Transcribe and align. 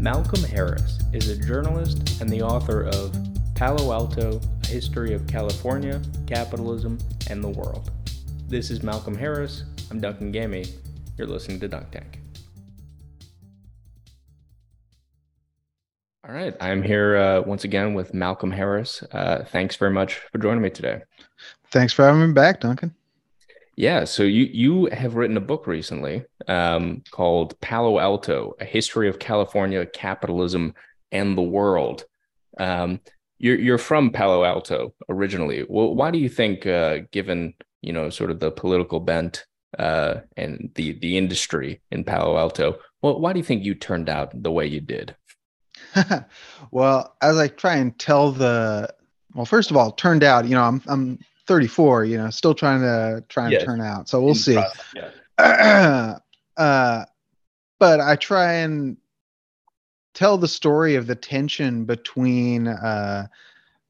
Malcolm 0.00 0.42
Harris 0.44 0.98
is 1.12 1.28
a 1.28 1.36
journalist 1.36 2.22
and 2.22 2.30
the 2.30 2.40
author 2.40 2.84
of 2.84 3.14
Palo 3.54 3.92
Alto 3.92 4.40
A 4.62 4.66
History 4.66 5.12
of 5.12 5.26
California, 5.26 6.00
Capitalism, 6.26 6.96
and 7.28 7.44
the 7.44 7.50
World. 7.50 7.90
This 8.48 8.70
is 8.70 8.82
Malcolm 8.82 9.14
Harris. 9.14 9.64
I'm 9.90 10.00
Duncan 10.00 10.32
Gammy. 10.32 10.64
You're 11.18 11.26
listening 11.26 11.60
to 11.60 11.68
Dunk 11.68 11.90
Tank. 11.90 12.18
All 16.26 16.34
right. 16.34 16.56
I'm 16.62 16.82
here 16.82 17.18
uh, 17.18 17.42
once 17.42 17.64
again 17.64 17.92
with 17.92 18.14
Malcolm 18.14 18.52
Harris. 18.52 19.02
Uh, 19.12 19.44
thanks 19.52 19.76
very 19.76 19.92
much 19.92 20.14
for 20.32 20.38
joining 20.38 20.62
me 20.62 20.70
today. 20.70 21.02
Thanks 21.72 21.92
for 21.92 22.06
having 22.06 22.26
me 22.26 22.32
back, 22.32 22.60
Duncan. 22.60 22.94
Yeah, 23.80 24.04
so 24.04 24.24
you 24.24 24.44
you 24.52 24.90
have 24.92 25.14
written 25.14 25.38
a 25.38 25.40
book 25.40 25.66
recently 25.66 26.22
um, 26.46 27.02
called 27.12 27.58
Palo 27.62 27.98
Alto: 27.98 28.54
A 28.60 28.64
History 28.66 29.08
of 29.08 29.18
California, 29.18 29.86
Capitalism, 29.86 30.74
and 31.12 31.36
the 31.36 31.42
World. 31.42 32.04
Um, 32.58 33.00
you're 33.38 33.58
you're 33.58 33.78
from 33.78 34.10
Palo 34.10 34.44
Alto 34.44 34.92
originally. 35.08 35.64
Well, 35.66 35.94
why 35.94 36.10
do 36.10 36.18
you 36.18 36.28
think, 36.28 36.66
uh, 36.66 36.98
given 37.10 37.54
you 37.80 37.94
know 37.94 38.10
sort 38.10 38.30
of 38.30 38.38
the 38.38 38.50
political 38.50 39.00
bent 39.00 39.46
uh, 39.78 40.16
and 40.36 40.70
the 40.74 40.98
the 40.98 41.16
industry 41.16 41.80
in 41.90 42.04
Palo 42.04 42.36
Alto, 42.36 42.78
well, 43.00 43.18
why 43.18 43.32
do 43.32 43.38
you 43.38 43.44
think 43.46 43.64
you 43.64 43.74
turned 43.74 44.10
out 44.10 44.30
the 44.42 44.52
way 44.52 44.66
you 44.66 44.82
did? 44.82 45.16
well, 46.70 47.16
as 47.22 47.38
I 47.38 47.48
try 47.48 47.76
and 47.76 47.98
tell 47.98 48.30
the 48.30 48.92
well, 49.34 49.46
first 49.46 49.70
of 49.70 49.78
all, 49.78 49.92
turned 49.92 50.22
out, 50.22 50.44
you 50.44 50.54
know, 50.54 50.64
I'm 50.64 50.82
I'm 50.86 51.18
34, 51.50 52.04
you 52.04 52.16
know, 52.16 52.30
still 52.30 52.54
trying 52.54 52.80
to 52.80 53.24
try 53.28 53.46
and 53.46 53.52
yes. 53.54 53.64
turn 53.64 53.80
out. 53.80 54.08
So 54.08 54.22
we'll 54.22 54.36
see. 54.36 54.62
Yeah. 54.94 56.18
uh, 56.56 57.04
but 57.80 57.98
I 57.98 58.14
try 58.14 58.52
and 58.52 58.96
tell 60.14 60.38
the 60.38 60.46
story 60.46 60.94
of 60.94 61.08
the 61.08 61.16
tension 61.16 61.86
between 61.86 62.68
uh, 62.68 63.26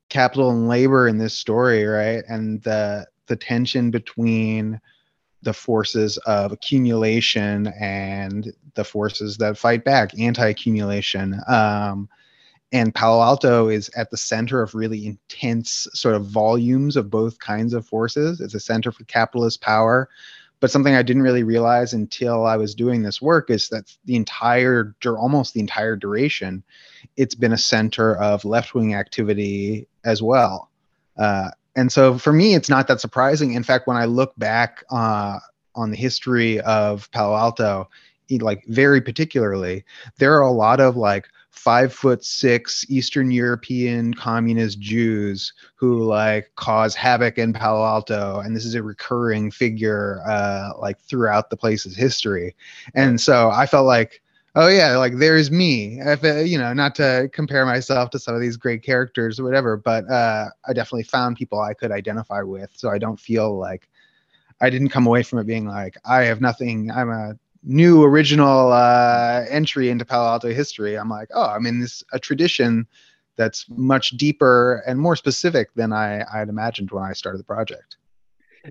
capital 0.09 0.53
and 0.53 0.69
labor 0.69 1.07
in 1.07 1.19
this 1.19 1.35
story, 1.35 1.85
right? 1.85 2.25
And 2.31 2.63
the 2.63 3.07
the 3.27 3.37
tension 3.37 3.91
between 3.91 4.81
the 5.43 5.53
forces 5.53 6.17
of 6.25 6.53
accumulation 6.53 7.67
and 7.79 8.55
the 8.73 8.85
forces 8.85 9.37
that 9.37 9.59
fight 9.59 9.85
back, 9.85 10.19
anti-accumulation. 10.19 11.39
Um, 11.47 12.09
and 12.73 12.95
Palo 12.95 13.23
Alto 13.23 13.69
is 13.69 13.91
at 13.97 14.11
the 14.11 14.17
center 14.17 14.63
of 14.63 14.75
really 14.75 15.07
intense 15.07 15.89
sort 15.93 16.15
of 16.15 16.27
volumes 16.27 16.97
of 16.97 17.11
both 17.11 17.39
kinds 17.41 17.75
of 17.75 17.87
forces. 17.87 18.41
It's 18.41 18.55
a 18.55 18.61
center 18.61 18.93
for 18.93 19.05
capitalist 19.05 19.61
power. 19.61 20.09
But 20.61 20.71
something 20.71 20.95
I 20.95 21.03
didn't 21.03 21.23
really 21.23 21.43
realize 21.43 21.95
until 21.95 22.45
I 22.45 22.57
was 22.57 22.75
doing 22.75 23.03
this 23.03 23.21
work 23.21 23.49
is 23.49 23.71
that 23.71 23.97
the 24.05 24.15
entire, 24.15 24.95
or 25.07 25.19
almost 25.19 25.55
the 25.55 25.61
entire 25.61 25.97
duration, 25.97 26.63
it's 27.17 27.35
been 27.35 27.55
a 27.55 27.59
center 27.59 28.15
of 28.17 28.45
left 28.45 28.75
wing 28.75 28.95
activity 28.95 29.89
as 30.05 30.23
well. 30.23 30.71
Uh, 31.17 31.51
and 31.77 31.91
so 31.91 32.19
for 32.19 32.33
me, 32.33 32.55
it's 32.55 32.69
not 32.69 32.89
that 32.89 33.01
surprising. 33.01 33.55
In 33.55 33.63
fact, 33.63 33.87
when 33.87 33.97
I 33.97 34.05
look 34.05 34.35
back 34.37 34.85
uh, 34.91 35.39
on 35.75 35.91
the 35.91 35.97
history 35.97 36.61
of 36.61 37.11
Palo 37.11 37.35
Alto, 37.35 37.89
like 38.39 38.65
very 38.67 39.01
particularly, 39.01 39.85
there 40.19 40.35
are 40.35 40.43
a 40.43 40.53
lot 40.53 40.81
of 40.81 40.97
like 40.97 41.29
five 41.51 41.93
foot 41.93 42.25
six 42.25 42.87
Eastern 42.89 43.31
European 43.31 44.15
communist 44.15 44.81
Jews 44.81 45.53
who 45.75 46.03
like 46.05 46.51
cause 46.57 46.95
havoc 46.95 47.37
in 47.37 47.53
Palo 47.53 47.85
Alto, 47.85 48.41
and 48.41 48.57
this 48.57 48.65
is 48.65 48.75
a 48.75 48.83
recurring 48.83 49.51
figure 49.51 50.23
uh, 50.27 50.71
like 50.79 50.99
throughout 51.01 51.51
the 51.51 51.57
place's 51.57 51.97
history. 51.97 52.55
And 52.95 53.21
so 53.21 53.51
I 53.51 53.67
felt 53.67 53.87
like, 53.87 54.23
oh 54.55 54.69
yeah, 54.69 54.97
like 54.97 55.19
there's 55.19 55.51
me. 55.51 56.01
If 56.01 56.25
uh, 56.25 56.37
you 56.37 56.57
know, 56.57 56.73
not 56.73 56.95
to 56.95 57.29
compare 57.33 57.67
myself 57.67 58.11
to 58.11 58.19
some 58.19 58.35
of 58.35 58.41
these 58.41 58.57
great 58.57 58.83
characters 58.83 59.39
or 59.39 59.45
whatever, 59.45 59.77
but 59.77 60.09
uh, 60.09 60.47
I 60.67 60.73
definitely 60.73 61.05
found 61.05 61.37
people 61.37 61.61
I 61.61 61.75
could 61.75 61.93
identify 61.93 62.43
with, 62.43 62.71
so 62.73 62.89
I 62.91 62.99
don't 62.99 63.21
feel 63.21 63.59
like 63.59 63.89
I 64.61 64.71
didn't 64.71 64.91
come 64.91 65.07
away 65.07 65.23
from 65.23 65.39
it 65.39 65.47
being 65.47 65.67
like 65.67 65.97
I 66.05 66.23
have 66.23 66.41
nothing. 66.41 66.91
I'm 66.91 67.11
a 67.11 67.39
new 67.63 68.03
original 68.03 68.73
uh, 68.73 69.45
entry 69.49 69.91
into 69.91 70.05
Palo 70.05 70.29
Alto 70.29 70.53
history, 70.53 70.97
I'm 70.97 71.11
like, 71.11 71.29
oh, 71.35 71.47
I'm 71.47 71.67
in 71.67 71.81
this 71.81 72.03
a 72.13 72.19
tradition 72.19 72.87
that's 73.37 73.67
much 73.71 74.11
deeper 74.11 74.83
and 74.87 74.99
more 74.99 75.17
specific 75.17 75.73
than 75.75 75.93
I 75.93 76.25
I 76.33 76.39
had 76.39 76.49
imagined 76.49 76.91
when 76.91 77.05
I 77.05 77.13
started 77.13 77.39
the 77.39 77.45
project. 77.45 77.97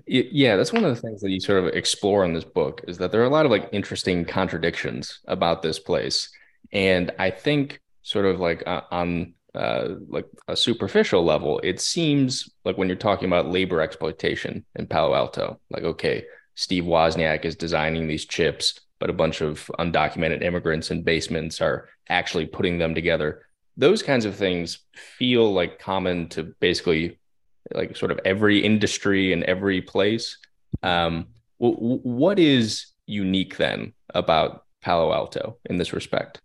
Yeah, 0.06 0.54
that's 0.56 0.72
one 0.72 0.84
of 0.84 0.94
the 0.94 1.00
things 1.00 1.20
that 1.20 1.30
you 1.30 1.40
sort 1.40 1.64
of 1.64 1.74
explore 1.74 2.24
in 2.24 2.32
this 2.32 2.44
book 2.44 2.80
is 2.86 2.98
that 2.98 3.10
there 3.10 3.20
are 3.20 3.24
a 3.24 3.30
lot 3.30 3.44
of 3.44 3.50
like 3.50 3.68
interesting 3.72 4.24
contradictions 4.24 5.18
about 5.26 5.62
this 5.62 5.80
place, 5.80 6.30
and 6.72 7.10
I 7.18 7.30
think 7.30 7.80
sort 8.02 8.26
of 8.26 8.38
like 8.38 8.62
uh, 8.66 8.82
on 8.92 9.34
uh, 9.54 9.94
like 10.08 10.26
a 10.46 10.56
superficial 10.56 11.24
level, 11.24 11.58
it 11.64 11.80
seems 11.80 12.48
like 12.64 12.78
when 12.78 12.86
you're 12.86 12.96
talking 12.96 13.26
about 13.26 13.50
labor 13.50 13.80
exploitation 13.80 14.64
in 14.76 14.86
Palo 14.86 15.14
Alto, 15.14 15.58
like 15.70 15.82
okay, 15.82 16.24
Steve 16.54 16.84
Wozniak 16.84 17.44
is 17.44 17.56
designing 17.56 18.06
these 18.06 18.24
chips, 18.24 18.80
but 18.98 19.10
a 19.10 19.14
bunch 19.14 19.40
of 19.40 19.70
undocumented 19.78 20.42
immigrants 20.42 20.90
in 20.90 21.02
basements 21.02 21.60
are 21.60 21.88
actually 22.08 22.46
putting 22.46 22.78
them 22.78 22.94
together. 22.94 23.46
Those 23.76 24.02
kinds 24.02 24.24
of 24.24 24.36
things 24.36 24.80
feel 24.94 25.52
like 25.52 25.78
common 25.78 26.28
to 26.30 26.42
basically 26.60 27.18
like 27.74 27.96
sort 27.96 28.10
of 28.10 28.20
every 28.24 28.58
industry 28.58 29.32
and 29.32 29.42
every 29.44 29.80
place. 29.80 30.38
Um, 30.82 31.28
what 31.58 32.38
is 32.38 32.86
unique 33.06 33.56
then 33.56 33.92
about 34.14 34.64
Palo 34.80 35.12
Alto 35.12 35.58
in 35.66 35.78
this 35.78 35.92
respect? 35.92 36.40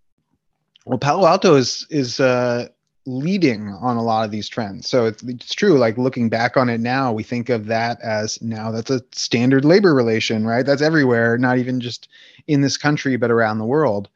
Well, 0.86 1.00
Palo 1.00 1.26
Alto 1.26 1.56
is 1.56 1.88
is 1.90 2.20
uh, 2.20 2.68
leading 3.06 3.70
on 3.70 3.98
a 3.98 4.04
lot 4.04 4.26
of 4.26 4.32
these 4.32 4.50
trends. 4.50 4.90
So 4.90 5.06
it's, 5.06 5.22
it's 5.24 5.54
true. 5.54 5.78
Like 5.78 5.98
looking 5.98 6.30
back 6.30 6.58
on 6.58 6.70
it 6.70 6.80
now, 6.80 7.14
we 7.14 7.24
think 7.24 7.50
of 7.50 7.68
that 7.68 8.02
as 8.02 8.42
now 8.42 8.72
that's 8.72 8.90
a 8.90 9.02
standard 9.12 9.64
labor 9.64 9.94
relation, 9.94 10.46
right? 10.46 10.66
That's 10.66 10.82
everywhere, 10.82 11.38
not 11.38 11.58
even 11.58 11.80
just 11.80 12.10
in 12.48 12.62
this 12.62 12.78
country, 12.78 13.16
but 13.16 13.32
around 13.32 13.60
the 13.60 13.66
world. 13.66 14.10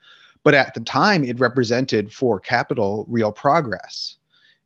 But 0.44 0.54
at 0.54 0.74
the 0.74 0.80
time, 0.80 1.24
it 1.24 1.40
represented 1.40 2.12
for 2.12 2.40
capital 2.40 3.06
real 3.10 3.32
progress. 3.32 4.16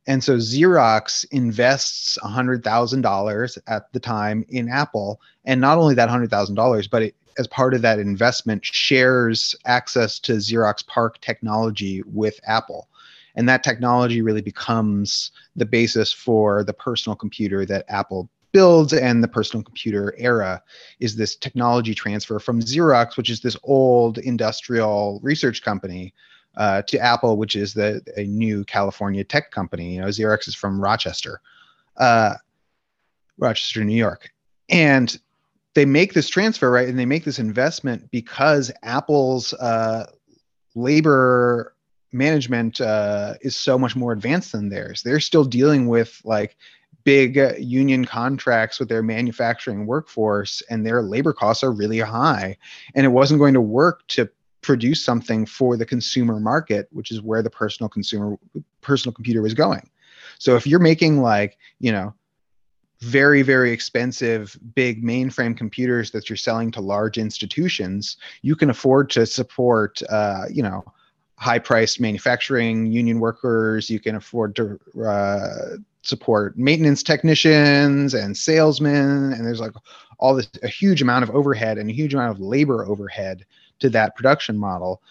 And 0.06 0.22
so 0.22 0.36
Xerox 0.36 1.24
invests 1.30 2.18
$100,000 2.22 3.58
at 3.66 3.92
the 3.92 4.00
time 4.00 4.44
in 4.48 4.68
Apple. 4.68 5.20
And 5.44 5.60
not 5.60 5.78
only 5.78 5.94
that 5.94 6.08
$100,000, 6.08 6.90
but 6.90 7.02
it, 7.02 7.14
as 7.38 7.46
part 7.48 7.74
of 7.74 7.82
that 7.82 7.98
investment, 7.98 8.64
shares 8.64 9.56
access 9.64 10.18
to 10.20 10.34
Xerox 10.34 10.86
PARC 10.86 11.20
technology 11.20 12.02
with 12.06 12.38
Apple 12.46 12.88
and 13.36 13.48
that 13.48 13.64
technology 13.64 14.22
really 14.22 14.42
becomes 14.42 15.32
the 15.56 15.66
basis 15.66 16.12
for 16.12 16.64
the 16.64 16.72
personal 16.72 17.16
computer 17.16 17.64
that 17.64 17.84
apple 17.88 18.28
builds 18.52 18.92
and 18.92 19.22
the 19.22 19.28
personal 19.28 19.62
computer 19.64 20.14
era 20.16 20.62
is 21.00 21.16
this 21.16 21.34
technology 21.34 21.94
transfer 21.94 22.38
from 22.38 22.60
xerox 22.60 23.16
which 23.16 23.30
is 23.30 23.40
this 23.40 23.56
old 23.64 24.18
industrial 24.18 25.18
research 25.22 25.62
company 25.62 26.14
uh, 26.56 26.82
to 26.82 26.98
apple 26.98 27.36
which 27.36 27.56
is 27.56 27.74
the 27.74 28.00
a 28.16 28.24
new 28.24 28.64
california 28.64 29.24
tech 29.24 29.50
company. 29.50 29.94
You 29.94 30.00
know 30.02 30.08
xerox 30.08 30.46
is 30.48 30.54
from 30.54 30.80
rochester 30.80 31.40
uh, 31.96 32.34
rochester 33.38 33.84
new 33.84 33.96
york. 33.96 34.30
And 34.68 35.18
they 35.74 35.84
make 35.84 36.14
this 36.14 36.28
transfer 36.28 36.70
right? 36.70 36.88
And 36.88 36.98
they 36.98 37.06
make 37.06 37.24
this 37.24 37.38
investment 37.38 38.10
because 38.10 38.70
apple's 38.82 39.52
uh, 39.54 40.06
labor 40.74 41.73
management 42.14 42.80
uh, 42.80 43.34
is 43.42 43.56
so 43.56 43.78
much 43.78 43.96
more 43.96 44.12
advanced 44.12 44.52
than 44.52 44.68
theirs. 44.68 45.02
They're 45.02 45.20
still 45.20 45.44
dealing 45.44 45.88
with 45.88 46.20
like 46.24 46.56
big 47.02 47.38
union 47.58 48.04
contracts 48.04 48.78
with 48.78 48.88
their 48.88 49.02
manufacturing 49.02 49.86
workforce, 49.86 50.62
and 50.70 50.86
their 50.86 51.02
labor 51.02 51.32
costs 51.32 51.62
are 51.62 51.72
really 51.72 51.98
high. 51.98 52.56
And 52.94 53.04
it 53.04 53.10
wasn't 53.10 53.40
going 53.40 53.54
to 53.54 53.60
work 53.60 54.06
to 54.08 54.28
produce 54.62 55.04
something 55.04 55.44
for 55.44 55.76
the 55.76 55.84
consumer 55.84 56.40
market, 56.40 56.88
which 56.92 57.10
is 57.10 57.20
where 57.20 57.42
the 57.42 57.50
personal 57.50 57.88
consumer 57.88 58.38
personal 58.80 59.12
computer 59.12 59.42
was 59.42 59.52
going. 59.52 59.90
So 60.38 60.56
if 60.56 60.66
you're 60.66 60.80
making 60.80 61.20
like 61.20 61.58
you 61.80 61.92
know 61.92 62.14
very 63.00 63.42
very 63.42 63.70
expensive 63.70 64.56
big 64.74 65.04
mainframe 65.04 65.56
computers 65.56 66.10
that 66.12 66.30
you're 66.30 66.36
selling 66.36 66.70
to 66.70 66.80
large 66.80 67.18
institutions 67.18 68.16
you 68.40 68.56
can 68.56 68.70
afford 68.70 69.10
to 69.10 69.26
support 69.26 70.00
uh, 70.08 70.44
you 70.50 70.62
know 70.62 70.82
high 71.44 71.58
priced 71.58 72.00
manufacturing 72.00 72.86
union 72.86 73.20
workers. 73.20 73.90
You 73.90 74.00
can 74.00 74.14
afford 74.14 74.56
to 74.56 74.80
uh, 75.06 75.76
support 76.00 76.56
maintenance 76.56 77.02
technicians 77.02 78.14
and 78.14 78.34
salesmen. 78.34 79.34
And 79.34 79.46
there's 79.46 79.60
like 79.60 79.72
all 80.18 80.34
this 80.34 80.48
a 80.62 80.68
huge 80.68 81.02
amount 81.02 81.22
of 81.22 81.30
overhead 81.30 81.76
and 81.76 81.90
a 81.90 81.92
huge 81.92 82.14
amount 82.14 82.32
of 82.32 82.40
labor 82.40 82.86
overhead 82.86 83.44
to 83.80 83.90
that 83.90 84.16
production 84.16 84.56
model. 84.56 85.02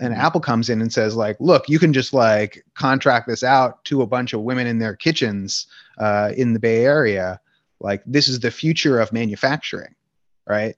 And 0.00 0.12
mm-hmm. 0.12 0.20
apple 0.20 0.40
comes 0.40 0.70
in 0.70 0.80
and 0.80 0.92
says 0.92 1.14
like 1.14 1.36
look 1.38 1.68
you 1.68 1.78
can 1.78 1.92
just 1.92 2.12
like 2.12 2.64
contract 2.74 3.28
this 3.28 3.44
out 3.44 3.84
to 3.84 4.02
a 4.02 4.06
bunch 4.08 4.32
of 4.32 4.40
women 4.40 4.66
in 4.66 4.80
their 4.80 4.96
kitchens 4.96 5.68
uh, 5.98 6.32
in 6.36 6.52
the 6.52 6.58
bay 6.58 6.84
area. 6.84 7.40
Like 7.78 8.02
this 8.06 8.26
is 8.26 8.40
the 8.40 8.50
future 8.50 8.98
of 8.98 9.12
manufacturing 9.12 9.94
right 10.48 10.74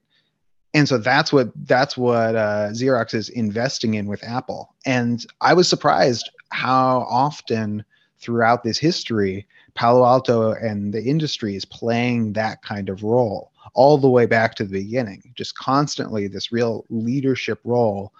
and 0.74 0.88
so 0.88 0.98
that's 0.98 1.32
what 1.32 1.50
that's 1.66 1.96
what 1.96 2.34
uh, 2.34 2.68
Xerox 2.70 3.14
is 3.14 3.28
investing 3.28 3.94
in 3.94 4.06
with 4.06 4.24
Apple. 4.24 4.74
And 4.86 5.24
I 5.40 5.54
was 5.54 5.68
surprised 5.68 6.30
how 6.50 7.06
often 7.08 7.84
throughout 8.18 8.62
this 8.62 8.78
history 8.78 9.46
Palo 9.74 10.04
Alto 10.04 10.52
and 10.52 10.92
the 10.92 11.02
industry 11.02 11.56
is 11.56 11.64
playing 11.64 12.32
that 12.34 12.62
kind 12.62 12.88
of 12.88 13.02
role 13.02 13.50
all 13.74 13.96
the 13.98 14.08
way 14.08 14.26
back 14.26 14.54
to 14.54 14.64
the 14.64 14.82
beginning, 14.82 15.32
just 15.34 15.56
constantly 15.56 16.26
this 16.26 16.52
real 16.52 16.84
leadership 16.90 17.58
role 17.64 18.12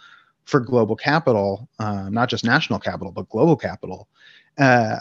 for 0.44 0.60
global 0.60 0.96
capital, 0.96 1.69
uh, 1.78 2.08
not 2.08 2.28
just 2.28 2.44
national 2.44 2.78
capital, 2.78 3.12
but 3.12 3.28
global 3.28 3.56
capital. 3.56 4.08
Uh, 4.58 4.99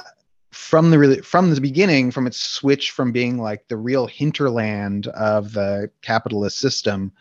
from 0.51 0.91
the 0.91 1.21
from 1.23 1.53
the 1.53 1.61
beginning, 1.61 2.11
from 2.11 2.27
its 2.27 2.37
switch 2.37 2.91
from 2.91 3.11
being 3.11 3.37
like 3.37 3.67
the 3.69 3.77
real 3.77 4.05
hinterland 4.07 5.07
of 5.07 5.53
the 5.53 5.89
capitalist 6.01 6.59
system 6.59 7.11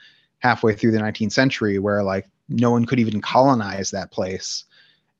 halfway 0.40 0.74
through 0.74 0.90
the 0.90 0.98
19th 0.98 1.32
century, 1.32 1.78
where 1.78 2.02
like 2.02 2.28
no 2.48 2.70
one 2.70 2.84
could 2.84 2.98
even 2.98 3.20
colonize 3.20 3.90
that 3.90 4.10
place, 4.10 4.64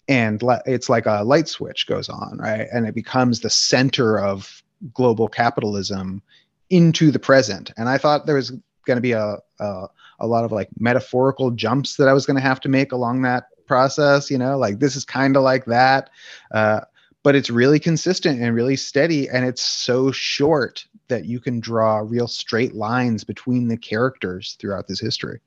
and 0.08 0.43
le- 0.43 0.62
it's 0.67 0.88
like 0.88 1.06
a 1.06 1.22
light 1.22 1.49
switch 1.49 1.87
goes 1.87 2.08
on, 2.08 2.38
right, 2.38 2.67
and 2.72 2.87
it 2.87 2.94
becomes 2.94 3.40
the 3.40 3.50
center 3.50 4.19
of 4.19 4.62
global 4.93 5.28
capitalism 5.28 6.22
into 6.70 7.11
the 7.11 7.19
present. 7.19 7.70
And 7.76 7.88
I 7.88 7.99
thought 7.99 8.26
there 8.26 8.37
was 8.37 8.50
going 8.87 8.96
to 8.96 9.02
be 9.02 9.12
a, 9.12 9.38
a 9.58 9.87
a 10.20 10.26
lot 10.26 10.44
of 10.44 10.52
like 10.52 10.69
metaphorical 10.78 11.50
jumps 11.50 11.96
that 11.96 12.08
I 12.08 12.12
was 12.12 12.26
going 12.26 12.37
to 12.37 12.43
have 12.43 12.61
to 12.61 12.69
make 12.69 12.93
along 12.93 13.22
that 13.22 13.44
process. 13.67 14.31
You 14.31 14.38
know, 14.38 14.58
like 14.58 14.78
this 14.78 14.96
is 14.96 15.05
kind 15.05 15.37
of 15.37 15.43
like 15.43 15.64
that. 15.67 16.11
Uh, 16.50 16.81
but 17.22 17.34
it's 17.34 17.50
really 17.50 17.78
consistent 17.78 18.40
and 18.40 18.55
really 18.55 18.76
steady 18.76 19.28
and 19.28 19.44
it's 19.44 19.62
so 19.62 20.11
short 20.11 20.87
that 21.10 21.26
you 21.26 21.38
can 21.38 21.60
draw 21.60 21.98
real 21.98 22.26
straight 22.26 22.74
lines 22.74 23.22
between 23.22 23.68
the 23.68 23.76
characters 23.76 24.56
throughout 24.58 24.88
this 24.88 25.00
history. 25.00 25.40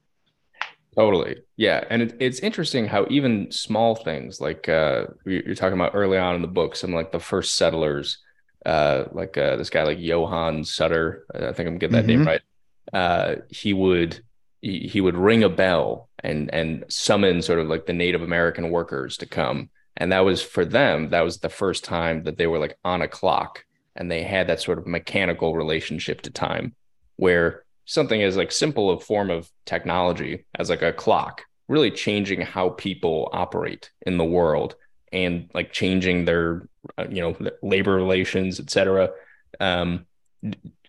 Totally. 0.95 1.37
Yeah 1.57 1.83
and 1.89 2.03
it, 2.03 2.15
it's 2.19 2.39
interesting 2.39 2.85
how 2.85 3.07
even 3.09 3.51
small 3.51 3.95
things 3.95 4.39
like 4.39 4.69
uh, 4.69 5.07
you're 5.25 5.55
talking 5.55 5.79
about 5.79 5.95
early 5.95 6.19
on 6.19 6.35
in 6.35 6.41
the 6.43 6.47
book 6.47 6.75
some 6.75 6.93
like 6.93 7.11
the 7.11 7.19
first 7.19 7.55
settlers 7.55 8.19
uh, 8.65 9.05
like 9.11 9.35
uh, 9.37 9.55
this 9.55 9.71
guy 9.71 9.83
like 9.83 9.97
johann 9.99 10.63
sutter 10.63 11.25
i 11.33 11.51
think 11.51 11.67
i'm 11.67 11.79
getting 11.79 11.95
that 11.95 12.05
mm-hmm. 12.05 12.19
name 12.19 12.27
right 12.27 12.41
uh, 12.93 13.35
he 13.49 13.73
would 13.73 14.21
he, 14.61 14.87
he 14.87 15.01
would 15.01 15.17
ring 15.17 15.43
a 15.43 15.49
bell 15.49 16.09
and 16.19 16.53
and 16.53 16.85
summon 16.87 17.41
sort 17.41 17.59
of 17.59 17.67
like 17.67 17.85
the 17.85 17.93
native 17.93 18.21
american 18.21 18.69
workers 18.69 19.17
to 19.17 19.25
come. 19.25 19.69
And 19.95 20.11
that 20.11 20.21
was 20.21 20.41
for 20.41 20.65
them 20.65 21.09
that 21.09 21.21
was 21.21 21.37
the 21.37 21.49
first 21.49 21.83
time 21.83 22.23
that 22.23 22.37
they 22.37 22.47
were 22.47 22.57
like 22.57 22.77
on 22.83 23.03
a 23.03 23.07
clock 23.07 23.63
and 23.95 24.09
they 24.09 24.23
had 24.23 24.47
that 24.47 24.61
sort 24.61 24.77
of 24.77 24.87
mechanical 24.87 25.55
relationship 25.55 26.21
to 26.21 26.29
time 26.29 26.75
where 27.15 27.63
something 27.85 28.21
as 28.21 28.37
like 28.37 28.51
simple 28.51 28.91
a 28.91 28.99
form 28.99 29.29
of 29.29 29.49
technology 29.65 30.45
as 30.55 30.69
like 30.69 30.81
a 30.81 30.93
clock 30.93 31.43
really 31.67 31.91
changing 31.91 32.41
how 32.41 32.69
people 32.69 33.29
operate 33.33 33.91
in 34.01 34.17
the 34.17 34.25
world 34.25 34.75
and 35.11 35.49
like 35.53 35.71
changing 35.71 36.25
their 36.25 36.67
uh, 36.97 37.05
you 37.09 37.21
know 37.21 37.49
labor 37.61 37.93
relations 37.93 38.59
etc 38.59 39.09
um 39.59 40.05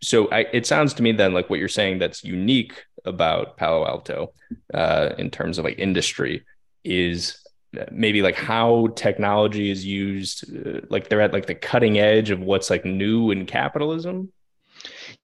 so 0.03 0.29
I, 0.31 0.47
it 0.53 0.67
sounds 0.67 0.95
to 0.95 1.03
me 1.03 1.13
then 1.13 1.33
like 1.33 1.49
what 1.49 1.59
you're 1.59 1.69
saying 1.69 1.99
that's 1.99 2.25
unique 2.25 2.85
about 3.05 3.57
palo 3.57 3.87
alto 3.87 4.33
uh 4.73 5.11
in 5.19 5.31
terms 5.31 5.59
of 5.59 5.65
like 5.65 5.79
industry 5.79 6.45
is 6.85 7.44
maybe 7.91 8.23
like 8.23 8.37
how 8.37 8.89
technology 8.97 9.71
is 9.71 9.85
used 9.85 10.45
uh, 10.67 10.81
like 10.91 11.09
they're 11.09 11.21
at 11.21 11.33
like 11.33 11.47
the 11.47 11.55
cutting 11.55 11.99
edge 11.99 12.31
of 12.31 12.41
what's 12.41 12.71
like 12.71 12.85
new 12.85 13.31
in 13.31 13.47
capitalism? 13.47 14.33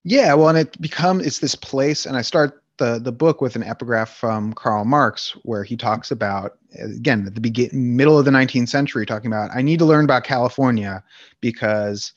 Yeah 0.05 0.35
well 0.35 0.49
and 0.49 0.59
it 0.59 0.81
becomes 0.81 1.27
it's 1.27 1.39
this 1.41 1.55
place 1.55 2.07
and 2.07 2.17
i 2.17 2.23
start 2.23 2.63
the 2.81 2.99
the 2.99 3.13
book 3.13 3.41
with 3.41 3.55
an 3.55 3.63
epigraph 3.63 4.17
from 4.17 4.53
karl 4.55 4.85
marx 4.85 5.37
where 5.43 5.63
he 5.63 5.77
talks 5.77 6.11
about 6.11 6.59
again 6.83 7.25
at 7.27 7.35
the 7.35 7.41
begin 7.41 7.71
middle 7.73 8.19
of 8.19 8.25
the 8.25 8.31
19th 8.31 8.69
century 8.69 9.07
talking 9.07 9.31
about 9.31 9.51
i 9.55 9.63
need 9.63 9.79
to 9.79 9.85
learn 9.85 10.05
about 10.05 10.25
california 10.25 11.05
because 11.41 12.13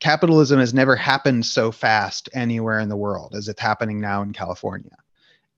capitalism 0.00 0.58
has 0.58 0.74
never 0.74 0.96
happened 0.96 1.44
so 1.46 1.70
fast 1.70 2.28
anywhere 2.32 2.80
in 2.80 2.88
the 2.88 2.96
world 2.96 3.34
as 3.36 3.48
it's 3.48 3.60
happening 3.60 4.00
now 4.00 4.22
in 4.22 4.32
california 4.32 4.96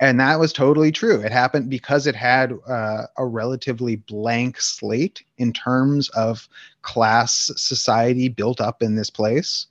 and 0.01 0.21
that 0.21 0.39
was 0.39 0.53
totally 0.53 0.93
true. 0.93 1.21
It 1.21 1.33
happened 1.33 1.69
because 1.71 2.07
it 2.07 2.15
had 2.15 2.53
uh, 2.69 3.07
a 3.17 3.27
relatively 3.27 3.97
blank 3.97 4.61
slate 4.61 5.25
in 5.39 5.53
terms 5.53 6.09
of 6.11 6.49
class 6.83 7.51
society 7.57 8.29
built 8.29 8.61
up 8.61 8.83
in 8.83 8.95
this 8.95 9.11
place. 9.11 9.67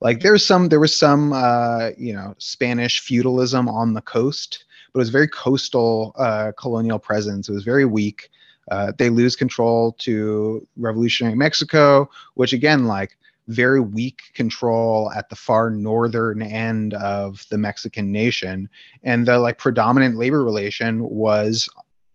Like 0.00 0.20
there's 0.20 0.44
some, 0.44 0.68
there 0.68 0.80
was 0.80 0.94
some, 0.94 1.32
uh, 1.32 1.90
you 1.96 2.12
know, 2.12 2.34
Spanish 2.38 3.00
feudalism 3.00 3.68
on 3.68 3.94
the 3.94 4.02
coast, 4.02 4.64
but 4.92 4.98
it 4.98 5.02
was 5.02 5.10
very 5.10 5.28
coastal 5.28 6.14
uh, 6.18 6.52
colonial 6.58 6.98
presence. 6.98 7.48
It 7.48 7.52
was 7.52 7.64
very 7.64 7.84
weak. 7.84 8.30
Uh, 8.70 8.92
they 8.98 9.10
lose 9.10 9.34
control 9.34 9.92
to 9.98 10.66
revolutionary 10.76 11.34
Mexico, 11.34 12.08
which 12.34 12.52
again, 12.52 12.84
like 12.84 13.16
very 13.48 13.80
weak 13.80 14.20
control 14.34 15.10
at 15.12 15.28
the 15.28 15.36
far 15.36 15.70
northern 15.70 16.42
end 16.42 16.94
of 16.94 17.44
the 17.50 17.58
Mexican 17.58 18.12
nation. 18.12 18.68
And 19.02 19.26
the 19.26 19.38
like 19.38 19.58
predominant 19.58 20.16
labor 20.16 20.44
relation 20.44 21.02
was 21.08 21.68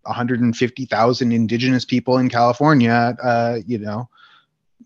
150,000 0.03 1.31
indigenous 1.31 1.85
people 1.85 2.17
in 2.17 2.29
California, 2.29 3.17
uh, 3.21 3.59
you 3.65 3.77
know, 3.77 4.09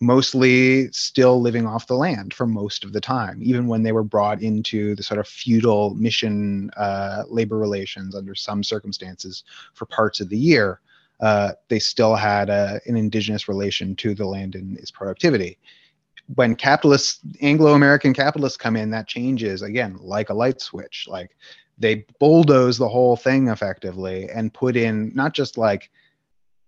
mostly 0.02 0.92
still 0.92 1.42
living 1.42 1.66
off 1.66 1.88
the 1.88 1.96
land 1.96 2.34
for 2.34 2.48
most 2.48 2.84
of 2.84 2.94
the 2.94 3.02
time, 3.02 3.40
even 3.44 3.68
when 3.68 3.84
they 3.84 3.92
were 3.92 4.04
brought 4.04 4.42
into 4.42 4.96
the 4.96 5.04
sort 5.04 5.20
of 5.20 5.28
feudal 5.28 5.94
mission 5.96 6.72
uh, 6.78 7.24
labor 7.28 7.58
relations 7.58 8.16
under 8.16 8.34
some 8.34 8.64
circumstances 8.64 9.44
for 9.74 9.86
parts 9.86 10.20
of 10.20 10.30
the 10.30 10.38
year. 10.38 10.80
Uh, 11.20 11.52
they 11.68 11.80
still 11.80 12.16
had 12.16 12.50
a, 12.50 12.54
uh, 12.54 12.80
an 12.86 12.96
indigenous 12.96 13.50
relation 13.50 13.94
to 13.94 14.16
the 14.16 14.26
land 14.26 14.56
and 14.56 14.78
its 14.78 14.90
productivity 14.90 15.58
when 16.36 16.56
capitalists 16.56 17.20
anglo-american 17.42 18.14
capitalists 18.14 18.58
come 18.58 18.76
in 18.76 18.92
that 18.92 19.08
changes 19.08 19.62
again 19.62 19.98
like 20.00 20.30
a 20.30 20.34
light 20.34 20.62
switch. 20.62 21.08
Like 21.08 21.36
they 21.78 22.06
bulldoze 22.20 22.78
the 22.78 22.90
whole 22.90 23.16
thing 23.16 23.48
effectively 23.48 24.30
and 24.30 24.54
put 24.54 24.76
in 24.76 25.12
not 25.16 25.34
just 25.34 25.58
like 25.58 25.90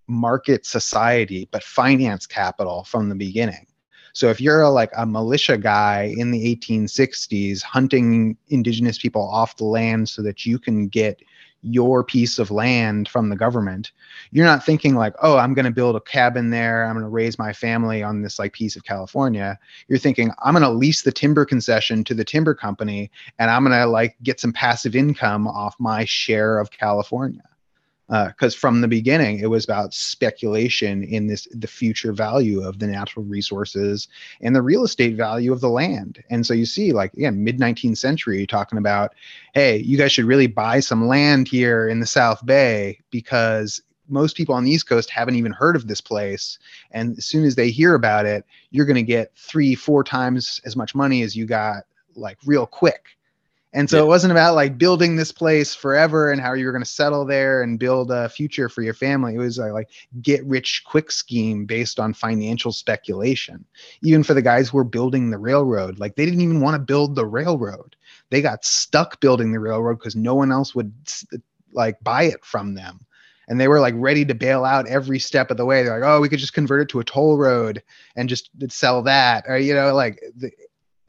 market 0.07 0.65
society 0.65 1.47
but 1.51 1.63
finance 1.63 2.25
capital 2.25 2.83
from 2.85 3.09
the 3.09 3.15
beginning. 3.15 3.67
So 4.13 4.29
if 4.29 4.41
you're 4.41 4.61
a, 4.61 4.69
like 4.69 4.91
a 4.97 5.05
militia 5.05 5.57
guy 5.57 6.13
in 6.17 6.31
the 6.31 6.55
1860s 6.55 7.61
hunting 7.61 8.37
indigenous 8.49 8.97
people 8.97 9.21
off 9.29 9.55
the 9.55 9.65
land 9.65 10.09
so 10.09 10.21
that 10.23 10.45
you 10.45 10.59
can 10.59 10.87
get 10.87 11.21
your 11.63 12.03
piece 12.03 12.39
of 12.39 12.49
land 12.49 13.07
from 13.07 13.29
the 13.29 13.35
government 13.35 13.91
you're 14.31 14.45
not 14.45 14.65
thinking 14.65 14.95
like 14.95 15.13
oh 15.21 15.37
i'm 15.37 15.53
going 15.53 15.65
to 15.65 15.71
build 15.71 15.95
a 15.95 16.01
cabin 16.01 16.49
there 16.49 16.85
i'm 16.85 16.95
going 16.95 17.03
to 17.03 17.09
raise 17.09 17.37
my 17.37 17.53
family 17.53 18.01
on 18.01 18.21
this 18.21 18.39
like 18.39 18.53
piece 18.53 18.75
of 18.75 18.83
california. 18.83 19.59
You're 19.87 19.99
thinking 19.99 20.31
i'm 20.43 20.53
going 20.53 20.63
to 20.63 20.69
lease 20.69 21.03
the 21.03 21.11
timber 21.11 21.45
concession 21.45 22.03
to 22.05 22.13
the 22.13 22.25
timber 22.25 22.55
company 22.55 23.11
and 23.37 23.51
i'm 23.51 23.63
going 23.63 23.77
to 23.77 23.85
like 23.85 24.15
get 24.23 24.39
some 24.39 24.53
passive 24.53 24.95
income 24.95 25.47
off 25.47 25.75
my 25.79 26.05
share 26.05 26.59
of 26.59 26.71
california 26.71 27.43
because 28.11 28.55
uh, 28.55 28.59
from 28.59 28.81
the 28.81 28.89
beginning 28.89 29.39
it 29.39 29.49
was 29.49 29.63
about 29.63 29.93
speculation 29.93 31.01
in 31.03 31.27
this 31.27 31.47
the 31.51 31.67
future 31.67 32.11
value 32.11 32.61
of 32.61 32.79
the 32.79 32.87
natural 32.87 33.23
resources 33.23 34.09
and 34.41 34.53
the 34.53 34.61
real 34.61 34.83
estate 34.83 35.15
value 35.15 35.53
of 35.53 35.61
the 35.61 35.69
land. 35.69 36.21
And 36.29 36.45
so 36.45 36.53
you 36.53 36.65
see 36.65 36.91
like 36.91 37.13
again 37.13 37.41
mid 37.41 37.57
19th 37.57 37.97
century 37.97 38.45
talking 38.45 38.77
about 38.77 39.13
hey 39.53 39.77
you 39.77 39.97
guys 39.97 40.11
should 40.11 40.25
really 40.25 40.47
buy 40.47 40.81
some 40.81 41.07
land 41.07 41.47
here 41.47 41.87
in 41.87 42.01
the 42.01 42.05
south 42.05 42.45
bay 42.45 42.99
because 43.11 43.81
most 44.09 44.35
people 44.35 44.53
on 44.55 44.65
the 44.65 44.71
east 44.71 44.89
coast 44.89 45.09
haven't 45.09 45.35
even 45.35 45.53
heard 45.53 45.77
of 45.77 45.87
this 45.87 46.01
place. 46.01 46.59
And 46.91 47.17
as 47.17 47.25
soon 47.25 47.45
as 47.45 47.55
they 47.55 47.71
hear 47.71 47.95
about 47.95 48.25
it 48.25 48.45
you're 48.71 48.85
going 48.85 48.95
to 48.95 49.03
get 49.03 49.31
three 49.37 49.73
four 49.73 50.03
times 50.03 50.59
as 50.65 50.75
much 50.75 50.93
money 50.95 51.21
as 51.21 51.33
you 51.33 51.45
got 51.45 51.83
like 52.15 52.37
real 52.45 52.65
quick 52.65 53.05
and 53.73 53.89
so 53.89 53.97
yeah. 53.97 54.03
it 54.03 54.07
wasn't 54.07 54.31
about 54.31 54.55
like 54.55 54.77
building 54.77 55.15
this 55.15 55.31
place 55.31 55.73
forever 55.73 56.31
and 56.31 56.41
how 56.41 56.53
you 56.53 56.65
were 56.65 56.73
going 56.73 56.83
to 56.83 56.89
settle 56.89 57.25
there 57.25 57.61
and 57.63 57.79
build 57.79 58.11
a 58.11 58.27
future 58.27 58.67
for 58.67 58.81
your 58.81 58.93
family. 58.93 59.35
It 59.35 59.39
was 59.39 59.59
a, 59.59 59.67
like 59.67 59.89
get 60.21 60.45
rich 60.45 60.83
quick 60.85 61.09
scheme 61.11 61.65
based 61.65 61.99
on 61.99 62.13
financial 62.13 62.73
speculation. 62.73 63.63
Even 64.01 64.23
for 64.23 64.33
the 64.33 64.41
guys 64.41 64.69
who 64.69 64.77
were 64.77 64.83
building 64.83 65.29
the 65.29 65.37
railroad, 65.37 65.99
like 65.99 66.15
they 66.15 66.25
didn't 66.25 66.41
even 66.41 66.59
want 66.59 66.75
to 66.75 66.79
build 66.79 67.15
the 67.15 67.25
railroad. 67.25 67.95
They 68.29 68.41
got 68.41 68.65
stuck 68.65 69.21
building 69.21 69.53
the 69.53 69.59
railroad 69.59 69.99
because 69.99 70.15
no 70.15 70.35
one 70.35 70.51
else 70.51 70.75
would 70.75 70.93
like 71.71 72.01
buy 72.03 72.23
it 72.23 72.43
from 72.43 72.73
them. 72.73 73.05
And 73.47 73.59
they 73.59 73.67
were 73.67 73.79
like 73.79 73.95
ready 73.97 74.23
to 74.25 74.35
bail 74.35 74.63
out 74.63 74.87
every 74.87 75.19
step 75.19 75.51
of 75.51 75.57
the 75.57 75.65
way. 75.65 75.83
They're 75.83 75.99
like, 75.99 76.09
oh, 76.09 76.21
we 76.21 76.29
could 76.29 76.39
just 76.39 76.53
convert 76.53 76.81
it 76.81 76.89
to 76.89 76.99
a 76.99 77.03
toll 77.03 77.37
road 77.37 77.83
and 78.15 78.29
just 78.29 78.49
uh, 78.61 78.67
sell 78.69 79.01
that. 79.03 79.45
Or, 79.47 79.57
you 79.57 79.73
know, 79.73 79.93
like 79.93 80.21
the, 80.37 80.51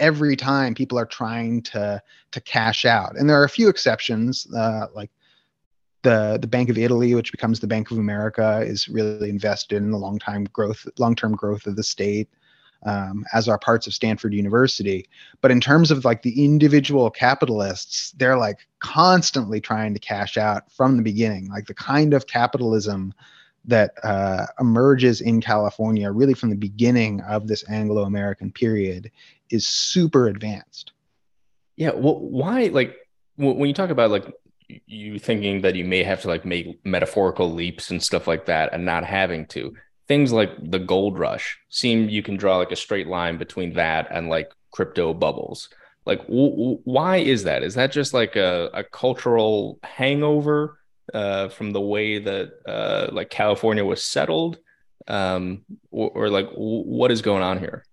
every 0.02 0.36
time 0.36 0.74
people 0.74 0.98
are 0.98 1.06
trying 1.20 1.62
to 1.62 2.02
to 2.34 2.40
cash 2.42 2.84
out. 2.84 3.12
And 3.16 3.24
there 3.28 3.40
are 3.40 3.44
a 3.44 3.58
few 3.58 3.68
exceptions, 3.70 4.46
uh, 4.54 4.86
like 4.94 5.10
the 6.02 6.38
the 6.40 6.48
Bank 6.48 6.70
of 6.70 6.78
Italy, 6.78 7.14
which 7.14 7.32
becomes 7.32 7.60
the 7.60 7.72
Bank 7.74 7.90
of 7.92 7.98
America, 7.98 8.48
is 8.72 8.88
really 8.88 9.30
invested 9.30 9.76
in 9.76 9.92
the 9.92 9.98
long 10.06 10.18
time 10.18 10.44
growth, 10.52 10.86
long 10.98 11.14
term 11.14 11.34
growth 11.42 11.66
of 11.66 11.76
the 11.76 11.84
state. 11.84 12.28
um, 12.84 13.24
as 13.32 13.48
are 13.48 13.58
parts 13.58 13.86
of 13.86 13.94
Stanford 13.94 14.34
University. 14.34 15.08
But 15.40 15.50
in 15.50 15.60
terms 15.60 15.90
of 15.90 16.04
like 16.04 16.22
the 16.22 16.44
individual 16.44 17.10
capitalists, 17.10 18.12
they're 18.12 18.38
like 18.38 18.66
constantly 18.80 19.60
trying 19.60 19.94
to 19.94 20.00
cash 20.00 20.36
out 20.36 20.70
from 20.70 20.96
the 20.96 21.02
beginning. 21.02 21.48
Like 21.48 21.66
the 21.66 21.74
kind 21.74 22.14
of 22.14 22.26
capitalism 22.26 23.14
that 23.64 23.92
uh, 24.02 24.46
emerges 24.58 25.20
in 25.20 25.40
California, 25.40 26.10
really 26.10 26.34
from 26.34 26.50
the 26.50 26.56
beginning 26.56 27.20
of 27.20 27.46
this 27.46 27.68
Anglo 27.68 28.02
American 28.02 28.50
period, 28.50 29.10
is 29.52 29.66
super 29.66 30.26
advanced. 30.26 30.92
Yeah. 31.76 31.92
Well, 31.94 32.18
why, 32.18 32.64
like, 32.72 32.96
when 33.36 33.68
you 33.68 33.74
talk 33.74 33.90
about 33.90 34.10
like 34.10 34.26
you 34.86 35.18
thinking 35.18 35.62
that 35.62 35.74
you 35.74 35.84
may 35.84 36.02
have 36.02 36.22
to 36.22 36.28
like 36.28 36.44
make 36.44 36.84
metaphorical 36.84 37.52
leaps 37.52 37.90
and 37.90 38.02
stuff 38.02 38.26
like 38.26 38.46
that 38.46 38.72
and 38.72 38.84
not 38.84 39.04
having 39.04 39.46
to, 39.46 39.74
things 40.08 40.32
like 40.32 40.50
the 40.70 40.78
gold 40.78 41.18
rush 41.18 41.58
seem 41.68 42.08
you 42.08 42.22
can 42.22 42.36
draw 42.36 42.56
like 42.58 42.72
a 42.72 42.76
straight 42.76 43.06
line 43.06 43.38
between 43.38 43.74
that 43.74 44.08
and 44.10 44.28
like 44.28 44.50
crypto 44.70 45.14
bubbles. 45.14 45.68
Like, 46.04 46.20
w- 46.26 46.50
w- 46.50 46.80
why 46.84 47.18
is 47.18 47.44
that? 47.44 47.62
Is 47.62 47.74
that 47.74 47.92
just 47.92 48.12
like 48.12 48.34
a, 48.36 48.70
a 48.74 48.84
cultural 48.84 49.78
hangover? 49.82 50.78
uh, 51.12 51.48
from 51.48 51.72
the 51.72 51.80
way 51.80 52.18
that 52.18 52.52
uh, 52.66 53.08
like 53.12 53.30
California 53.30 53.84
was 53.84 54.02
settled, 54.02 54.58
um, 55.08 55.64
or, 55.90 56.10
or 56.10 56.30
like 56.30 56.48
w- 56.50 56.84
what 56.84 57.10
is 57.10 57.22
going 57.22 57.42
on 57.42 57.58
here? 57.58 57.84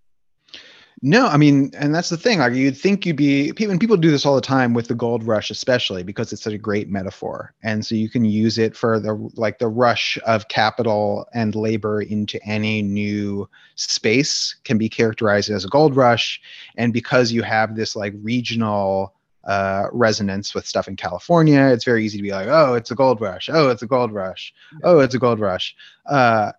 No, 1.01 1.27
I 1.27 1.37
mean, 1.37 1.71
and 1.77 1.95
that's 1.95 2.09
the 2.09 2.17
thing. 2.17 2.39
Like 2.39 2.53
you'd 2.53 2.77
think 2.77 3.05
you'd 3.05 3.15
be 3.15 3.53
people, 3.53 3.71
and 3.71 3.79
people 3.79 3.95
do 3.95 4.11
this 4.11 4.25
all 4.25 4.35
the 4.35 4.41
time 4.41 4.73
with 4.73 4.89
the 4.89 4.95
gold 4.95 5.23
rush, 5.23 5.49
especially 5.49 6.03
because 6.03 6.33
it's 6.33 6.41
such 6.41 6.53
a 6.53 6.57
great 6.57 6.89
metaphor, 6.89 7.53
and 7.63 7.85
so 7.85 7.95
you 7.95 8.09
can 8.09 8.25
use 8.25 8.57
it 8.57 8.75
for 8.75 8.99
the 8.99 9.13
like 9.35 9.59
the 9.59 9.69
rush 9.69 10.17
of 10.25 10.49
capital 10.49 11.25
and 11.33 11.55
labor 11.55 12.01
into 12.01 12.37
any 12.45 12.81
new 12.81 13.47
space 13.75 14.57
can 14.65 14.77
be 14.77 14.89
characterized 14.89 15.49
as 15.49 15.63
a 15.63 15.69
gold 15.69 15.95
rush, 15.95 16.41
and 16.75 16.91
because 16.91 17.31
you 17.31 17.43
have 17.43 17.77
this 17.77 17.95
like 17.95 18.13
regional 18.21 19.15
uh, 19.45 19.85
resonance 19.93 20.53
with 20.53 20.67
stuff 20.67 20.89
in 20.89 20.97
California, 20.97 21.61
it's 21.67 21.85
very 21.85 22.03
easy 22.03 22.17
to 22.17 22.23
be 22.23 22.31
like, 22.31 22.47
oh, 22.49 22.73
it's 22.73 22.91
a 22.91 22.95
gold 22.95 23.21
rush. 23.21 23.49
Oh, 23.51 23.69
it's 23.69 23.81
a 23.81 23.87
gold 23.87 24.11
rush. 24.11 24.53
Oh, 24.83 24.99
it's 24.99 25.15
a 25.15 25.19
gold 25.19 25.39
rush. 25.39 25.75
Uh, 26.05 26.51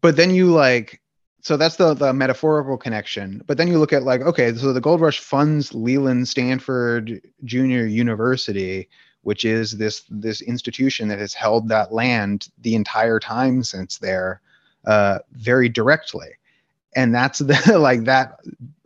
but 0.00 0.14
then 0.16 0.30
you 0.30 0.52
like, 0.52 1.01
so 1.42 1.56
that's 1.56 1.76
the, 1.76 1.94
the 1.94 2.12
metaphorical 2.12 2.78
connection. 2.78 3.42
But 3.46 3.58
then 3.58 3.68
you 3.68 3.78
look 3.78 3.92
at 3.92 4.02
like, 4.02 4.22
okay, 4.22 4.54
so 4.54 4.72
the 4.72 4.80
gold 4.80 5.00
rush 5.00 5.20
funds 5.20 5.74
Leland 5.74 6.28
Stanford 6.28 7.20
Junior 7.44 7.84
University, 7.84 8.88
which 9.22 9.44
is 9.44 9.76
this 9.78 10.04
this 10.08 10.40
institution 10.40 11.08
that 11.08 11.18
has 11.18 11.34
held 11.34 11.68
that 11.68 11.92
land 11.92 12.48
the 12.62 12.74
entire 12.74 13.20
time 13.20 13.62
since 13.62 13.98
there, 13.98 14.40
uh, 14.86 15.18
very 15.32 15.68
directly 15.68 16.30
and 16.94 17.14
that's 17.14 17.38
the 17.38 17.78
like 17.78 18.04
that 18.04 18.38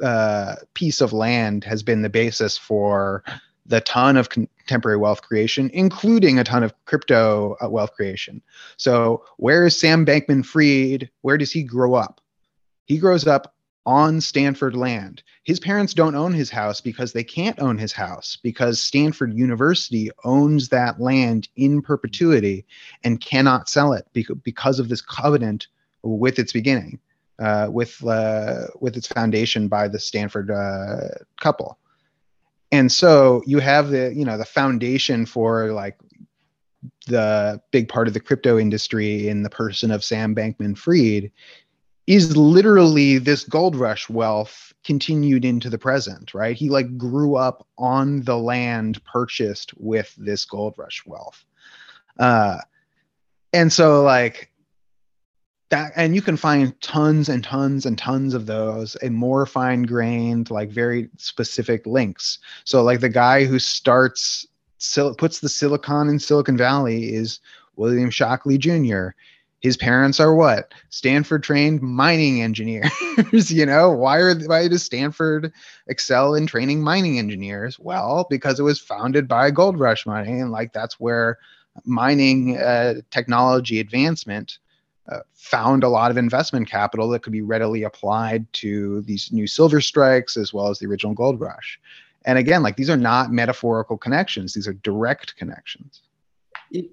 uh, 0.02 0.56
piece 0.75 1.00
of 1.00 1.12
land 1.12 1.64
has 1.64 1.82
been 1.82 2.02
the 2.02 2.08
basis 2.08 2.56
for 2.56 3.22
the 3.66 3.80
ton 3.80 4.16
of 4.16 4.28
contemporary 4.28 4.96
wealth 4.96 5.22
creation, 5.22 5.70
including 5.72 6.38
a 6.38 6.44
ton 6.44 6.62
of 6.62 6.72
crypto 6.84 7.56
uh, 7.62 7.68
wealth 7.68 7.92
creation. 7.94 8.40
So, 8.76 9.25
where 9.38 9.66
is 9.66 9.78
Sam 9.78 10.06
Bankman 10.06 10.44
Fried? 10.44 11.10
Where 11.22 11.36
does 11.36 11.50
he 11.50 11.62
grow 11.62 11.94
up? 11.94 12.20
He 12.87 12.99
grows 12.99 13.26
up 13.26 13.55
on 13.85 14.21
Stanford 14.21 14.75
land. 14.75 15.23
His 15.45 15.61
parents 15.61 15.95
don't 15.95 16.16
own 16.16 16.33
his 16.33 16.50
house 16.50 16.81
because 16.81 17.12
they 17.12 17.23
can't 17.23 17.59
own 17.61 17.78
his 17.78 17.93
house 17.93 18.37
because 18.43 18.83
Stanford 18.83 19.33
University 19.33 20.11
owns 20.25 20.71
that 20.71 21.00
land 21.00 21.49
in 21.55 21.83
perpetuity 21.83 22.66
and 23.05 23.21
cannot 23.21 23.69
sell 23.69 23.93
it 23.93 24.07
because 24.43 24.81
of 24.81 24.88
this 24.88 25.00
covenant 25.00 25.69
with 26.02 26.38
its 26.38 26.52
beginning 26.52 26.99
uh, 27.38 27.69
with 27.71 28.05
uh, 28.07 28.66
with 28.81 28.97
its 28.97 29.07
foundation 29.07 29.69
by 29.69 29.88
the 29.88 29.99
Stanford 29.99 30.50
uh, 30.50 31.09
couple. 31.40 31.78
And 32.73 32.90
so 32.90 33.43
you 33.47 33.61
have 33.61 33.90
the 33.90 34.12
you 34.14 34.25
know 34.25 34.38
the 34.38 34.45
foundation 34.45 35.26
for 35.26 35.73
like 35.73 35.97
the 37.07 37.61
big 37.71 37.88
part 37.88 38.09
of 38.09 38.14
the 38.14 38.21
crypto 38.21 38.59
industry 38.59 39.28
in 39.28 39.43
the 39.43 39.50
person 39.50 39.90
of 39.90 40.05
Sam 40.05 40.35
Bankman 40.35 40.76
Fried 40.76 41.31
is 42.06 42.36
literally 42.36 43.18
this 43.18 43.44
gold 43.44 43.75
rush 43.75 44.08
wealth 44.08 44.72
continued 44.84 45.44
into 45.44 45.68
the 45.68 45.78
present, 45.78 46.34
right? 46.34 46.56
He 46.56 46.70
like 46.70 46.96
grew 46.96 47.34
up 47.34 47.66
on 47.78 48.22
the 48.22 48.38
land 48.38 49.04
purchased 49.04 49.72
with 49.76 50.14
this 50.16 50.44
gold 50.44 50.75
rush 50.76 51.04
wealth. 51.04 51.44
Uh, 52.18 52.58
and 53.52 53.72
so 53.72 54.02
like 54.02 54.50
that 55.70 55.92
and 55.96 56.14
you 56.14 56.22
can 56.22 56.36
find 56.36 56.80
tons 56.80 57.28
and 57.28 57.42
tons 57.42 57.86
and 57.86 57.98
tons 57.98 58.34
of 58.34 58.46
those 58.46 58.94
and 58.96 59.14
more 59.14 59.46
fine 59.46 59.82
grained 59.82 60.50
like 60.50 60.70
very 60.70 61.08
specific 61.16 61.86
links 61.86 62.38
so 62.64 62.82
like 62.82 63.00
the 63.00 63.08
guy 63.08 63.44
who 63.44 63.58
starts 63.58 64.46
sil- 64.78 65.14
puts 65.14 65.40
the 65.40 65.48
silicon 65.48 66.08
in 66.08 66.18
silicon 66.18 66.56
valley 66.56 67.14
is 67.14 67.40
william 67.75 68.10
shockley 68.10 68.58
jr 68.58 69.08
his 69.66 69.76
parents 69.76 70.20
are 70.20 70.35
what 70.35 70.73
stanford 70.90 71.42
trained 71.42 71.82
mining 71.82 72.40
engineers 72.40 72.90
you 73.50 73.66
know 73.66 73.90
why 73.90 74.18
are 74.18 74.35
why 74.46 74.68
does 74.68 74.82
stanford 74.82 75.52
excel 75.88 76.35
in 76.35 76.46
training 76.46 76.80
mining 76.80 77.18
engineers 77.18 77.78
well 77.78 78.26
because 78.30 78.61
it 78.61 78.62
was 78.62 78.78
founded 78.78 79.26
by 79.26 79.50
gold 79.50 79.78
rush 79.78 80.06
money 80.06 80.38
and 80.38 80.52
like 80.52 80.73
that's 80.73 81.00
where 81.00 81.38
mining 81.85 82.56
uh, 82.56 82.94
technology 83.11 83.80
advancement 83.80 84.58
uh, 85.08 85.20
found 85.35 85.85
a 85.85 85.88
lot 85.88 86.11
of 86.11 86.16
investment 86.16 86.68
capital 86.68 87.08
that 87.08 87.23
could 87.23 87.32
be 87.32 87.42
readily 87.42 87.82
applied 87.82 88.50
to 88.52 89.02
these 89.02 89.30
new 89.32 89.46
silver 89.46 89.80
strikes 89.80 90.37
as 90.37 90.52
well 90.52 90.68
as 90.68 90.78
the 90.78 90.87
original 90.87 91.14
gold 91.14 91.40
rush. 91.40 91.78
And 92.25 92.38
again, 92.38 92.62
like 92.62 92.76
these 92.76 92.90
are 92.90 92.96
not 92.96 93.30
metaphorical 93.30 93.96
connections, 93.96 94.54
these 94.54 94.66
are 94.66 94.73
direct 94.73 95.37
connections. 95.37 96.02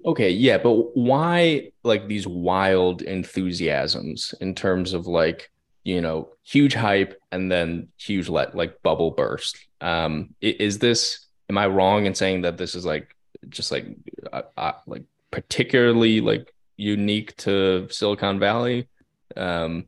Okay, 0.04 0.30
yeah, 0.30 0.58
but 0.58 0.96
why 0.96 1.70
like 1.82 2.06
these 2.08 2.26
wild 2.26 3.02
enthusiasms 3.02 4.34
in 4.40 4.54
terms 4.54 4.92
of 4.92 5.06
like, 5.06 5.50
you 5.82 6.00
know, 6.00 6.28
huge 6.42 6.74
hype 6.74 7.20
and 7.32 7.50
then 7.50 7.88
huge 7.98 8.28
let 8.28 8.54
like 8.54 8.82
bubble 8.82 9.10
burst? 9.10 9.58
Um 9.80 10.34
is 10.40 10.78
this 10.78 11.26
am 11.50 11.58
I 11.58 11.66
wrong 11.66 12.06
in 12.06 12.14
saying 12.14 12.42
that 12.42 12.56
this 12.56 12.74
is 12.74 12.84
like 12.84 13.14
just 13.48 13.70
like 13.70 13.86
uh, 14.32 14.42
uh, 14.56 14.72
like 14.86 15.04
particularly 15.30 16.20
like 16.20 16.54
unique 16.76 17.36
to 17.38 17.88
Silicon 17.90 18.38
Valley, 18.38 18.88
um, 19.36 19.86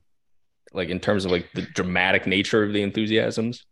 like 0.72 0.88
in 0.88 1.00
terms 1.00 1.24
of 1.24 1.30
like 1.30 1.48
the 1.54 1.62
dramatic 1.62 2.26
nature 2.26 2.62
of 2.62 2.72
the 2.72 2.82
enthusiasms? 2.82 3.64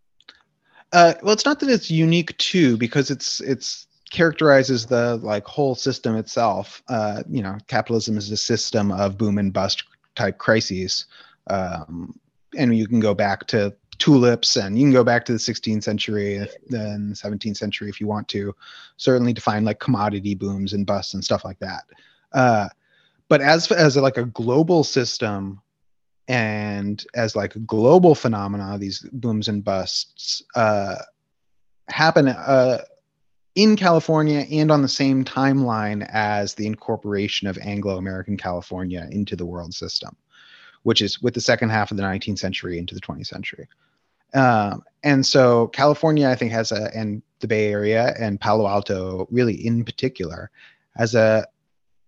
Uh, 0.92 1.14
well, 1.22 1.32
it's 1.32 1.44
not 1.44 1.60
that 1.60 1.68
it's 1.68 1.90
unique 1.90 2.36
too, 2.38 2.76
because 2.76 3.10
it's 3.10 3.40
it's 3.40 3.86
characterizes 4.14 4.86
the 4.86 5.16
like 5.16 5.44
whole 5.44 5.74
system 5.74 6.14
itself. 6.14 6.82
Uh, 6.88 7.24
you 7.28 7.42
know, 7.42 7.58
capitalism 7.66 8.16
is 8.16 8.30
a 8.30 8.36
system 8.36 8.92
of 8.92 9.18
boom 9.18 9.38
and 9.38 9.52
bust 9.52 9.82
type 10.14 10.38
crises, 10.38 11.06
um, 11.48 12.14
and 12.56 12.76
you 12.78 12.86
can 12.86 13.00
go 13.00 13.12
back 13.12 13.44
to 13.48 13.74
tulips 13.98 14.56
and 14.56 14.78
you 14.78 14.84
can 14.84 14.92
go 14.92 15.04
back 15.04 15.24
to 15.24 15.32
the 15.32 15.38
16th 15.38 15.84
century 15.84 16.44
then 16.66 17.12
17th 17.14 17.56
century 17.56 17.88
if 17.88 18.00
you 18.00 18.08
want 18.08 18.26
to 18.26 18.52
certainly 18.96 19.32
define 19.32 19.64
like 19.64 19.78
commodity 19.78 20.34
booms 20.34 20.72
and 20.72 20.84
busts 20.84 21.14
and 21.14 21.24
stuff 21.24 21.44
like 21.44 21.58
that 21.60 21.84
uh, 22.32 22.68
but 23.28 23.40
as 23.40 23.70
as 23.70 23.96
like 23.96 24.16
a 24.16 24.24
global 24.24 24.82
system 24.82 25.62
and 26.26 27.06
as 27.14 27.36
like 27.36 27.54
global 27.66 28.16
phenomena 28.16 28.76
these 28.78 29.06
booms 29.12 29.46
and 29.46 29.62
busts 29.62 30.42
uh, 30.56 30.96
happen 31.86 32.26
uh, 32.26 32.78
in 33.54 33.76
california 33.76 34.46
and 34.50 34.70
on 34.70 34.82
the 34.82 34.88
same 34.88 35.24
timeline 35.24 36.06
as 36.10 36.54
the 36.54 36.66
incorporation 36.66 37.46
of 37.46 37.58
anglo-american 37.58 38.36
california 38.36 39.08
into 39.10 39.36
the 39.36 39.46
world 39.46 39.72
system 39.72 40.16
which 40.82 41.00
is 41.00 41.22
with 41.22 41.34
the 41.34 41.40
second 41.40 41.70
half 41.70 41.90
of 41.90 41.96
the 41.96 42.02
19th 42.02 42.38
century 42.38 42.78
into 42.78 42.94
the 42.94 43.00
20th 43.00 43.26
century. 43.26 43.66
Um, 44.34 44.82
and 45.02 45.24
so 45.24 45.68
california 45.68 46.28
i 46.28 46.34
think 46.34 46.50
has 46.50 46.72
a 46.72 46.90
and 46.94 47.22
the 47.40 47.46
bay 47.46 47.70
area 47.70 48.14
and 48.18 48.40
palo 48.40 48.66
alto 48.66 49.28
really 49.30 49.54
in 49.66 49.84
particular 49.84 50.50
has 50.96 51.14
a 51.14 51.46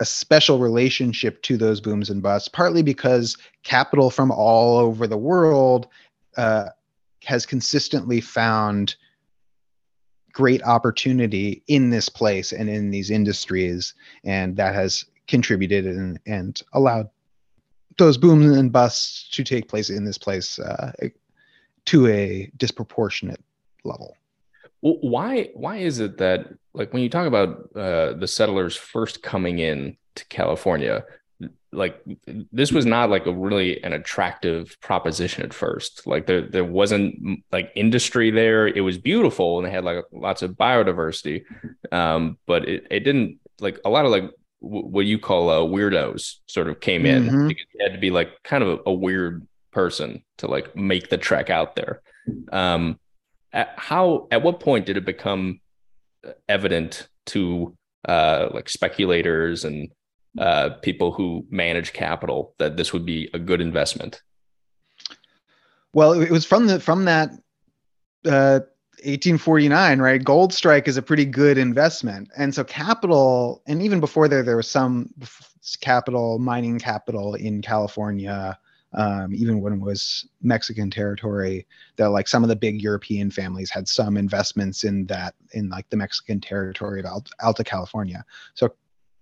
a 0.01 0.05
special 0.05 0.59
relationship 0.59 1.41
to 1.43 1.57
those 1.57 1.81
booms 1.81 2.11
and 2.11 2.23
busts, 2.23 2.49
partly 2.49 2.83
because 2.83 3.37
capital 3.63 4.11
from 4.11 4.31
all 4.31 4.77
over 4.77 5.07
the 5.07 5.17
world 5.17 5.89
uh, 6.37 6.67
has 7.25 7.47
consistently 7.47 8.21
found 8.21 8.97
great 10.37 10.63
opportunity 10.65 11.63
in 11.67 11.89
this 11.89 12.11
place 12.11 12.53
and 12.53 12.69
in 12.69 12.91
these 12.91 13.11
industries, 13.11 13.95
and 14.23 14.55
that 14.59 14.75
has 14.75 15.07
contributed 15.29 15.87
and, 15.87 16.21
and 16.27 16.61
allowed 16.75 17.09
those 17.97 18.19
booms 18.19 18.55
and 18.55 18.71
busts 18.71 19.31
to 19.31 19.43
take 19.43 19.67
place 19.67 19.89
in 19.89 20.05
this 20.05 20.19
place 20.19 20.59
uh, 20.59 20.93
to 21.87 22.07
a 22.09 22.51
disproportionate 22.59 23.43
level. 23.83 24.15
Why 24.83 25.49
why 25.55 25.79
is 25.79 26.01
it 26.01 26.19
that 26.19 26.49
like 26.75 26.93
when 26.93 27.03
you 27.03 27.09
talk 27.09 27.27
about 27.27 27.71
uh, 27.75 28.13
the 28.13 28.29
settlers 28.29 28.77
first 28.77 29.23
coming 29.23 29.59
in 29.59 29.97
to 30.17 30.25
California, 30.27 31.03
like 31.73 32.01
this 32.53 32.73
was 32.73 32.87
not 32.87 33.11
like 33.11 33.27
a 33.27 33.33
really 33.33 33.83
an 33.85 33.93
attractive 33.93 34.77
proposition 34.81 35.45
at 35.45 35.53
first. 35.53 36.07
Like 36.07 36.27
there 36.27 36.43
there 36.43 36.65
wasn't 36.65 37.43
like 37.53 37.73
industry 37.75 38.31
there. 38.31 38.67
It 38.67 38.81
was 38.81 38.97
beautiful 38.99 39.59
and 39.59 39.67
they 39.67 39.71
had 39.71 39.85
like 39.85 40.05
lots 40.13 40.43
of 40.43 40.53
biodiversity 40.53 41.45
um 41.93 42.39
but 42.47 42.69
it, 42.69 42.87
it 42.91 43.01
didn't 43.01 43.39
like 43.61 43.79
a 43.85 43.91
lot 43.91 44.05
of 44.05 44.11
like 44.11 44.31
w- 44.63 44.87
what 44.87 45.07
you 45.07 45.19
call 45.19 45.51
uh, 45.51 45.59
weirdos 45.59 46.37
sort 46.47 46.69
of 46.69 46.81
came 46.81 47.07
in. 47.07 47.25
Mm-hmm. 47.25 47.49
because 47.49 47.67
you 47.75 47.85
had 47.85 47.93
to 47.93 48.01
be 48.01 48.11
like 48.11 48.31
kind 48.43 48.63
of 48.63 48.81
a, 48.81 48.91
a, 48.91 48.93
weird 48.93 49.47
person 49.73 50.25
to 50.39 50.47
like 50.47 50.75
make 50.77 51.11
the 51.11 51.19
trek 51.19 51.51
out 51.51 51.77
there. 51.77 52.03
Um 52.53 52.99
at 53.53 53.75
how 53.77 54.29
at 54.31 54.43
what 54.43 54.61
point 54.61 54.87
did 54.87 54.97
it 54.97 55.05
become 55.05 55.61
evident 56.49 57.09
to 57.27 57.77
uh 58.09 58.49
like 58.53 58.69
speculators 58.69 59.65
and 59.65 59.91
uh, 60.39 60.71
people 60.83 61.13
who 61.13 61.47
manage 61.51 61.93
capital 61.93 62.55
that 62.59 62.77
this 62.77 62.93
would 62.93 63.07
be 63.07 63.31
a 63.35 63.39
good 63.39 63.61
investment? 63.61 64.23
Well, 65.93 66.13
it 66.13 66.31
was 66.31 66.45
from 66.45 66.67
the 66.67 66.79
from 66.81 67.07
that 67.07 67.31
uh, 68.27 68.61
1849, 69.05 69.99
right? 69.99 70.23
Gold 70.23 70.53
strike 70.53 70.89
is 70.89 70.97
a 70.97 71.03
pretty 71.03 71.25
good 71.25 71.59
investment, 71.59 72.29
and 72.37 72.55
so 72.55 72.65
capital, 72.65 73.63
and 73.67 73.83
even 73.83 74.01
before 74.01 74.29
there, 74.29 74.43
there 74.43 74.57
was 74.57 74.69
some 74.69 75.13
capital, 75.81 76.39
mining 76.39 76.79
capital 76.79 77.35
in 77.35 77.63
California. 77.63 78.59
Um, 78.93 79.35
even 79.35 79.61
when 79.61 79.75
it 79.75 79.81
was 79.81 80.27
Mexican 80.41 80.91
territory, 80.91 81.67
that 81.97 82.11
like 82.11 82.29
some 82.29 82.43
of 82.43 82.49
the 82.49 82.57
big 82.57 82.81
European 82.81 83.31
families 83.31 83.69
had 83.69 83.89
some 83.89 84.17
investments 84.17 84.85
in 84.85 85.05
that 85.07 85.35
in 85.53 85.69
like 85.69 85.91
the 85.91 85.97
Mexican 85.97 86.41
territory 86.41 87.01
of 87.01 87.07
Alta, 87.07 87.31
Alta 87.41 87.65
California. 87.65 88.25
So 88.55 88.73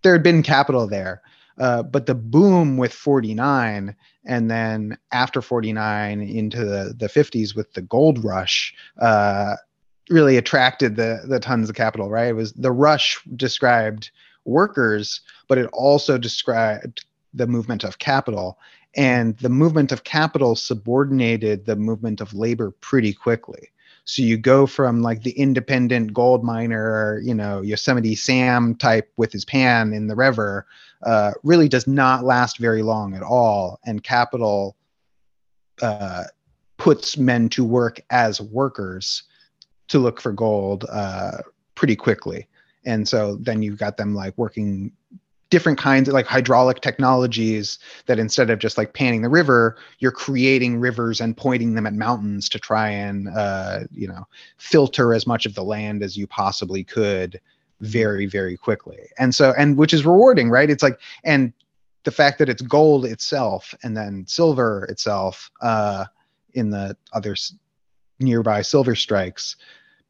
there 0.05 0.13
had 0.13 0.23
been 0.23 0.43
capital 0.43 0.87
there. 0.87 1.23
Uh, 1.59 1.83
but 1.83 2.07
the 2.07 2.15
boom 2.15 2.77
with 2.77 2.93
49 2.93 3.95
and 4.25 4.51
then 4.51 4.99
after 5.13 5.41
49 5.41 6.21
into 6.21 6.65
the, 6.65 6.95
the 6.97 7.07
50s 7.07 7.55
with 7.55 7.73
the 7.75 7.83
gold 7.83 8.25
rush 8.25 8.75
uh, 9.01 9.55
really 10.11 10.37
attracted 10.37 10.97
the, 10.97 11.21
the 11.27 11.41
tons 11.41 11.69
of 11.69 11.77
capital, 11.77 12.11
right? 12.11 12.29
It 12.29 12.35
was 12.35 12.53
the 12.53 12.73
rush 12.73 13.23
described 13.37 14.11
workers, 14.45 15.21
but 15.49 15.59
it 15.59 15.71
also 15.73 16.19
described 16.19 17.05
the 17.33 17.47
movement 17.47 17.85
of 17.85 17.99
capital. 17.99 18.59
And 18.97 19.37
the 19.39 19.49
movement 19.49 19.93
of 19.93 20.05
capital 20.05 20.57
subordinated 20.57 21.67
the 21.67 21.77
movement 21.77 22.21
of 22.21 22.35
labor 22.35 22.71
pretty 22.71 23.13
quickly. 23.13 23.71
So 24.05 24.23
you 24.23 24.37
go 24.37 24.67
from 24.67 25.03
like 25.03 25.23
the 25.23 25.31
independent 25.33 26.13
gold 26.13 26.45
miner, 26.45 27.21
you 27.25 27.35
know, 27.35 27.63
Yosemite 27.63 28.15
Sam 28.15 28.75
type 28.75 29.11
with 29.17 29.33
his 29.33 29.45
pan 29.45 29.93
in 29.95 30.09
the 30.09 30.15
river, 30.15 30.67
uh, 31.03 31.33
really 31.43 31.69
does 31.69 31.87
not 31.87 32.25
last 32.25 32.59
very 32.59 32.83
long 32.83 33.15
at 33.15 33.23
all. 33.23 33.81
And 33.87 34.03
capital 34.03 34.77
uh, 35.81 36.25
puts 36.77 37.17
men 37.17 37.49
to 37.51 37.65
work 37.65 38.01
as 38.11 38.41
workers 38.41 39.23
to 39.89 39.99
look 39.99 40.21
for 40.21 40.33
gold 40.33 40.85
uh, 40.91 41.39
pretty 41.75 41.97
quickly. 41.97 42.47
And 42.85 43.09
so 43.09 43.37
then 43.37 43.63
you've 43.63 43.79
got 43.79 43.97
them 43.97 44.15
like 44.15 44.37
working 44.37 44.93
different 45.55 45.79
kinds 45.79 46.09
of 46.09 46.15
like 46.15 46.27
hydraulic 46.27 46.81
technologies 46.81 47.79
that 48.07 48.19
instead 48.19 48.51
of 48.51 48.59
just 48.59 48.77
like 48.77 48.93
panning 48.93 49.23
the 49.23 49.29
river 49.29 49.77
you're 50.01 50.11
creating 50.11 50.81
rivers 50.81 51.21
and 51.21 51.37
pointing 51.37 51.77
them 51.77 51.87
at 51.87 51.95
mountains 51.95 52.49
to 52.49 52.59
try 52.59 52.89
and 52.89 53.29
uh, 53.29 53.79
you 53.93 54.09
know 54.09 54.27
filter 54.59 55.15
as 55.15 55.29
much 55.29 55.47
of 55.47 55.55
the 55.55 55.63
land 55.63 56.03
as 56.03 56.17
you 56.17 56.27
possibly 56.27 56.83
could 56.83 57.41
very 57.83 58.27
very 58.27 58.57
quickly. 58.57 58.99
And 59.17 59.33
so 59.33 59.55
and 59.57 59.79
which 59.79 59.95
is 59.95 60.05
rewarding 60.05 60.51
right? 60.51 60.69
It's 60.69 60.83
like 60.83 60.99
and 61.23 61.53
the 62.03 62.11
fact 62.11 62.41
that 62.41 62.49
it's 62.49 62.61
gold 62.61 63.05
itself 63.05 63.73
and 63.85 63.97
then 63.97 64.25
silver 64.27 64.87
itself 64.87 65.53
uh, 65.63 66.07
in 66.55 66.71
the 66.71 66.97
other 67.13 67.37
nearby 68.19 68.61
silver 68.61 68.97
strikes 68.97 69.55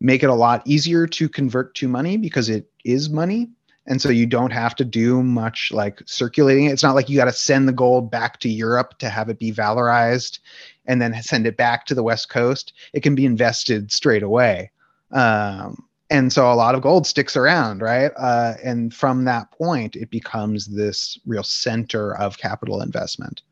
make 0.01 0.23
it 0.23 0.31
a 0.31 0.35
lot 0.35 0.63
easier 0.65 1.07
to 1.07 1.29
convert 1.29 1.75
to 1.75 1.87
money 1.87 2.17
because 2.17 2.49
it 2.49 2.71
is 2.83 3.11
money 3.11 3.51
and 3.87 4.01
so 4.01 4.09
you 4.09 4.27
don't 4.27 4.53
have 4.53 4.75
to 4.75 4.85
do 4.85 5.23
much 5.23 5.71
like 5.73 6.03
circulating 6.07 6.67
it's 6.67 6.83
not 6.83 6.95
like 6.95 7.09
you 7.09 7.17
got 7.17 7.27
to 7.27 7.33
send 7.33 7.69
the 7.69 7.73
gold 7.73 8.11
back 8.11 8.41
to 8.41 8.49
europe 8.49 8.99
to 8.99 9.09
have 9.09 9.29
it 9.29 9.39
be 9.39 9.53
valorized 9.53 10.39
and 10.87 11.01
then 11.01 11.15
send 11.23 11.47
it 11.47 11.57
back 11.57 11.87
to 11.87 11.95
the 11.95 12.03
west 12.03 12.29
coast. 12.29 12.73
It 12.93 13.03
can 13.03 13.15
be 13.15 13.27
invested 13.27 13.91
straight 13.93 14.23
away. 14.23 14.71
Um, 15.13 15.87
and 16.11 16.33
so 16.33 16.53
a 16.53 16.55
lot 16.55 16.75
of 16.75 16.83
gold 16.83 17.07
sticks 17.07 17.37
around 17.37 17.81
right? 17.81 18.13
Uh, 18.17 18.55
and 18.63 18.93
from 18.93 19.25
that 19.25 19.51
point 19.51 19.97
it 19.97 20.11
becomes 20.11 20.67
this 20.67 21.19
real 21.27 21.43
center 21.43 22.17
of 22.17 22.39
capital 22.39 22.83
investment. 22.83 23.43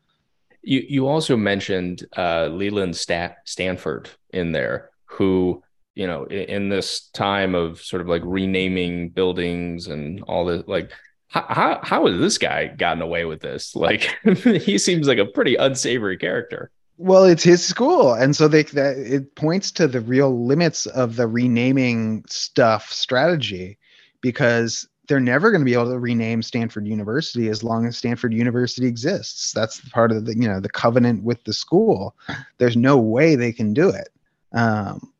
You 0.61 0.83
you 0.87 1.07
also 1.07 1.35
mentioned 1.35 2.05
uh, 2.15 2.47
leland 2.47 2.95
stanford 2.95 4.09
in 4.29 4.51
there 4.51 4.91
who 5.05 5.61
you 5.95 6.07
know 6.07 6.25
in, 6.25 6.69
this 6.69 7.09
time 7.13 7.55
of 7.55 7.81
sort 7.81 8.01
of 8.01 8.07
like 8.07 8.21
renaming 8.25 9.09
buildings 9.09 9.87
and 9.87 10.21
all 10.23 10.45
this 10.45 10.63
like 10.67 10.91
how 11.27 11.79
how 11.83 12.07
has 12.07 12.19
this 12.19 12.37
guy 12.37 12.67
gotten 12.67 13.01
away 13.01 13.25
with 13.25 13.41
this 13.41 13.75
like 13.75 14.15
he 14.43 14.77
seems 14.77 15.07
like 15.07 15.17
a 15.17 15.25
pretty 15.25 15.55
unsavory 15.55 16.17
character 16.17 16.71
well 16.97 17.25
it's 17.25 17.43
his 17.43 17.63
school 17.63 18.13
and 18.13 18.35
so 18.35 18.47
they 18.47 18.63
that 18.63 18.97
it 18.97 19.35
points 19.35 19.71
to 19.71 19.87
the 19.87 20.01
real 20.01 20.45
limits 20.45 20.85
of 20.87 21.15
the 21.15 21.27
renaming 21.27 22.23
stuff 22.27 22.91
strategy 22.91 23.77
because 24.21 24.87
they're 25.07 25.19
never 25.19 25.51
going 25.51 25.59
to 25.61 25.65
be 25.65 25.73
able 25.73 25.91
to 25.91 25.99
rename 25.99 26.41
Stanford 26.41 26.87
University 26.87 27.49
as 27.49 27.63
long 27.63 27.85
as 27.85 27.97
Stanford 27.97 28.33
University 28.33 28.87
exists. 28.87 29.51
That's 29.51 29.81
part 29.89 30.11
of 30.11 30.25
the 30.25 30.35
you 30.35 30.47
know 30.47 30.59
the 30.59 30.69
covenant 30.69 31.23
with 31.23 31.43
the 31.43 31.53
school. 31.53 32.15
There's 32.57 32.77
no 32.77 32.97
way 32.97 33.35
they 33.35 33.51
can 33.51 33.73
do 33.73 33.89
it. 33.89 34.09
Um, 34.53 35.13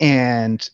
and 0.00 0.68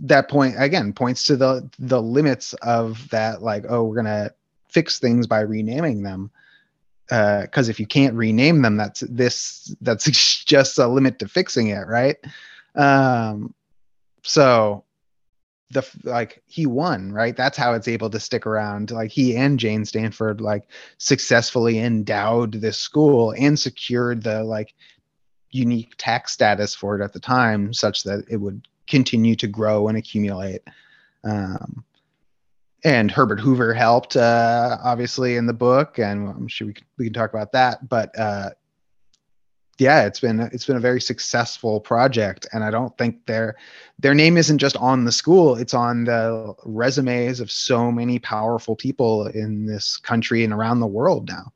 that 0.00 0.28
point 0.28 0.54
again 0.58 0.92
points 0.92 1.24
to 1.24 1.36
the 1.36 1.68
the 1.78 2.00
limits 2.00 2.54
of 2.54 3.08
that 3.10 3.42
like 3.42 3.64
oh 3.68 3.84
we're 3.84 3.96
gonna 3.96 4.30
fix 4.68 4.98
things 4.98 5.26
by 5.26 5.40
renaming 5.40 6.02
them. 6.02 6.30
Because 7.08 7.68
uh, 7.68 7.70
if 7.70 7.78
you 7.78 7.86
can't 7.86 8.14
rename 8.14 8.62
them 8.62 8.76
that's 8.76 9.00
this 9.00 9.74
that's 9.80 10.04
just 10.44 10.78
a 10.78 10.86
limit 10.86 11.18
to 11.18 11.28
fixing 11.28 11.68
it 11.68 11.86
right? 11.86 12.16
Um 12.74 13.54
so 14.22 14.84
the 15.70 15.86
like 16.04 16.42
he 16.46 16.66
won 16.66 17.12
right? 17.12 17.36
That's 17.36 17.58
how 17.58 17.74
it's 17.74 17.88
able 17.88 18.10
to 18.10 18.20
stick 18.20 18.46
around. 18.46 18.90
Like 18.90 19.10
he 19.10 19.36
and 19.36 19.58
jane 19.58 19.84
stanford 19.84 20.40
like 20.40 20.68
successfully 20.98 21.78
endowed 21.78 22.52
this 22.52 22.78
school 22.78 23.34
and 23.36 23.58
secured 23.58 24.22
the 24.22 24.44
like 24.44 24.74
unique 25.52 25.94
tax 25.98 26.32
status 26.32 26.74
for 26.74 27.00
it 27.00 27.04
at 27.04 27.12
the 27.12 27.20
time, 27.20 27.72
such 27.72 28.02
that 28.04 28.24
it 28.28 28.36
would 28.36 28.66
continue 28.88 29.36
to 29.36 29.46
grow 29.46 29.88
and 29.88 29.96
accumulate. 29.96 30.62
Um, 31.24 31.84
and 32.84 33.10
Herbert 33.10 33.38
Hoover 33.38 33.72
helped, 33.72 34.16
uh, 34.16 34.78
obviously, 34.82 35.36
in 35.36 35.46
the 35.46 35.52
book, 35.52 35.98
and 35.98 36.28
I'm 36.28 36.48
sure 36.48 36.66
we 36.66 36.74
can, 36.74 36.86
we 36.98 37.04
can 37.04 37.14
talk 37.14 37.32
about 37.32 37.52
that. 37.52 37.88
But 37.88 38.18
uh, 38.18 38.50
yeah, 39.78 40.04
it's 40.04 40.20
been 40.20 40.40
it's 40.40 40.66
been 40.66 40.76
a 40.76 40.80
very 40.80 41.00
successful 41.00 41.80
project, 41.80 42.46
and 42.52 42.64
I 42.64 42.70
don't 42.70 42.96
think 42.98 43.24
their 43.26 43.56
their 43.98 44.14
name 44.14 44.36
isn't 44.36 44.58
just 44.58 44.76
on 44.76 45.04
the 45.04 45.12
school; 45.12 45.54
it's 45.54 45.74
on 45.74 46.04
the 46.04 46.54
resumes 46.64 47.40
of 47.40 47.50
so 47.50 47.92
many 47.92 48.18
powerful 48.18 48.74
people 48.74 49.26
in 49.28 49.66
this 49.66 49.96
country 49.96 50.44
and 50.44 50.52
around 50.52 50.80
the 50.80 50.86
world 50.86 51.28
now. 51.28 51.52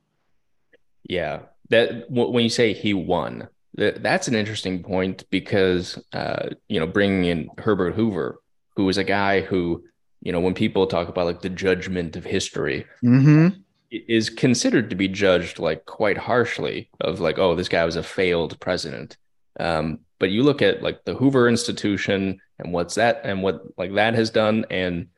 Yeah, 1.08 1.40
that 1.70 2.10
when 2.10 2.42
you 2.42 2.50
say 2.50 2.72
he 2.72 2.94
won, 2.94 3.48
that's 3.76 4.28
an 4.28 4.34
interesting 4.34 4.82
point 4.82 5.24
because 5.30 6.02
uh, 6.12 6.50
you 6.68 6.80
know 6.80 6.86
bringing 6.86 7.24
in 7.24 7.48
Herbert 7.58 7.94
Hoover, 7.94 8.40
who 8.74 8.84
was 8.84 8.98
a 8.98 9.04
guy 9.04 9.40
who 9.40 9.84
you 10.22 10.32
know 10.32 10.40
when 10.40 10.54
people 10.54 10.86
talk 10.86 11.08
about 11.08 11.26
like 11.26 11.42
the 11.42 11.48
judgment 11.48 12.16
of 12.16 12.24
history, 12.24 12.86
mm-hmm. 13.04 13.48
is 13.90 14.30
considered 14.30 14.90
to 14.90 14.96
be 14.96 15.08
judged 15.08 15.58
like 15.58 15.84
quite 15.84 16.18
harshly 16.18 16.90
of 17.00 17.20
like 17.20 17.38
oh 17.38 17.54
this 17.54 17.68
guy 17.68 17.84
was 17.84 17.96
a 17.96 18.02
failed 18.02 18.58
president. 18.60 19.16
Um, 19.58 20.00
but 20.18 20.30
you 20.30 20.42
look 20.42 20.62
at 20.62 20.82
like 20.82 21.04
the 21.04 21.14
Hoover 21.14 21.48
Institution 21.48 22.40
and 22.58 22.72
what's 22.72 22.94
that 22.94 23.20
and 23.24 23.42
what 23.42 23.62
like 23.76 23.94
that 23.94 24.14
has 24.14 24.30
done 24.30 24.64
and 24.70 25.08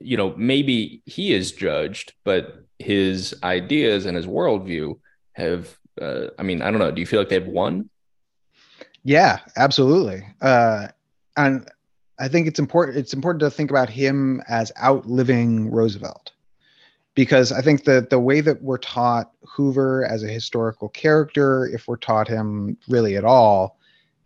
you 0.00 0.16
know 0.16 0.34
maybe 0.36 1.02
he 1.04 1.34
is 1.34 1.52
judged, 1.52 2.14
but 2.24 2.64
his 2.78 3.34
ideas 3.42 4.06
and 4.06 4.16
his 4.16 4.26
worldview 4.26 4.98
have 5.34 5.76
uh, 6.00 6.28
I 6.38 6.42
mean, 6.42 6.62
I 6.62 6.70
don't 6.70 6.80
know. 6.80 6.90
Do 6.90 7.00
you 7.00 7.06
feel 7.06 7.20
like 7.20 7.28
they've 7.28 7.46
won? 7.46 7.88
Yeah, 9.04 9.40
absolutely. 9.56 10.24
Uh, 10.40 10.88
and 11.36 11.68
I 12.18 12.28
think 12.28 12.46
it's 12.46 12.58
important. 12.58 12.98
It's 12.98 13.12
important 13.12 13.40
to 13.40 13.50
think 13.50 13.70
about 13.70 13.90
him 13.90 14.42
as 14.48 14.72
outliving 14.80 15.70
Roosevelt, 15.70 16.32
because 17.14 17.52
I 17.52 17.62
think 17.62 17.84
that 17.84 18.10
the 18.10 18.20
way 18.20 18.40
that 18.40 18.62
we're 18.62 18.78
taught 18.78 19.32
Hoover 19.44 20.06
as 20.06 20.22
a 20.22 20.28
historical 20.28 20.88
character, 20.88 21.66
if 21.66 21.88
we're 21.88 21.96
taught 21.96 22.28
him 22.28 22.76
really 22.88 23.16
at 23.16 23.24
all, 23.24 23.78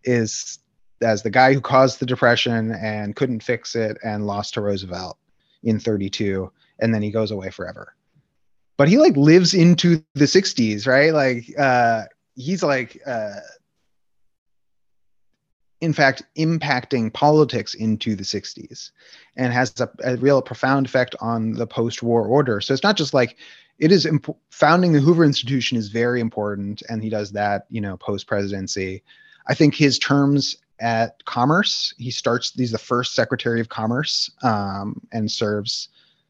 is 0.05 0.59
as 1.03 1.23
the 1.23 1.31
guy 1.31 1.53
who 1.53 1.61
caused 1.61 1.99
the 1.99 2.07
depression 2.07 2.73
and 2.73 3.17
couldn't 3.17 3.43
fix 3.43 3.75
it 3.75 3.99
and 4.05 4.27
lost 4.27 4.55
to 4.55 4.61
Roosevelt 4.61 5.19
in 5.63 5.79
32, 5.81 6.51
and 6.81 6.95
then 6.95 7.03
he 7.03 7.11
goes 7.11 7.31
away 7.31 7.51
forever. 7.51 7.96
But 8.77 8.89
he 8.89 8.99
like 8.99 9.17
lives 9.17 9.55
into 9.55 10.03
the 10.15 10.27
60s, 10.27 10.87
right? 10.87 11.13
Like 11.13 11.47
uh, 11.59 12.05
he's 12.35 12.63
like 12.63 13.01
uh, 13.07 13.41
in 15.81 15.93
fact 15.93 16.23
impacting 16.39 17.13
politics 17.13 17.75
into 17.75 18.15
the 18.17 18.23
60s 18.23 18.91
and 19.37 19.53
has 19.53 19.79
a, 19.81 19.89
a 20.05 20.17
real 20.17 20.41
profound 20.41 20.87
effect 20.87 21.15
on 21.21 21.53
the 21.53 21.67
post-war 21.67 22.27
order 22.27 22.61
so 22.61 22.73
it's 22.73 22.83
not 22.83 22.97
just 22.97 23.15
like 23.15 23.37
it 23.79 23.93
is 23.93 24.07
imp- 24.07 24.37
founding 24.51 24.93
the 24.93 25.01
hoover 25.01 25.25
institution 25.25 25.77
is 25.77 25.89
very 25.89 26.21
important 26.21 26.83
and 26.89 27.03
he 27.03 27.11
does 27.11 27.33
that 27.33 27.67
you 27.71 27.81
know 27.81 27.97
post 27.97 28.27
presidency 28.27 29.03
i 29.49 29.55
think 29.55 29.75
his 29.75 29.99
terms 29.99 30.57
at 30.81 31.23
commerce 31.25 31.95
he 31.99 32.11
starts 32.11 32.53
he's 32.55 32.73
the 32.73 32.79
first 32.79 33.15
secretary 33.15 33.61
of 33.61 33.69
commerce 33.69 34.31
um, 34.43 35.01
and 35.13 35.31
serves 35.31 35.89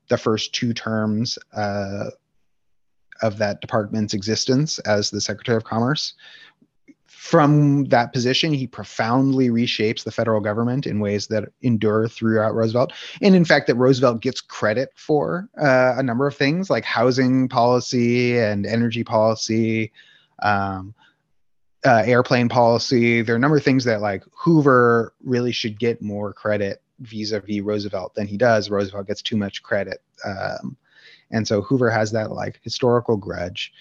the 0.09 0.19
first 0.19 0.55
two 0.55 0.73
terms 0.73 1.39
uh, 1.57 2.11
of 3.23 3.39
that 3.39 3.61
department's 3.61 4.15
existence 4.15 4.79
as 4.81 5.11
the 5.11 5.21
secretary 5.21 5.57
of 5.57 5.65
commerce 5.65 6.15
from 7.27 7.87
that 7.87 8.13
position, 8.13 8.53
he 8.53 8.69
profoundly 8.69 9.49
reshapes 9.49 10.05
the 10.05 10.13
federal 10.13 10.41
government 10.41 10.87
in 10.87 11.01
ways 11.01 11.27
that 11.27 11.49
endure 11.63 12.07
throughout 12.07 12.55
Roosevelt. 12.55 12.93
And 13.21 13.35
in 13.35 13.45
fact, 13.45 13.67
that 13.67 13.75
Roosevelt 13.75 14.21
gets 14.21 14.41
credit 14.41 14.91
for 14.95 15.49
uh, 15.61 15.95
a 15.97 16.05
number 16.05 16.29
of 16.29 16.37
things 16.37 16.71
like 16.71 16.85
housing 16.85 17.49
policy 17.49 18.39
and 18.39 18.65
energy 18.65 19.03
policy, 19.03 19.91
um, 20.41 20.95
uh, 21.85 22.05
airplane 22.07 22.49
policy. 22.49 23.23
There 23.23 23.35
are 23.35 23.39
a 23.39 23.41
number 23.41 23.57
of 23.57 23.65
things 23.65 23.83
that 23.85 24.01
like 24.01 24.23
Hoover 24.33 25.13
really 25.25 25.51
should 25.51 25.81
get 25.81 26.01
more 26.01 26.33
credit 26.33 26.81
vis-a-vis 27.01 27.61
Roosevelt 27.61 28.15
than 28.15 28.29
he 28.29 28.37
does. 28.37 28.71
Roosevelt 28.71 29.09
gets 29.09 29.21
too 29.23 29.37
much 29.37 29.65
credit. 29.65 30.01
Um, 30.25 30.77
and 31.31 31.47
so 31.47 31.63
Hoover 31.63 31.91
has 31.91 32.13
that 32.13 32.33
like 32.33 32.61
historical 32.63 33.17
grudge 33.17 33.73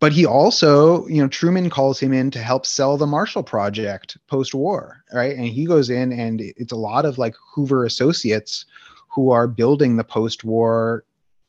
but 0.00 0.12
he 0.12 0.24
also, 0.24 1.06
you 1.08 1.20
know, 1.20 1.28
Truman 1.28 1.68
calls 1.68 2.00
him 2.00 2.12
in 2.14 2.30
to 2.30 2.38
help 2.38 2.64
sell 2.64 2.96
the 2.96 3.06
Marshall 3.06 3.42
Project 3.42 4.16
post 4.28 4.54
war, 4.54 5.04
right? 5.12 5.36
And 5.36 5.44
he 5.44 5.66
goes 5.66 5.90
in, 5.90 6.10
and 6.10 6.40
it's 6.40 6.72
a 6.72 6.76
lot 6.76 7.04
of 7.04 7.18
like 7.18 7.34
Hoover 7.54 7.84
associates 7.84 8.64
who 9.08 9.30
are 9.30 9.46
building 9.46 9.96
the 9.96 10.04
post 10.04 10.42
war 10.42 11.04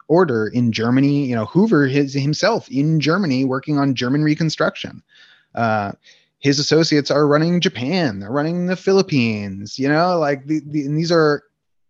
order 0.10 0.48
in 0.48 0.74
Germany. 0.74 1.26
You 1.26 1.36
know, 1.36 1.46
Hoover 1.46 1.88
his, 1.88 2.14
himself 2.14 2.70
in 2.70 3.00
Germany 3.00 3.46
working 3.46 3.80
on 3.80 3.96
German 3.96 4.22
reconstruction. 4.22 5.02
Uh, 5.56 5.94
his 6.40 6.60
associates 6.60 7.10
are 7.10 7.28
running 7.28 7.62
Japan, 7.62 8.20
they're 8.20 8.32
running 8.32 8.66
the 8.66 8.76
Philippines, 8.76 9.80
you 9.80 9.88
know, 9.88 10.18
like 10.18 10.48
the, 10.48 10.60
the, 10.66 10.88
these 10.88 11.12
are 11.12 11.44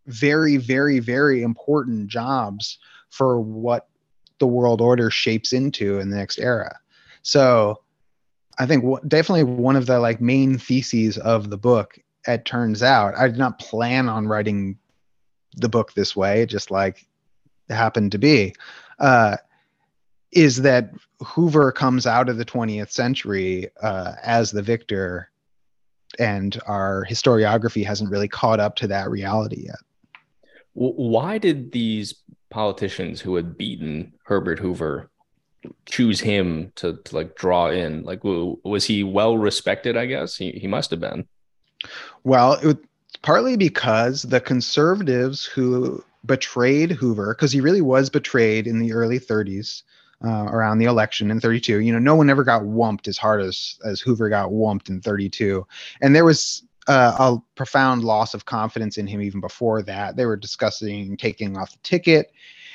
very, 0.07 0.57
very, 0.57 0.99
very 0.99 1.41
important 1.41 2.07
jobs 2.07 2.77
for 3.11 3.39
what 3.39 3.87
the 4.39 4.47
world 4.47 4.81
order 4.81 5.11
shapes 5.11 5.53
into 5.53 5.99
in 5.99 6.09
the 6.09 6.17
next 6.17 6.39
era. 6.39 6.75
So 7.21 7.81
I 8.57 8.65
think 8.65 8.83
w- 8.83 9.01
definitely 9.07 9.43
one 9.43 9.75
of 9.75 9.85
the 9.85 9.99
like 9.99 10.19
main 10.19 10.57
theses 10.57 11.17
of 11.17 11.49
the 11.49 11.57
book, 11.57 11.99
it 12.27 12.45
turns 12.45 12.81
out, 12.81 13.13
I 13.15 13.27
did 13.27 13.37
not 13.37 13.59
plan 13.59 14.09
on 14.09 14.27
writing 14.27 14.77
the 15.57 15.69
book 15.69 15.93
this 15.93 16.15
way, 16.15 16.45
just 16.45 16.71
like 16.71 17.07
it 17.69 17.75
happened 17.75 18.11
to 18.13 18.17
be, 18.17 18.53
uh, 18.99 19.37
is 20.31 20.61
that 20.61 20.91
Hoover 21.21 21.71
comes 21.71 22.07
out 22.07 22.29
of 22.29 22.37
the 22.37 22.45
20th 22.45 22.91
century 22.91 23.69
uh, 23.81 24.13
as 24.23 24.51
the 24.51 24.61
victor, 24.61 25.29
and 26.19 26.59
our 26.67 27.05
historiography 27.09 27.85
hasn't 27.85 28.09
really 28.09 28.27
caught 28.27 28.59
up 28.59 28.75
to 28.77 28.87
that 28.87 29.09
reality 29.09 29.65
yet. 29.65 29.79
Why 30.73 31.37
did 31.37 31.73
these 31.73 32.15
politicians 32.51 33.21
who 33.21 33.35
had 33.35 33.57
beaten 33.57 34.13
Herbert 34.25 34.59
Hoover 34.59 35.09
choose 35.85 36.19
him 36.19 36.71
to, 36.75 36.97
to 36.97 37.15
like 37.15 37.35
draw 37.35 37.69
in? 37.69 38.03
Like, 38.03 38.23
was 38.23 38.85
he 38.85 39.03
well 39.03 39.37
respected? 39.37 39.97
I 39.97 40.05
guess 40.05 40.37
he, 40.37 40.51
he 40.51 40.67
must 40.67 40.91
have 40.91 40.99
been. 40.99 41.27
Well, 42.23 42.53
it 42.53 42.65
was 42.65 42.77
partly 43.23 43.57
because 43.57 44.23
the 44.23 44.39
conservatives 44.39 45.45
who 45.45 46.03
betrayed 46.25 46.91
Hoover, 46.91 47.33
because 47.33 47.51
he 47.51 47.61
really 47.61 47.81
was 47.81 48.09
betrayed 48.09 48.67
in 48.67 48.79
the 48.79 48.93
early 48.93 49.19
30s. 49.19 49.83
Uh, 50.23 50.45
around 50.51 50.77
the 50.77 50.85
election 50.85 51.31
in 51.31 51.39
32 51.39 51.79
you 51.79 51.91
know 51.91 51.97
no 51.97 52.13
one 52.13 52.29
ever 52.29 52.43
got 52.43 52.61
whumped 52.61 53.07
as 53.07 53.17
hard 53.17 53.41
as 53.41 53.79
as 53.83 53.99
hoover 53.99 54.29
got 54.29 54.51
whumped 54.51 54.87
in 54.87 55.01
32 55.01 55.65
and 55.99 56.15
there 56.15 56.23
was 56.23 56.61
uh, 56.87 57.15
a 57.19 57.37
profound 57.55 58.03
loss 58.03 58.33
of 58.33 58.45
confidence 58.45 58.97
in 58.97 59.07
him 59.07 59.21
even 59.21 59.39
before 59.39 59.81
that. 59.83 60.15
They 60.15 60.25
were 60.25 60.35
discussing 60.35 61.17
taking 61.17 61.57
off 61.57 61.71
the 61.71 61.79
ticket, 61.83 62.31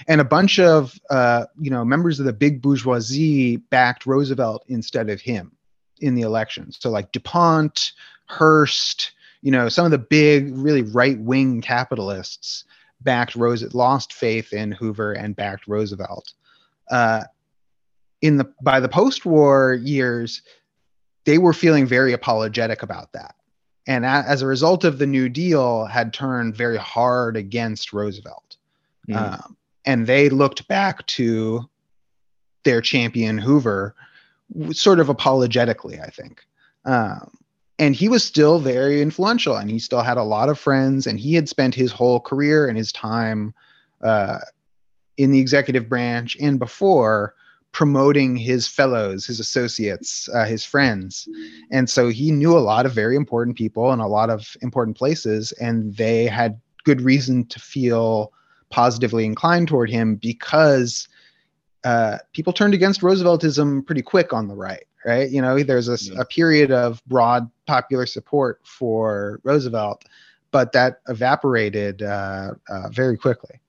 and 0.07 0.21
a 0.21 0.25
bunch 0.25 0.59
of 0.59 0.99
uh, 1.11 1.47
you 1.61 1.71
know 1.71 1.85
members 1.85 2.21
of 2.21 2.27
the 2.27 2.33
big 2.33 2.62
bourgeoisie 2.62 3.57
backed 3.57 4.07
Roosevelt 4.07 4.64
instead 4.69 5.11
of 5.11 5.21
him 5.21 5.53
in 6.01 6.14
the 6.14 6.23
election. 6.23 6.71
So 6.73 6.90
like 6.90 7.12
Dupont, 7.12 7.92
Hearst, 8.27 9.12
you 9.42 9.51
know, 9.51 9.69
some 9.69 9.85
of 9.85 9.90
the 9.90 9.99
big, 9.99 10.57
really 10.57 10.83
right 10.83 11.19
wing 11.19 11.61
capitalists 11.61 12.64
backed 13.01 13.37
Rose, 13.37 13.75
lost 13.75 14.12
faith 14.12 14.53
in 14.53 14.73
Hoover 14.73 15.12
and 15.12 15.37
backed 15.37 15.69
Roosevelt. 15.69 16.33
Uh, 16.90 17.25
in 18.23 18.38
the 18.38 18.53
by 18.62 18.81
the 18.81 18.88
post-war 18.88 19.75
years, 19.75 20.42
they 21.25 21.38
were 21.38 21.53
feeling 21.53 21.87
very 21.87 22.12
apologetic 22.12 22.83
about 22.83 23.12
that 23.12 23.36
and 23.87 24.05
as 24.05 24.42
a 24.42 24.46
result 24.46 24.85
of 24.85 24.99
the 24.99 25.07
New 25.07 25.29
Deal, 25.29 25.85
had 25.87 26.12
turned 26.12 26.57
very 26.57 26.77
hard 26.77 27.37
against 27.37 27.92
Roosevelt. 27.92 28.57
Mm. 29.09 29.16
Um, 29.16 29.57
and 29.85 30.07
they 30.07 30.29
looked 30.29 30.66
back 30.66 31.07
to 31.07 31.68
their 32.64 32.81
champion 32.81 33.38
Hoover, 33.38 33.94
sort 34.72 34.99
of 34.99 35.09
apologetically, 35.09 36.01
I 36.01 36.11
think. 36.11 36.44
Um, 36.85 37.31
and 37.79 37.94
he 37.94 38.09
was 38.09 38.25
still 38.25 38.59
very 38.59 39.01
influential, 39.03 39.57
and 39.57 39.70
he 39.70 39.79
still 39.79 40.03
had 40.03 40.16
a 40.16 40.22
lot 40.22 40.49
of 40.49 40.59
friends, 40.59 41.07
and 41.07 41.20
he 41.20 41.35
had 41.35 41.49
spent 41.49 41.75
his 41.75 41.92
whole 41.92 42.18
career 42.18 42.66
and 42.66 42.77
his 42.77 42.90
time 42.90 43.55
uh, 44.03 44.38
in 45.16 45.31
the 45.31 45.38
executive 45.38 45.88
branch 45.88 46.37
and 46.40 46.59
before 46.59 47.35
promoting 47.77 48.37
his 48.37 48.67
fellows, 48.67 49.27
his 49.27 49.39
associates, 49.39 50.31
uh, 50.33 50.47
his 50.47 50.65
friends. 50.65 51.29
And 51.71 51.91
so 51.91 52.09
he 52.09 52.31
knew 52.31 52.57
a 52.57 52.67
lot 52.73 52.87
of 52.87 52.93
very 52.93 53.17
important 53.17 53.55
people 53.55 53.93
and 53.93 54.01
a 54.01 54.07
lot 54.07 54.31
of 54.31 54.57
important 54.62 54.97
places, 54.97 55.53
and 55.61 55.95
they 55.95 56.25
had 56.25 56.59
good 56.85 57.03
reason 57.03 57.45
to 57.49 57.61
feel 57.61 58.33
positively 58.71 59.27
inclined 59.27 59.69
toward 59.69 59.91
him 59.91 60.15
because 60.15 61.07
uh, 61.85 62.17
people 62.33 62.51
turned 62.51 62.73
against 62.73 63.03
Rooseveltism 63.03 63.83
pretty 63.83 64.01
quick 64.01 64.33
on 64.33 64.49
the 64.49 64.55
right, 64.55 64.87
right? 65.05 65.29
You 65.29 65.43
know, 65.43 65.62
there's 65.62 65.91
a, 65.91 65.99
yeah. 66.01 66.23
a 66.23 66.25
period 66.25 66.73
of 66.73 67.05
broad 67.05 67.51
popular 67.67 68.07
support 68.07 68.59
for 68.65 69.39
Roosevelt, 69.45 70.03
but 70.51 70.73
that 70.73 71.01
evaporated 71.09 72.01
uh, 72.01 72.53
uh 72.71 72.89
very 72.89 73.19
quickly. 73.19 73.61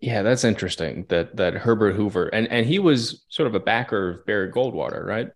Yeah, 0.00 0.22
that's 0.22 0.44
interesting. 0.44 1.06
That 1.08 1.36
that 1.36 1.54
Herbert 1.54 1.94
Hoover 1.94 2.28
and 2.28 2.46
and 2.48 2.66
he 2.66 2.78
was 2.78 3.24
sort 3.28 3.46
of 3.46 3.54
a 3.54 3.60
backer 3.60 4.10
of 4.10 4.26
Barry 4.26 4.50
Goldwater, 4.52 5.04
right? 5.04 5.30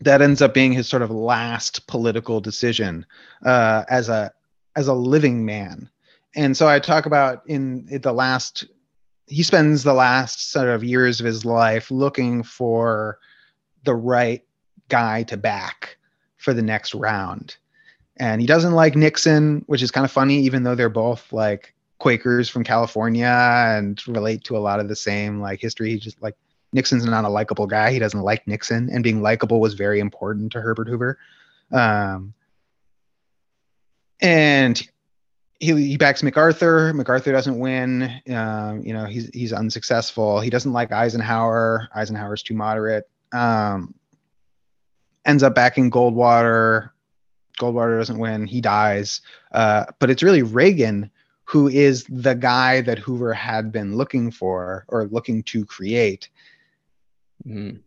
That 0.00 0.22
ends 0.22 0.40
up 0.42 0.54
being 0.54 0.72
his 0.72 0.88
sort 0.88 1.02
of 1.02 1.10
last 1.10 1.86
political 1.86 2.40
decision 2.40 3.06
uh, 3.44 3.84
as 3.88 4.08
a 4.08 4.32
as 4.76 4.88
a 4.88 4.94
living 4.94 5.44
man. 5.44 5.88
And 6.36 6.56
so 6.56 6.68
I 6.68 6.78
talk 6.78 7.06
about 7.06 7.42
in, 7.46 7.86
in 7.90 8.00
the 8.02 8.12
last 8.12 8.64
he 9.26 9.42
spends 9.42 9.82
the 9.82 9.94
last 9.94 10.50
sort 10.50 10.68
of 10.68 10.84
years 10.84 11.20
of 11.20 11.26
his 11.26 11.44
life 11.44 11.90
looking 11.90 12.42
for 12.42 13.18
the 13.84 13.94
right 13.94 14.42
guy 14.88 15.22
to 15.24 15.36
back 15.36 15.96
for 16.36 16.52
the 16.52 16.62
next 16.62 16.94
round. 16.94 17.56
And 18.16 18.40
he 18.40 18.46
doesn't 18.46 18.72
like 18.72 18.96
Nixon, 18.96 19.64
which 19.66 19.82
is 19.82 19.90
kind 19.90 20.04
of 20.04 20.10
funny, 20.10 20.40
even 20.40 20.62
though 20.62 20.74
they're 20.74 20.88
both 20.88 21.32
like 21.32 21.74
Quakers 22.00 22.48
from 22.48 22.64
California 22.64 23.26
and 23.26 24.00
relate 24.08 24.42
to 24.44 24.56
a 24.56 24.58
lot 24.58 24.80
of 24.80 24.88
the 24.88 24.96
same 24.96 25.40
like 25.40 25.60
history. 25.60 25.90
He 25.90 25.98
just 25.98 26.20
like 26.20 26.34
Nixon's 26.72 27.04
not 27.04 27.24
a 27.24 27.28
likable 27.28 27.66
guy. 27.66 27.92
He 27.92 27.98
doesn't 27.98 28.22
like 28.22 28.46
Nixon, 28.48 28.88
and 28.90 29.04
being 29.04 29.22
likable 29.22 29.60
was 29.60 29.74
very 29.74 30.00
important 30.00 30.50
to 30.52 30.60
Herbert 30.60 30.88
Hoover. 30.88 31.18
Um, 31.70 32.34
and 34.20 34.80
he, 35.60 35.74
he 35.74 35.96
backs 35.98 36.22
MacArthur. 36.22 36.92
MacArthur 36.94 37.32
doesn't 37.32 37.58
win. 37.58 38.20
Um, 38.30 38.82
you 38.82 38.94
know, 38.94 39.04
he's 39.04 39.28
he's 39.34 39.52
unsuccessful. 39.52 40.40
He 40.40 40.50
doesn't 40.50 40.72
like 40.72 40.92
Eisenhower. 40.92 41.88
Eisenhower's 41.94 42.42
too 42.42 42.54
moderate. 42.54 43.08
Um, 43.32 43.94
ends 45.26 45.42
up 45.42 45.54
backing 45.54 45.90
Goldwater. 45.90 46.90
Goldwater 47.60 47.98
doesn't 47.98 48.18
win. 48.18 48.46
He 48.46 48.62
dies. 48.62 49.20
Uh, 49.52 49.84
but 49.98 50.08
it's 50.08 50.22
really 50.22 50.42
Reagan 50.42 51.10
who 51.50 51.66
is 51.66 52.04
the 52.08 52.34
guy 52.34 52.80
that 52.80 53.00
Hoover 53.00 53.34
had 53.34 53.72
been 53.72 53.96
looking 53.96 54.30
for 54.30 54.84
or 54.86 55.08
looking 55.08 55.42
to 55.44 55.66
create. 55.66 56.28
Mm. 57.44 57.80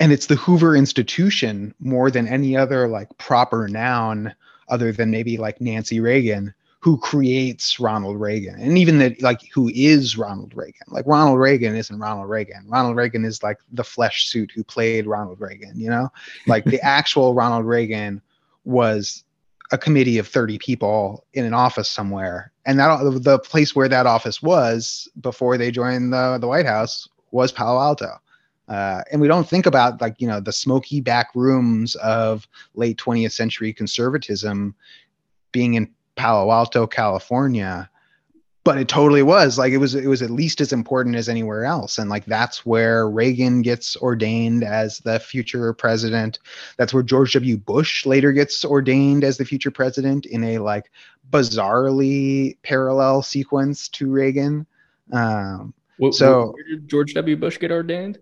And 0.00 0.12
it's 0.12 0.26
the 0.26 0.34
Hoover 0.34 0.74
institution 0.74 1.76
more 1.78 2.10
than 2.10 2.26
any 2.26 2.56
other 2.56 2.88
like 2.88 3.16
proper 3.16 3.68
noun, 3.68 4.34
other 4.68 4.90
than 4.90 5.12
maybe 5.12 5.36
like 5.36 5.60
Nancy 5.60 6.00
Reagan, 6.00 6.52
who 6.80 6.98
creates 6.98 7.78
Ronald 7.78 8.20
Reagan 8.20 8.60
and 8.60 8.76
even 8.76 8.98
that 8.98 9.22
like 9.22 9.42
who 9.52 9.70
is 9.72 10.18
Ronald 10.18 10.52
Reagan. 10.56 10.88
Like 10.88 11.06
Ronald 11.06 11.38
Reagan 11.38 11.76
isn't 11.76 12.00
Ronald 12.00 12.28
Reagan. 12.28 12.64
Ronald 12.66 12.96
Reagan 12.96 13.24
is 13.24 13.44
like 13.44 13.58
the 13.70 13.84
flesh 13.84 14.28
suit 14.28 14.50
who 14.52 14.64
played 14.64 15.06
Ronald 15.06 15.40
Reagan, 15.40 15.78
you 15.78 15.88
know? 15.88 16.08
Like 16.48 16.64
the 16.64 16.80
actual 16.84 17.32
Ronald 17.32 17.64
Reagan 17.64 18.20
was 18.64 19.22
a 19.74 19.78
committee 19.78 20.18
of 20.18 20.28
30 20.28 20.56
people 20.58 21.26
in 21.34 21.44
an 21.44 21.52
office 21.52 21.90
somewhere. 21.90 22.52
And 22.64 22.78
that 22.78 23.20
the 23.22 23.40
place 23.40 23.74
where 23.74 23.88
that 23.88 24.06
office 24.06 24.40
was 24.40 25.08
before 25.20 25.58
they 25.58 25.72
joined 25.72 26.12
the, 26.12 26.38
the 26.40 26.46
White 26.46 26.64
House 26.64 27.08
was 27.32 27.50
Palo 27.50 27.80
Alto. 27.80 28.12
Uh, 28.68 29.02
and 29.10 29.20
we 29.20 29.26
don't 29.28 29.48
think 29.48 29.66
about 29.66 30.00
like 30.00 30.14
you 30.18 30.28
know 30.28 30.40
the 30.40 30.52
smoky 30.52 31.00
back 31.00 31.28
rooms 31.34 31.96
of 31.96 32.48
late 32.74 32.96
20th 32.96 33.32
century 33.32 33.74
conservatism 33.74 34.74
being 35.52 35.74
in 35.74 35.92
Palo 36.14 36.50
Alto, 36.50 36.86
California, 36.86 37.90
but 38.64 38.78
it 38.78 38.88
totally 38.88 39.22
was 39.22 39.58
like 39.58 39.72
it 39.72 39.78
was 39.78 39.94
it 39.94 40.06
was 40.06 40.22
at 40.22 40.30
least 40.30 40.60
as 40.62 40.72
important 40.72 41.16
as 41.16 41.28
anywhere 41.28 41.66
else 41.66 41.98
and 41.98 42.08
like 42.08 42.24
that's 42.24 42.64
where 42.64 43.08
Reagan 43.08 43.60
gets 43.60 43.94
ordained 43.96 44.64
as 44.64 44.98
the 45.00 45.20
future 45.20 45.72
president. 45.74 46.38
That's 46.78 46.94
where 46.94 47.02
George 47.02 47.34
W. 47.34 47.58
Bush 47.58 48.06
later 48.06 48.32
gets 48.32 48.64
ordained 48.64 49.22
as 49.22 49.36
the 49.36 49.44
future 49.44 49.70
president 49.70 50.24
in 50.24 50.42
a 50.42 50.58
like 50.58 50.90
bizarrely 51.30 52.56
parallel 52.62 53.22
sequence 53.22 53.88
to 53.90 54.10
Reagan. 54.10 54.66
Um, 55.12 55.74
what, 55.98 56.14
so 56.14 56.52
where 56.52 56.64
did 56.64 56.88
George 56.88 57.12
W. 57.14 57.36
Bush 57.36 57.58
get 57.58 57.70
ordained? 57.70 58.18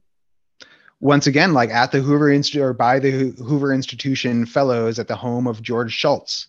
Once 1.01 1.29
again 1.29 1.53
like 1.53 1.71
at 1.71 1.93
the 1.93 2.01
Hoover 2.01 2.31
Institute 2.31 2.63
or 2.63 2.73
by 2.73 2.99
the 2.99 3.31
Hoover 3.39 3.73
Institution 3.73 4.45
fellows 4.45 4.99
at 4.99 5.07
the 5.07 5.17
home 5.17 5.47
of 5.47 5.63
George 5.63 5.93
Shultz 5.93 6.49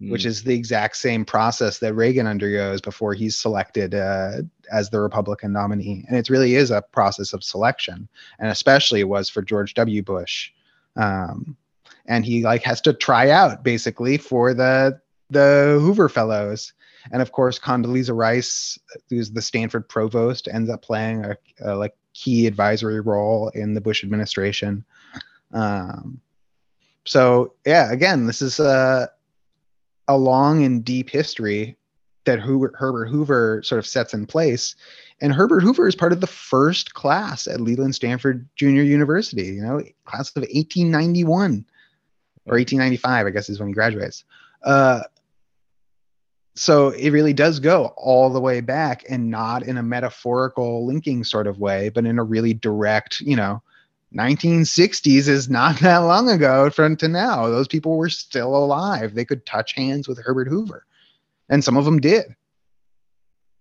mm. 0.00 0.10
which 0.10 0.24
is 0.24 0.42
the 0.42 0.54
exact 0.54 0.96
same 0.96 1.24
process 1.24 1.78
that 1.78 1.94
Reagan 1.94 2.26
undergoes 2.26 2.80
before 2.80 3.14
he's 3.14 3.36
selected 3.36 3.94
uh, 3.94 4.42
as 4.72 4.90
the 4.90 5.00
Republican 5.00 5.52
nominee. 5.52 6.04
And 6.08 6.16
it 6.16 6.30
really 6.30 6.54
is 6.54 6.70
a 6.70 6.82
process 6.82 7.32
of 7.32 7.44
selection, 7.44 8.08
and 8.38 8.50
especially 8.50 9.00
it 9.00 9.08
was 9.08 9.28
for 9.28 9.42
George 9.42 9.74
W. 9.74 10.02
Bush. 10.02 10.50
Um, 10.96 11.56
and 12.06 12.24
he 12.24 12.42
like 12.42 12.62
has 12.62 12.80
to 12.82 12.92
try 12.92 13.30
out 13.30 13.62
basically 13.62 14.16
for 14.16 14.54
the 14.54 15.00
the 15.30 15.78
Hoover 15.80 16.08
Fellows. 16.08 16.72
And 17.12 17.22
of 17.22 17.32
course, 17.32 17.58
Condoleezza 17.58 18.14
Rice, 18.14 18.78
who's 19.08 19.30
the 19.30 19.40
Stanford 19.40 19.88
provost, 19.88 20.48
ends 20.52 20.68
up 20.68 20.82
playing 20.82 21.24
a, 21.24 21.36
a 21.64 21.74
like 21.74 21.94
key 22.12 22.46
advisory 22.46 23.00
role 23.00 23.48
in 23.50 23.74
the 23.74 23.80
Bush 23.80 24.04
administration. 24.04 24.84
Um, 25.52 26.20
so 27.06 27.54
yeah, 27.64 27.90
again, 27.90 28.26
this 28.26 28.42
is 28.42 28.60
uh, 28.60 29.06
a 30.10 30.16
long 30.16 30.64
and 30.64 30.84
deep 30.84 31.08
history 31.08 31.76
that 32.24 32.40
Hoover, 32.40 32.74
Herbert 32.76 33.06
Hoover 33.06 33.62
sort 33.62 33.78
of 33.78 33.86
sets 33.86 34.12
in 34.12 34.26
place. 34.26 34.74
And 35.20 35.32
Herbert 35.32 35.60
Hoover 35.60 35.86
is 35.86 35.94
part 35.94 36.12
of 36.12 36.20
the 36.20 36.26
first 36.26 36.94
class 36.94 37.46
at 37.46 37.60
Leland 37.60 37.94
Stanford 37.94 38.48
Junior 38.56 38.82
University, 38.82 39.44
you 39.44 39.62
know, 39.62 39.80
class 40.06 40.30
of 40.30 40.42
1891 40.42 41.64
or 42.46 42.56
1895, 42.56 43.26
I 43.26 43.30
guess 43.30 43.48
is 43.48 43.60
when 43.60 43.68
he 43.68 43.74
graduates. 43.74 44.24
Uh, 44.64 45.02
so 46.56 46.88
it 46.88 47.10
really 47.10 47.32
does 47.32 47.60
go 47.60 47.94
all 47.96 48.30
the 48.30 48.40
way 48.40 48.60
back 48.60 49.04
and 49.08 49.30
not 49.30 49.62
in 49.62 49.78
a 49.78 49.82
metaphorical 49.82 50.84
linking 50.86 51.22
sort 51.22 51.46
of 51.46 51.60
way, 51.60 51.88
but 51.88 52.04
in 52.04 52.18
a 52.18 52.24
really 52.24 52.52
direct, 52.52 53.20
you 53.20 53.36
know, 53.36 53.62
1960s 54.16 55.28
is 55.28 55.48
not 55.48 55.78
that 55.80 55.98
long 55.98 56.28
ago 56.28 56.70
from 56.70 56.96
to 56.96 57.08
now. 57.08 57.48
Those 57.48 57.68
people 57.68 57.96
were 57.96 58.08
still 58.08 58.56
alive. 58.56 59.14
They 59.14 59.24
could 59.24 59.46
touch 59.46 59.74
hands 59.74 60.08
with 60.08 60.18
Herbert 60.22 60.48
Hoover, 60.48 60.84
and 61.48 61.62
some 61.62 61.76
of 61.76 61.84
them 61.84 62.00
did. 62.00 62.34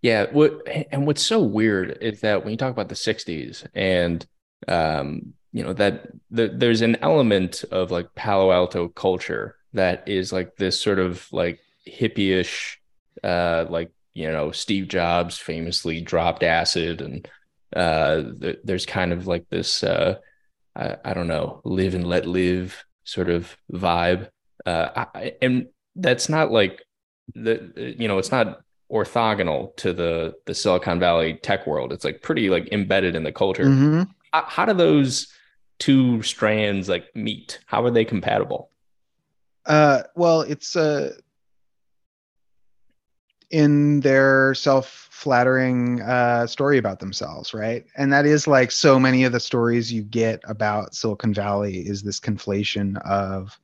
Yeah. 0.01 0.27
What 0.31 0.67
and 0.91 1.05
what's 1.05 1.25
so 1.25 1.41
weird 1.41 1.97
is 2.01 2.21
that 2.21 2.43
when 2.43 2.51
you 2.51 2.57
talk 2.57 2.71
about 2.71 2.89
the 2.89 2.95
60s 2.95 3.67
and 3.73 4.25
um, 4.67 5.33
you 5.51 5.63
know 5.63 5.73
that 5.73 6.07
the, 6.31 6.47
there's 6.47 6.81
an 6.81 6.97
element 7.01 7.65
of 7.71 7.91
like 7.91 8.13
Palo 8.15 8.51
Alto 8.51 8.87
culture 8.87 9.57
that 9.73 10.07
is 10.07 10.31
like 10.31 10.55
this 10.55 10.79
sort 10.79 10.99
of 10.99 11.27
like 11.31 11.59
hippie-ish, 11.87 12.79
uh, 13.23 13.65
like 13.69 13.91
you 14.13 14.31
know 14.31 14.51
Steve 14.51 14.87
Jobs 14.87 15.37
famously 15.37 16.01
dropped 16.01 16.43
acid 16.43 17.01
and 17.01 17.27
uh, 17.75 18.23
th- 18.39 18.59
there's 18.63 18.85
kind 18.85 19.11
of 19.11 19.27
like 19.27 19.47
this 19.49 19.83
uh, 19.83 20.15
I, 20.75 20.97
I 21.03 21.13
don't 21.13 21.27
know, 21.27 21.61
live 21.63 21.95
and 21.95 22.07
let 22.07 22.25
live 22.25 22.83
sort 23.03 23.29
of 23.29 23.55
vibe. 23.71 24.29
Uh, 24.65 25.05
I, 25.13 25.33
and 25.41 25.67
that's 25.95 26.29
not 26.29 26.51
like 26.51 26.83
the, 27.35 27.95
you 27.97 28.07
know, 28.07 28.17
it's 28.17 28.31
not 28.31 28.61
orthogonal 28.91 29.75
to 29.77 29.93
the 29.93 30.35
the 30.45 30.55
Silicon 30.55 30.99
Valley 30.99 31.35
tech 31.35 31.67
world. 31.67 31.93
It's 31.93 32.03
like 32.03 32.21
pretty 32.21 32.49
like 32.49 32.71
embedded 32.71 33.15
in 33.15 33.23
the 33.23 33.31
culture. 33.31 33.65
Mm-hmm. 33.65 34.03
How, 34.33 34.45
how 34.47 34.65
do 34.65 34.73
those 34.73 35.27
two 35.77 36.21
strands 36.23 36.89
like 36.89 37.05
meet? 37.15 37.59
How 37.65 37.83
are 37.85 37.91
they 37.91 38.05
compatible? 38.05 38.71
Uh, 39.65 40.03
well, 40.15 40.41
it's 40.41 40.75
uh, 40.75 41.13
in 43.51 43.99
their 44.01 44.53
self 44.53 45.07
flattering 45.11 46.01
uh, 46.01 46.47
story 46.47 46.77
about 46.77 46.99
themselves, 46.99 47.53
right? 47.53 47.85
And 47.97 48.13
that 48.13 48.25
is 48.25 48.47
like 48.47 48.71
so 48.71 48.99
many 48.99 49.25
of 49.25 49.33
the 49.33 49.39
stories 49.39 49.91
you 49.91 50.01
get 50.01 50.39
about 50.45 50.95
Silicon 50.95 51.33
Valley 51.33 51.79
is 51.79 52.03
this 52.03 52.19
conflation 52.19 52.97
of 53.05 53.59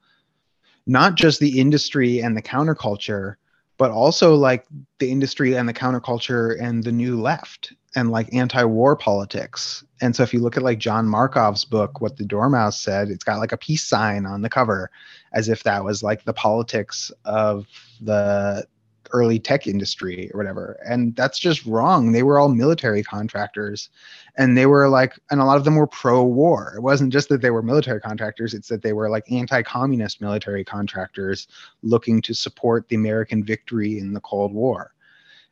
not 0.86 1.15
just 1.15 1.39
the 1.39 1.60
industry 1.60 2.19
and 2.19 2.36
the 2.36 2.41
counterculture, 2.41 3.36
but 3.78 3.91
also 3.91 4.36
like 4.36 4.65
the 5.00 5.10
industry 5.10 5.56
and 5.56 5.67
the 5.67 5.74
counterculture 5.74 6.62
and 6.62 6.84
the 6.84 6.91
new 6.91 7.19
left 7.19 7.74
and 7.95 8.12
like 8.12 8.34
anti-war 8.34 8.95
politics. 8.95 9.84
And 10.02 10.13
so 10.15 10.24
if 10.24 10.34
you 10.34 10.41
look 10.41 10.58
at 10.58 10.63
like 10.63 10.80
John 10.80 11.08
Markoff's 11.08 11.63
book, 11.63 12.02
What 12.02 12.17
the 12.17 12.26
Dormouse 12.26 12.82
Said, 12.82 13.10
it's 13.10 13.24
got 13.24 13.39
like 13.39 13.54
a 13.54 13.58
peace 13.58 13.84
sign 13.84 14.26
on 14.26 14.41
the 14.41 14.50
cover, 14.50 14.91
as 15.34 15.48
if 15.48 15.63
that 15.63 15.84
was 15.84 16.04
like 16.04 16.26
the 16.26 16.34
politics 16.34 17.12
of 17.24 17.65
the 18.02 18.67
early 19.12 19.39
tech 19.39 19.68
industry 19.68 20.30
or 20.34 20.38
whatever. 20.38 20.78
And 20.86 21.15
that's 21.15 21.39
just 21.39 21.65
wrong. 21.65 22.12
They 22.12 22.24
were 22.24 22.39
all 22.39 22.50
military 22.50 23.04
contractors 23.04 23.89
and 24.38 24.58
they 24.58 24.65
were 24.65 24.89
like, 24.89 25.13
and 25.32 25.39
a 25.39 25.46
lot 25.46 25.58
of 25.58 25.63
them 25.63 25.76
were 25.76 25.88
pro 25.88 26.24
war. 26.24 26.74
It 26.76 26.82
wasn't 26.82 27.13
just 27.13 27.30
that 27.30 27.41
they 27.41 27.52
were 27.52 27.62
military 27.62 28.02
contractors, 28.02 28.54
it's 28.54 28.68
that 28.70 28.82
they 28.82 28.94
were 28.94 29.10
like 29.10 29.32
anti 29.32 29.62
communist 29.63 30.22
military 30.22 30.63
contractors 30.63 31.48
looking 31.82 32.22
to 32.24 32.34
support 32.34 32.88
the 32.88 32.96
American 32.96 33.44
victory 33.44 34.00
in 34.00 34.13
the 34.13 34.22
Cold 34.22 34.54
War. 34.54 34.94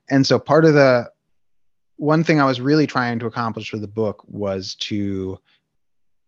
And 0.10 0.26
so 0.26 0.38
part 0.38 0.66
of 0.66 0.74
the 0.74 1.10
one 1.98 2.24
thing 2.24 2.42
I 2.42 2.46
was 2.46 2.60
really 2.60 2.88
trying 2.88 3.20
to 3.20 3.28
accomplish 3.28 3.72
with 3.72 3.82
the 3.82 3.88
book 3.88 4.24
was 4.28 4.76
to 4.76 5.40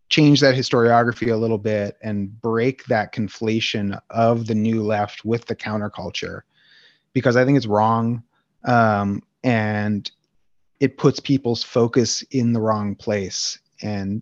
change 0.09 0.39
that 0.39 0.55
historiography 0.55 1.31
a 1.31 1.35
little 1.35 1.57
bit 1.57 1.97
and 2.01 2.39
break 2.41 2.85
that 2.85 3.13
conflation 3.13 3.99
of 4.11 4.47
the 4.47 4.55
new 4.55 4.83
left 4.83 5.25
with 5.25 5.45
the 5.45 5.55
counterculture 5.55 6.41
because 7.15 7.35
I 7.35 7.45
think 7.45 7.57
it's 7.57 7.65
wrong. 7.65 8.21
Um, 8.65 9.23
and 9.43 10.11
it 10.79 10.97
puts 10.97 11.19
people's 11.19 11.63
focus 11.63 12.21
in 12.29 12.53
the 12.53 12.61
wrong 12.61 12.93
place. 12.93 13.57
And 13.81 14.21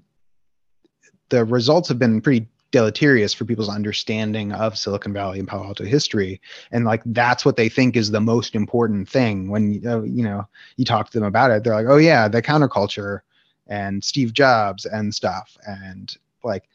the 1.30 1.44
results 1.44 1.90
have 1.90 2.00
been 2.00 2.22
pretty 2.22 2.48
deleterious 2.72 3.34
for 3.34 3.46
people's 3.46 3.70
understanding 3.70 4.52
of 4.52 4.78
Silicon 4.78 5.12
Valley 5.12 5.40
and 5.40 5.48
Palo 5.48 5.66
Alto 5.66 5.84
history. 5.84 6.40
And 6.72 6.86
like 6.86 7.02
that's 7.08 7.44
what 7.44 7.58
they 7.58 7.68
think 7.68 7.96
is 7.96 8.12
the 8.12 8.22
most 8.22 8.56
important 8.56 9.10
thing. 9.10 9.50
When 9.50 9.82
uh, 9.86 10.04
you 10.04 10.24
know 10.24 10.48
you 10.78 10.86
talk 10.86 11.10
to 11.10 11.20
them 11.20 11.28
about 11.28 11.52
it, 11.52 11.64
they're 11.64 11.76
like, 11.76 11.88
"Oh 11.88 11.98
yeah, 11.98 12.28
the 12.28 12.42
counterculture 12.42 13.22
and 13.68 14.04
Steve 14.04 14.34
Jobs 14.34 14.86
and 14.86 15.14
stuff." 15.14 15.58
And 15.66 16.16
like 16.44 16.70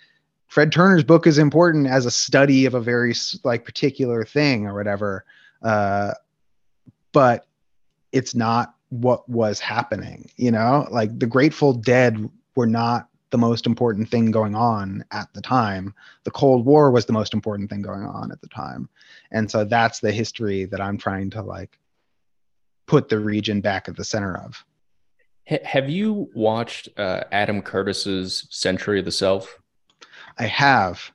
Fred 0.46 0.72
Turner's 0.72 1.04
book 1.04 1.26
is 1.26 1.38
important 1.38 1.86
as 1.86 2.06
a 2.06 2.10
study 2.10 2.64
of 2.64 2.74
a 2.74 2.80
very 2.80 3.14
like 3.44 3.64
particular 3.64 4.24
thing 4.24 4.66
or 4.66 4.74
whatever. 4.74 5.24
Uh, 5.62 6.12
but 7.12 7.46
it's 8.12 8.34
not 8.34 8.74
what 8.90 9.28
was 9.28 9.60
happening. 9.60 10.30
You 10.36 10.50
know, 10.50 10.86
like 10.90 11.18
the 11.18 11.26
Grateful 11.26 11.72
Dead 11.72 12.28
were 12.54 12.66
not 12.66 13.08
the 13.30 13.38
most 13.38 13.66
important 13.66 14.08
thing 14.08 14.30
going 14.30 14.54
on 14.54 15.04
at 15.10 15.32
the 15.34 15.42
time. 15.42 15.94
The 16.24 16.30
Cold 16.30 16.64
War 16.64 16.90
was 16.90 17.06
the 17.06 17.12
most 17.12 17.34
important 17.34 17.68
thing 17.68 17.82
going 17.82 18.04
on 18.04 18.32
at 18.32 18.40
the 18.40 18.48
time. 18.48 18.88
And 19.30 19.50
so 19.50 19.64
that's 19.64 20.00
the 20.00 20.12
history 20.12 20.64
that 20.66 20.80
I'm 20.80 20.96
trying 20.96 21.30
to 21.30 21.42
like 21.42 21.78
put 22.86 23.08
the 23.08 23.18
region 23.18 23.60
back 23.60 23.88
at 23.88 23.96
the 23.96 24.04
center 24.04 24.36
of. 24.36 24.64
Have 25.64 25.88
you 25.88 26.30
watched 26.34 26.88
uh, 26.98 27.24
Adam 27.32 27.62
Curtis's 27.62 28.46
Century 28.50 28.98
of 28.98 29.06
the 29.06 29.12
Self? 29.12 29.58
I 30.38 30.44
have. 30.44 31.10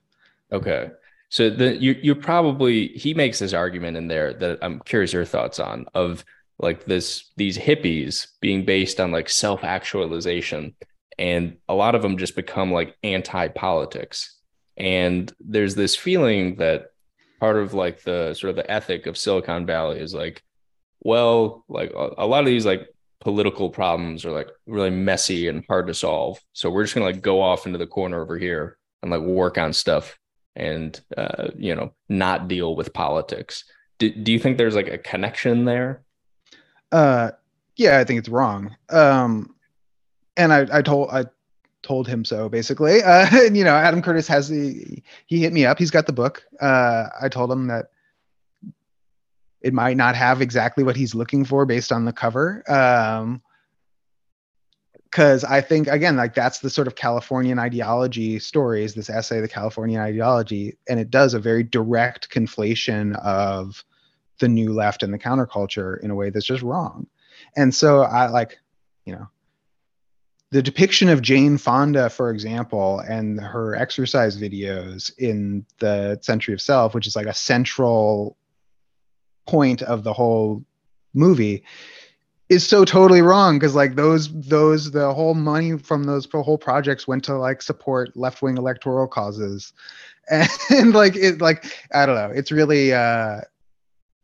Okay. 0.52 0.90
So 1.34 1.50
the 1.50 1.76
you 1.76 1.94
you 2.00 2.14
probably 2.14 2.90
he 2.90 3.16
makes 3.16 3.40
this 3.40 3.54
argument 3.54 3.98
in 3.98 4.08
there 4.08 4.36
that 4.36 4.60
I'm 4.62 4.82
curious 4.82 5.14
your 5.14 5.26
thoughts 5.26 5.60
on 5.60 5.88
of 5.96 6.24
like 6.60 6.86
this 6.86 7.32
these 7.38 7.58
hippies 7.58 8.28
being 8.40 8.66
based 8.66 9.00
on 9.00 9.10
like 9.12 9.28
self-actualization 9.30 10.76
and 11.18 11.58
a 11.68 11.74
lot 11.74 11.96
of 11.96 12.04
them 12.04 12.20
just 12.20 12.36
become 12.36 12.72
like 12.72 12.96
anti-politics 13.02 14.42
and 14.78 15.34
there's 15.40 15.74
this 15.74 15.96
feeling 15.96 16.58
that 16.58 16.92
part 17.40 17.58
of 17.58 17.74
like 17.74 18.04
the 18.04 18.36
sort 18.36 18.52
of 18.52 18.56
the 18.56 18.70
ethic 18.70 19.08
of 19.08 19.18
Silicon 19.18 19.66
Valley 19.66 20.02
is 20.02 20.14
like, 20.14 20.44
well, 21.00 21.66
like 21.68 21.92
a, 21.96 22.12
a 22.20 22.28
lot 22.28 22.42
of 22.42 22.46
these 22.46 22.68
like 22.68 22.88
political 23.22 23.72
problems 23.72 24.24
are 24.24 24.32
like 24.32 24.50
really 24.68 24.92
messy 24.92 25.48
and 25.48 25.66
hard 25.68 25.88
to 25.88 25.96
solve. 25.96 26.40
So 26.54 26.70
we're 26.70 26.84
just 26.84 26.94
gonna 26.94 27.08
like 27.08 27.24
go 27.24 27.42
off 27.42 27.66
into 27.66 27.80
the 27.80 27.88
corner 27.88 28.22
over 28.22 28.38
here 28.38 28.78
and 29.02 29.10
like 29.10 29.22
work 29.22 29.58
on 29.58 29.74
stuff 29.74 30.20
and 30.56 31.00
uh, 31.18 31.50
you 31.58 31.76
know 31.76 31.92
not 32.10 32.48
deal 32.48 32.76
with 32.76 32.94
politics. 32.94 33.66
Do, 34.00 34.10
do 34.10 34.32
you 34.32 34.40
think 34.40 34.58
there's 34.58 34.76
like 34.76 34.90
a 34.90 34.98
connection 34.98 35.66
there? 35.66 36.04
Uh, 36.92 37.32
yeah, 37.76 38.00
I 38.00 38.04
think 38.04 38.20
it's 38.20 38.30
wrong. 38.30 38.76
Um, 38.90 39.56
and 40.38 40.54
I, 40.54 40.66
I 40.72 40.82
told 40.82 41.10
I 41.12 41.26
told 41.82 42.08
him 42.08 42.26
so 42.26 42.50
basically. 42.50 43.04
Uh, 43.04 43.28
and, 43.32 43.56
you 43.56 43.64
know, 43.64 43.76
Adam 43.76 44.02
Curtis 44.02 44.28
has 44.28 44.50
the 44.50 45.02
he 45.26 45.42
hit 45.42 45.54
me 45.54 45.66
up. 45.66 45.78
He's 45.78 45.92
got 45.92 46.08
the 46.08 46.14
book. 46.14 46.44
Uh, 46.60 47.08
I 47.22 47.30
told 47.30 47.52
him 47.52 47.68
that 47.68 47.88
it 49.62 49.74
might 49.74 49.98
not 49.98 50.16
have 50.16 50.42
exactly 50.42 50.84
what 50.84 50.96
he's 50.96 51.16
looking 51.16 51.46
for 51.46 51.66
based 51.66 51.92
on 51.92 52.06
the 52.06 52.14
cover. 52.14 52.64
Um, 52.70 53.42
because 55.14 55.44
I 55.44 55.62
think 55.62 55.88
again, 55.88 56.16
like 56.16 56.34
that's 56.34 56.58
the 56.58 56.72
sort 56.72 56.88
of 56.88 56.96
Californian 56.96 57.60
ideology 57.60 58.40
stories. 58.40 58.96
This 58.96 59.12
essay, 59.12 59.42
the 59.42 59.48
Californian 59.48 60.02
ideology, 60.02 60.76
and 60.90 61.00
it 61.00 61.12
does 61.12 61.36
a 61.36 61.40
very 61.40 61.62
direct 61.62 62.32
conflation 62.32 63.16
of 63.24 63.84
the 64.40 64.48
new 64.48 64.74
left 64.74 65.04
and 65.04 65.14
the 65.14 65.20
counterculture 65.20 66.02
in 66.02 66.10
a 66.10 66.16
way 66.16 66.32
that's 66.32 66.48
just 66.48 66.64
wrong. 66.64 67.06
And 67.56 67.76
so 67.76 68.02
I 68.02 68.26
like, 68.30 68.58
you 69.06 69.14
know, 69.14 69.28
the 70.50 70.64
depiction 70.64 71.10
of 71.10 71.22
Jane 71.22 71.60
Fonda, 71.60 72.10
for 72.10 72.32
example, 72.32 73.00
and 73.02 73.40
her 73.40 73.76
exercise 73.76 74.36
videos 74.36 75.16
in 75.20 75.64
the 75.78 76.18
Century 76.24 76.56
of 76.56 76.62
Self, 76.62 76.96
which 76.96 77.06
is 77.06 77.16
like 77.16 77.28
a 77.28 77.36
central 77.36 78.36
point 79.46 79.84
of 79.84 80.04
the 80.04 80.14
whole 80.14 80.66
movie 81.14 81.64
is 82.50 82.66
so 82.68 82.84
totally 82.86 83.22
wrong 83.22 83.58
because 83.58 83.76
like 83.76 83.96
those 83.96 84.32
those 84.48 84.92
the 84.92 85.14
whole 85.14 85.34
money 85.34 85.78
from 85.78 86.04
those 86.04 86.28
whole 86.32 86.58
projects 86.58 87.08
went 87.08 87.24
to 87.24 87.36
like 87.36 87.62
support 87.62 88.16
left-wing 88.16 88.58
electoral 88.58 89.08
causes. 89.08 89.74
And, 90.30 90.50
and 90.70 90.94
like 90.94 91.16
it 91.16 91.42
like 91.42 91.66
i 91.94 92.06
don't 92.06 92.16
know 92.16 92.32
it's 92.34 92.52
really 92.52 92.94
uh 92.94 93.42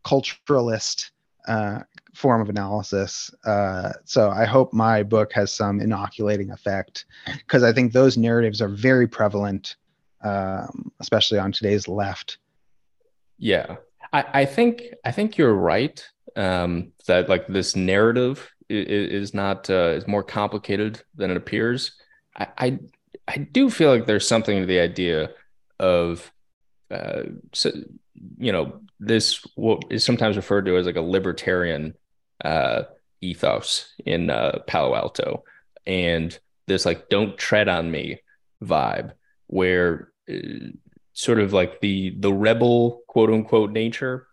culturalist 0.06 1.12
uh 1.48 1.80
form 2.14 2.42
of 2.42 2.50
analysis. 2.50 3.32
Uh 3.46 3.94
so 4.06 4.30
i 4.30 4.46
hope 4.46 4.74
my 4.74 5.04
book 5.04 5.32
has 5.34 5.52
some 5.52 5.80
inoculating 5.80 6.52
effect 6.52 7.06
because 7.26 7.64
i 7.64 7.72
think 7.72 7.94
those 7.94 8.18
narratives 8.18 8.62
are 8.62 8.70
very 8.70 9.08
prevalent 9.08 9.76
um 10.24 10.92
especially 11.00 11.40
on 11.40 11.52
today's 11.52 11.88
left. 11.88 12.38
Yeah. 13.38 13.78
I 14.12 14.26
i 14.34 14.46
think 14.46 14.84
i 15.06 15.12
think 15.12 15.38
you're 15.38 15.54
right 15.54 16.06
um, 16.36 16.92
that 17.08 17.30
like 17.30 17.48
this 17.48 17.76
narrative 17.76 18.52
is, 18.70 19.24
is 19.30 19.34
not 19.34 19.70
uh, 19.70 19.94
is 19.98 20.08
more 20.08 20.24
complicated 20.24 21.02
than 21.16 21.32
it 21.32 21.38
appears. 21.38 21.94
I, 22.38 22.48
I, 22.58 22.80
I 23.28 23.38
do 23.38 23.70
feel 23.70 23.90
like 23.90 24.06
there's 24.06 24.28
something 24.28 24.60
to 24.60 24.66
the 24.66 24.80
idea 24.80 25.32
of 25.80 26.32
uh, 26.92 27.24
so, 27.54 27.72
you 28.38 28.52
know 28.52 28.82
this 29.00 29.46
what 29.56 29.84
is 29.90 30.04
sometimes 30.04 30.36
referred 30.36 30.66
to 30.66 30.78
as 30.78 30.86
like 30.86 30.96
a 30.96 31.02
libertarian 31.02 31.94
uh, 32.44 32.84
ethos 33.22 33.94
in 34.06 34.30
uh, 34.30 34.60
Palo 34.68 34.96
Alto, 34.96 35.44
and 35.86 36.38
this 36.68 36.86
like 36.86 37.10
"don't 37.10 37.38
tread 37.38 37.70
on 37.70 37.92
me" 37.92 38.22
vibe, 38.64 39.14
where 39.48 40.12
uh, 40.30 40.70
sort 41.14 41.40
of 41.40 41.54
like 41.54 41.80
the 41.82 42.16
the 42.20 42.34
rebel 42.34 43.02
quote 43.08 43.30
unquote 43.30 43.72
nature 43.72 44.28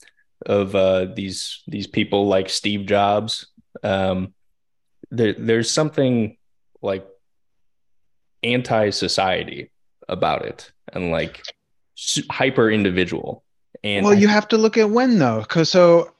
of 0.45 0.75
uh, 0.75 1.07
these 1.07 1.63
these 1.67 1.87
people 1.87 2.27
like 2.27 2.49
Steve 2.49 2.87
Jobs. 2.87 3.47
Um, 3.83 4.35
there, 5.11 5.35
there's 5.35 5.71
something 5.71 6.37
like 6.83 7.07
anti-society 8.43 9.71
about 10.09 10.45
it, 10.45 10.71
and 10.93 11.11
like 11.11 11.43
hyper 12.31 12.71
individual. 12.71 13.45
And 13.83 14.05
well, 14.05 14.15
you 14.15 14.29
have 14.29 14.49
to 14.49 14.59
look 14.59 14.77
at 14.77 14.91
when 14.91 15.19
though, 15.19 15.41
because 15.41 15.71
so 15.71 16.13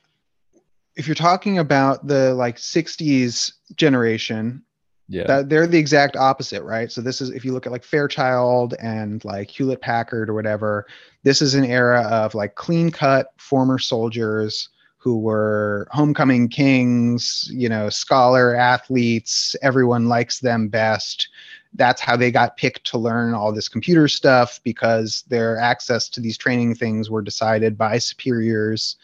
if 0.97 1.07
you're 1.07 1.15
talking 1.15 1.59
about 1.59 2.07
the 2.07 2.35
like 2.35 2.57
60s 2.57 3.53
generation 3.77 4.63
yeah. 5.09 5.27
That 5.27 5.49
they're 5.49 5.67
the 5.67 5.79
exact 5.79 6.17
opposite 6.17 6.63
right? 6.63 6.91
So 6.91 7.01
this 7.01 7.21
is 7.21 7.31
if 7.31 7.45
you 7.45 7.53
look 7.53 7.67
at 7.67 7.73
like 7.73 7.85
fairchild 7.85 8.75
and 8.81 9.25
like 9.25 9.51
hewlett 9.51 9.81
packard 9.81 10.29
or 10.29 10.35
whatever 10.35 10.87
this 11.23 11.41
is 11.41 11.55
an 11.55 11.65
era 11.65 12.03
of 12.03 12.35
like 12.35 12.57
clean 12.57 12.91
cut 12.91 13.29
former 13.37 13.79
soldiers 13.79 14.69
who 14.97 15.19
were 15.19 15.87
homecoming 15.93 16.49
kings 16.49 17.49
you 17.53 17.69
know 17.69 17.89
scholar 17.89 18.55
athletes 18.55 19.55
everyone 19.63 20.07
likes 20.07 20.41
them 20.41 20.69
best. 20.69 21.29
That's 21.75 22.01
how 22.01 22.17
they 22.17 22.31
got 22.31 22.57
picked 22.57 22.85
to 22.87 22.99
learn 22.99 23.35
all 23.35 23.53
this 23.53 23.69
computer 23.69 24.09
stuff 24.09 24.61
because 24.65 25.25
their 25.29 25.59
access 25.59 26.09
to 26.09 26.21
these 26.21 26.39
training 26.39 26.75
things 26.75 27.11
were 27.11 27.23
decided 27.23 27.77
by 27.77 27.99
superiors 27.99 28.97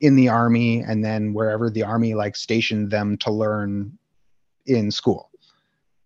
in 0.00 0.16
the 0.16 0.28
army 0.28 0.80
and 0.80 1.04
then 1.04 1.32
wherever 1.34 1.70
the 1.70 1.82
army 1.82 2.14
like 2.14 2.34
stationed 2.34 2.90
them 2.90 3.16
to 3.18 3.30
learn 3.30 3.96
in 4.66 4.90
school 4.90 5.30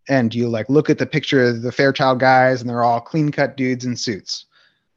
and 0.09 0.35
you 0.35 0.49
like 0.49 0.69
look 0.69 0.91
at 0.91 0.99
the 0.99 1.07
picture 1.07 1.45
of 1.45 1.63
the 1.63 1.73
Fairchild 1.73 2.19
guys, 2.19 2.61
and 2.61 2.71
they're 2.71 2.83
all 2.83 3.01
clean 3.01 3.31
cut 3.31 3.57
dudes 3.57 3.85
in 3.85 3.97
suits. 3.97 4.47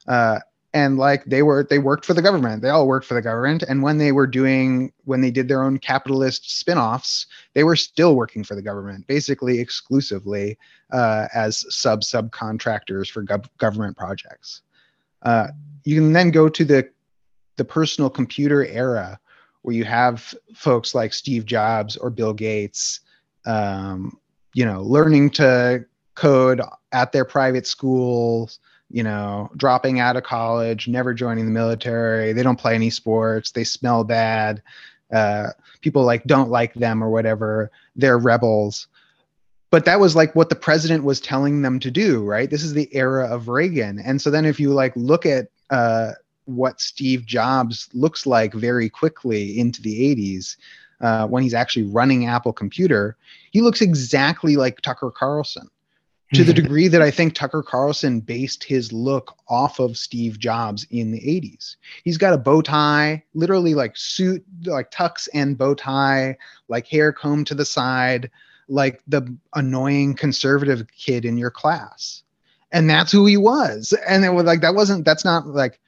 Uh, 0.07 0.39
and 0.73 0.97
like 0.97 1.23
they 1.25 1.43
were 1.43 1.65
they 1.69 1.77
worked 1.77 2.03
for 2.03 2.13
the 2.13 2.21
government. 2.21 2.61
They 2.61 2.69
all 2.69 2.87
worked 2.87 3.05
for 3.05 3.13
the 3.13 3.21
government. 3.21 3.63
And 3.63 3.83
when 3.83 3.99
they 3.99 4.11
were 4.11 4.25
doing 4.25 4.91
when 5.05 5.21
they 5.21 5.29
did 5.29 5.47
their 5.47 5.63
own 5.63 5.77
capitalist 5.77 6.59
spin-offs 6.59 7.27
they 7.53 7.63
were 7.63 7.75
still 7.75 8.15
working 8.15 8.43
for 8.43 8.55
the 8.55 8.61
government 8.61 9.05
basically 9.07 9.59
exclusively 9.59 10.57
uh, 10.91 11.27
as 11.33 11.65
sub 11.69 12.01
subcontractors 12.01 13.09
for 13.09 13.23
gov- 13.23 13.49
government 13.57 13.95
projects. 13.95 14.61
Uh, 15.21 15.47
you 15.85 15.95
can 15.95 16.11
then 16.11 16.31
go 16.31 16.49
to 16.49 16.65
the 16.65 16.89
the 17.57 17.65
personal 17.65 18.09
computer 18.09 18.65
era 18.65 19.19
where 19.61 19.75
you 19.75 19.83
have 19.85 20.33
folks 20.55 20.95
like 20.95 21.13
steve 21.13 21.45
jobs 21.45 21.95
or 21.97 22.09
bill 22.09 22.33
gates 22.33 23.01
um, 23.45 24.17
you 24.53 24.65
know, 24.65 24.81
learning 24.81 25.31
to 25.31 25.85
code 26.15 26.61
at 26.91 27.11
their 27.11 27.25
private 27.25 27.65
schools, 27.67 28.59
you 28.89 29.03
know, 29.03 29.49
dropping 29.57 29.99
out 29.99 30.15
of 30.15 30.23
college, 30.23 30.87
never 30.87 31.13
joining 31.13 31.45
the 31.45 31.51
military. 31.51 32.33
They 32.33 32.43
don't 32.43 32.59
play 32.59 32.75
any 32.75 32.89
sports. 32.89 33.51
They 33.51 33.63
smell 33.63 34.03
bad. 34.03 34.61
Uh, 35.11 35.49
people 35.81 36.03
like 36.03 36.23
don't 36.25 36.49
like 36.49 36.73
them 36.75 37.03
or 37.03 37.09
whatever. 37.09 37.71
They're 37.95 38.17
rebels. 38.17 38.87
But 39.71 39.85
that 39.85 39.99
was 39.99 40.15
like 40.15 40.35
what 40.35 40.49
the 40.49 40.55
president 40.55 41.03
was 41.03 41.19
telling 41.19 41.63
them 41.63 41.79
to 41.79 41.89
do, 41.89 42.23
right? 42.23 42.49
This 42.49 42.63
is 42.63 42.75
the 42.75 42.93
era 42.95 43.25
of 43.27 43.47
Reagan. 43.47 43.97
And 43.99 44.21
so 44.21 44.29
then 44.29 44.45
if 44.45 44.59
you 44.59 44.71
like 44.71 44.93
look 44.95 45.25
at 45.25 45.47
uh, 45.71 46.11
what 46.45 46.79
Steve 46.79 47.25
Jobs 47.25 47.89
looks 47.93 48.27
like 48.27 48.53
very 48.53 48.87
quickly 48.89 49.59
into 49.59 49.81
the 49.81 50.15
80s, 50.15 50.57
uh, 51.03 51.27
when 51.27 51.43
he's 51.43 51.53
actually 51.53 51.83
running 51.83 52.25
Apple 52.25 52.53
Computer, 52.53 53.17
he 53.51 53.61
looks 53.61 53.81
exactly 53.81 54.55
like 54.55 54.81
Tucker 54.81 55.11
Carlson 55.11 55.69
to 56.33 56.45
the 56.45 56.53
degree 56.61 56.87
that 56.87 57.01
I 57.01 57.11
think 57.11 57.35
Tucker 57.35 57.61
Carlson 57.61 58.21
based 58.21 58.63
his 58.63 58.93
look 58.93 59.35
off 59.49 59.79
of 59.79 59.97
Steve 59.97 60.39
Jobs 60.39 60.87
in 60.89 61.11
the 61.11 61.19
80s. 61.19 61.75
He's 62.05 62.17
got 62.17 62.33
a 62.33 62.37
bow 62.37 62.61
tie, 62.61 63.21
literally 63.33 63.73
like 63.75 63.97
suit, 63.97 64.45
like 64.63 64.91
tux 64.91 65.27
and 65.33 65.57
bow 65.57 65.75
tie, 65.75 66.37
like 66.69 66.87
hair 66.87 67.11
combed 67.11 67.47
to 67.47 67.55
the 67.55 67.65
side, 67.65 68.31
like 68.69 69.01
the 69.05 69.35
annoying 69.55 70.15
conservative 70.15 70.87
kid 70.87 71.25
in 71.25 71.37
your 71.37 71.51
class. 71.51 72.23
And 72.71 72.89
that's 72.89 73.11
who 73.11 73.25
he 73.25 73.35
was. 73.35 73.93
And 74.07 74.23
it 74.23 74.29
was 74.29 74.45
like, 74.45 74.61
that 74.61 74.73
wasn't, 74.73 75.03
that's 75.03 75.25
not 75.25 75.47
like, 75.47 75.81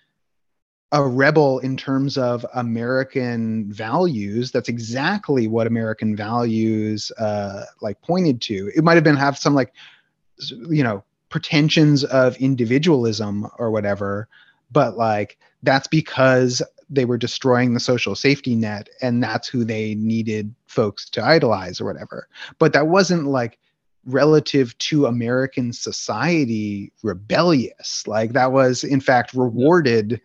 a 0.92 1.04
rebel 1.04 1.60
in 1.60 1.76
terms 1.76 2.18
of 2.18 2.46
American 2.54 3.72
values. 3.72 4.52
That's 4.52 4.70
exactly 4.70 5.48
what 5.48 5.68
American 5.68 6.16
values 6.16 7.12
uh, 7.18 7.66
like 7.82 8.02
pointed 8.02 8.42
to. 8.42 8.72
It 8.76 8.84
might 8.84 8.96
have 8.96 9.04
been 9.04 9.16
have 9.16 9.38
some 9.38 9.56
like 9.56 9.74
you 10.70 10.84
know 10.84 11.04
pretensions 11.30 12.04
of 12.04 12.38
individualism 12.38 13.48
or 13.58 13.72
whatever, 13.72 14.28
but 14.72 14.96
like 14.96 15.38
that's 15.64 15.88
because 15.88 16.62
they 16.90 17.06
were 17.06 17.18
destroying 17.18 17.74
the 17.74 17.80
social 17.80 18.16
safety 18.16 18.56
net 18.56 18.88
and 19.02 19.24
that's 19.24 19.48
who 19.48 19.64
they 19.64 19.96
needed 19.96 20.54
folks 20.68 21.10
to 21.10 21.24
idolize 21.24 21.82
or 21.82 21.86
whatever. 21.86 22.28
But 22.60 22.74
that 22.74 22.88
wasn't 22.88 23.26
like 23.26 23.58
relative 24.06 24.78
to 24.78 25.08
American 25.08 25.74
society 25.74 26.92
rebellious. 27.02 28.08
Like 28.08 28.34
that 28.34 28.52
was 28.52 28.84
in 28.84 29.02
fact 29.02 29.34
rewarded 29.34 30.22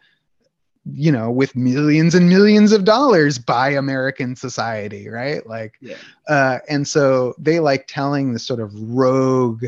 you 0.94 1.12
know 1.12 1.30
with 1.30 1.54
millions 1.54 2.14
and 2.14 2.28
millions 2.28 2.72
of 2.72 2.84
dollars 2.84 3.38
by 3.38 3.68
american 3.68 4.34
society 4.34 5.08
right 5.08 5.46
like 5.46 5.74
yeah. 5.80 5.96
uh 6.28 6.58
and 6.68 6.88
so 6.88 7.34
they 7.38 7.60
like 7.60 7.86
telling 7.86 8.32
this 8.32 8.46
sort 8.46 8.60
of 8.60 8.72
rogue 8.74 9.64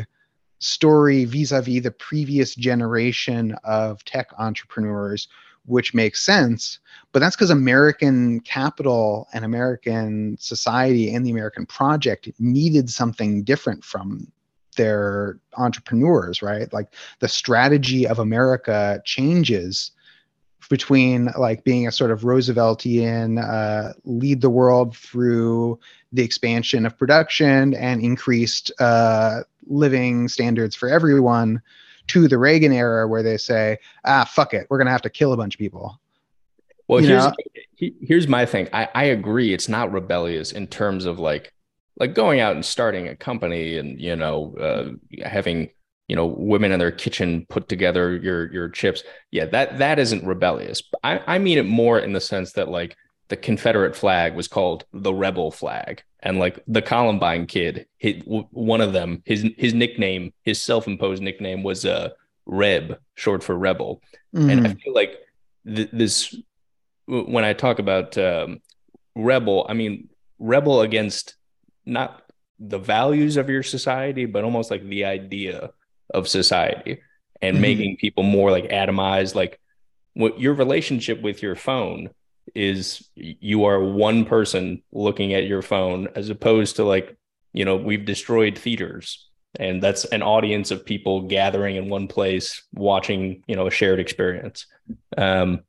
story 0.57 1.25
vis-a-vis 1.25 1.83
the 1.83 1.91
previous 1.91 2.55
generation 2.55 3.55
of 3.63 4.03
tech 4.05 4.29
entrepreneurs 4.39 5.27
which 5.65 5.93
makes 5.93 6.21
sense. 6.21 6.79
But 7.11 7.19
that's 7.19 7.35
because 7.35 7.49
American 7.49 8.39
capital 8.41 9.27
and 9.33 9.45
American 9.45 10.37
society 10.39 11.13
and 11.13 11.25
the 11.25 11.31
American 11.31 11.65
project 11.65 12.29
needed 12.39 12.89
something 12.89 13.43
different 13.43 13.83
from 13.83 14.31
their 14.75 15.39
entrepreneurs, 15.57 16.41
right? 16.41 16.71
Like 16.73 16.93
the 17.19 17.27
strategy 17.27 18.07
of 18.07 18.19
America 18.19 19.01
changes 19.05 19.91
between 20.69 21.29
like 21.37 21.63
being 21.63 21.87
a 21.87 21.91
sort 21.91 22.11
of 22.11 22.21
Rooseveltian 22.21 23.43
uh, 23.43 23.93
lead 24.05 24.41
the 24.41 24.49
world 24.49 24.95
through 24.95 25.79
the 26.11 26.23
expansion 26.23 26.85
of 26.85 26.97
production 26.97 27.73
and 27.73 28.01
increased 28.01 28.71
uh, 28.79 29.41
living 29.67 30.27
standards 30.27 30.75
for 30.75 30.89
everyone 30.89 31.61
to 32.07 32.27
the 32.27 32.37
Reagan 32.37 32.71
era 32.71 33.07
where 33.07 33.23
they 33.23 33.37
say, 33.37 33.77
ah, 34.05 34.25
fuck 34.29 34.53
it, 34.53 34.67
we're 34.69 34.77
going 34.77 34.87
to 34.87 34.91
have 34.91 35.01
to 35.03 35.09
kill 35.09 35.33
a 35.33 35.37
bunch 35.37 35.55
of 35.55 35.59
people. 35.59 35.99
Well, 36.87 37.01
you 37.01 37.07
here's 37.09 37.23
know? 37.23 37.89
here's 38.01 38.27
my 38.27 38.45
thing. 38.45 38.67
I, 38.73 38.89
I 38.93 39.03
agree. 39.05 39.53
It's 39.53 39.69
not 39.69 39.91
rebellious 39.91 40.51
in 40.51 40.67
terms 40.67 41.05
of 41.05 41.17
like 41.17 41.53
like 41.97 42.13
going 42.13 42.39
out 42.39 42.55
and 42.55 42.65
starting 42.65 43.07
a 43.07 43.15
company 43.15 43.77
and 43.77 43.99
you 44.01 44.15
know 44.15 44.55
uh, 44.59 45.25
having 45.27 45.69
you 46.13 46.15
know 46.15 46.27
women 46.27 46.71
in 46.71 46.77
their 46.77 46.91
kitchen 46.91 47.43
put 47.49 47.67
together 47.67 48.15
your 48.15 48.53
your 48.53 48.69
chips. 48.69 49.01
Yeah, 49.31 49.45
that 49.45 49.79
that 49.79 49.97
isn't 49.97 50.23
rebellious. 50.23 50.83
I 51.03 51.19
I 51.25 51.39
mean 51.39 51.57
it 51.57 51.65
more 51.65 51.97
in 51.97 52.13
the 52.13 52.21
sense 52.21 52.53
that 52.53 52.69
like 52.69 52.95
the 53.29 53.35
Confederate 53.35 53.95
flag 53.95 54.35
was 54.35 54.47
called 54.47 54.85
the 54.93 55.11
rebel 55.11 55.49
flag, 55.49 56.03
and 56.19 56.37
like 56.37 56.59
the 56.67 56.83
Columbine 56.83 57.47
kid, 57.47 57.87
one 58.21 58.79
of 58.79 58.93
them, 58.93 59.23
his 59.25 59.43
his 59.57 59.73
nickname, 59.73 60.33
his 60.43 60.61
self-imposed 60.61 61.23
nickname 61.23 61.63
was 61.63 61.83
uh 61.83 62.09
Reb, 62.45 62.99
short 63.15 63.43
for 63.43 63.57
rebel, 63.57 64.03
mm. 64.35 64.51
and 64.51 64.67
I 64.67 64.69
mm. 64.69 64.81
feel 64.83 64.93
like 64.93 65.17
th- 65.65 65.89
this 65.91 66.35
when 67.07 67.43
I 67.43 67.53
talk 67.53 67.79
about 67.79 68.19
um, 68.19 68.61
rebel, 69.15 69.65
I 69.67 69.73
mean 69.73 70.09
rebel 70.37 70.81
against 70.81 71.37
not 71.87 72.21
the 72.59 72.77
values 72.77 73.35
of 73.35 73.49
your 73.49 73.63
society, 73.63 74.25
but 74.25 74.43
almost 74.43 74.69
like 74.69 74.87
the 74.87 75.05
idea 75.05 75.71
of 76.13 76.27
society 76.27 77.01
and 77.41 77.55
mm-hmm. 77.55 77.61
making 77.61 77.97
people 77.97 78.23
more 78.23 78.51
like 78.51 78.69
atomized. 78.69 79.35
Like 79.35 79.59
what 80.13 80.39
your 80.39 80.53
relationship 80.53 81.21
with 81.21 81.41
your 81.41 81.55
phone 81.55 82.09
is 82.55 83.07
you 83.15 83.65
are 83.65 83.81
one 83.81 84.25
person 84.25 84.81
looking 84.91 85.33
at 85.33 85.45
your 85.45 85.61
phone 85.61 86.07
as 86.15 86.29
opposed 86.29 86.75
to 86.77 86.83
like, 86.83 87.15
you 87.53 87.65
know, 87.65 87.75
we've 87.75 88.05
destroyed 88.05 88.57
theaters 88.57 89.29
and 89.59 89.81
that's 89.81 90.05
an 90.05 90.23
audience 90.23 90.71
of 90.71 90.85
people 90.85 91.21
gathering 91.21 91.75
in 91.75 91.89
one 91.89 92.07
place 92.07 92.63
watching, 92.73 93.43
you 93.47 93.55
know, 93.55 93.67
a 93.67 93.71
shared 93.71 93.99
experience. 93.99 94.65
Um, 95.17 95.61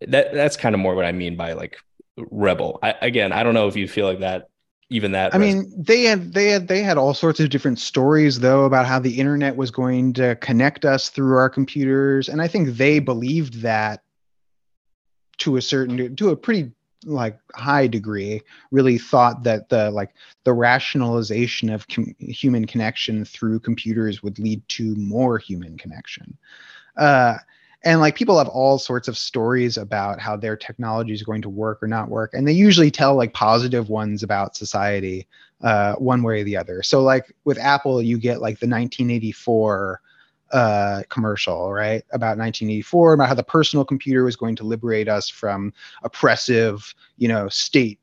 that 0.00 0.32
that's 0.32 0.56
kind 0.56 0.74
of 0.74 0.80
more 0.80 0.94
what 0.94 1.04
I 1.04 1.12
mean 1.12 1.36
by 1.36 1.52
like 1.52 1.76
rebel. 2.16 2.78
I, 2.82 2.94
again, 3.02 3.32
I 3.32 3.42
don't 3.42 3.54
know 3.54 3.68
if 3.68 3.76
you 3.76 3.86
feel 3.86 4.06
like 4.06 4.20
that 4.20 4.48
even 4.90 5.12
that 5.12 5.34
i 5.34 5.38
mean 5.38 5.72
they 5.76 6.02
had 6.02 6.32
they 6.32 6.48
had 6.48 6.68
they 6.68 6.82
had 6.82 6.98
all 6.98 7.14
sorts 7.14 7.40
of 7.40 7.48
different 7.48 7.78
stories 7.78 8.40
though 8.40 8.64
about 8.64 8.86
how 8.86 8.98
the 8.98 9.18
internet 9.18 9.56
was 9.56 9.70
going 9.70 10.12
to 10.12 10.36
connect 10.36 10.84
us 10.84 11.08
through 11.08 11.36
our 11.36 11.48
computers 11.48 12.28
and 12.28 12.42
i 12.42 12.48
think 12.48 12.76
they 12.76 12.98
believed 12.98 13.62
that 13.62 14.02
to 15.38 15.56
a 15.56 15.62
certain 15.62 16.14
to 16.16 16.30
a 16.30 16.36
pretty 16.36 16.70
like 17.06 17.38
high 17.54 17.86
degree 17.86 18.42
really 18.70 18.98
thought 18.98 19.42
that 19.42 19.68
the 19.68 19.90
like 19.90 20.10
the 20.44 20.52
rationalization 20.52 21.70
of 21.70 21.88
com- 21.88 22.14
human 22.18 22.66
connection 22.66 23.24
through 23.24 23.58
computers 23.58 24.22
would 24.22 24.38
lead 24.38 24.66
to 24.68 24.94
more 24.96 25.38
human 25.38 25.78
connection. 25.78 26.36
Uh 26.96 27.38
and 27.84 28.00
like 28.00 28.14
people 28.14 28.38
have 28.38 28.48
all 28.48 28.78
sorts 28.78 29.08
of 29.08 29.16
stories 29.16 29.76
about 29.76 30.20
how 30.20 30.36
their 30.36 30.56
technology 30.56 31.12
is 31.12 31.22
going 31.22 31.42
to 31.42 31.48
work 31.48 31.82
or 31.82 31.88
not 31.88 32.08
work 32.08 32.32
and 32.34 32.46
they 32.46 32.52
usually 32.52 32.90
tell 32.90 33.14
like 33.14 33.32
positive 33.32 33.88
ones 33.88 34.22
about 34.22 34.56
society 34.56 35.26
uh, 35.62 35.94
one 35.94 36.22
way 36.22 36.40
or 36.40 36.44
the 36.44 36.56
other. 36.56 36.82
So 36.82 37.02
like 37.02 37.34
with 37.44 37.58
apple 37.58 38.02
you 38.02 38.18
get 38.18 38.40
like 38.40 38.58
the 38.58 38.66
1984 38.66 40.00
uh, 40.52 41.02
commercial 41.08 41.72
right? 41.72 42.02
About 42.12 42.36
1984 42.36 43.14
about 43.14 43.28
how 43.28 43.34
the 43.34 43.42
personal 43.42 43.84
computer 43.84 44.24
was 44.24 44.36
going 44.36 44.56
to 44.56 44.64
liberate 44.64 45.08
us 45.08 45.28
from 45.28 45.72
oppressive 46.02 46.94
you 47.18 47.28
know 47.28 47.48
state 47.48 48.00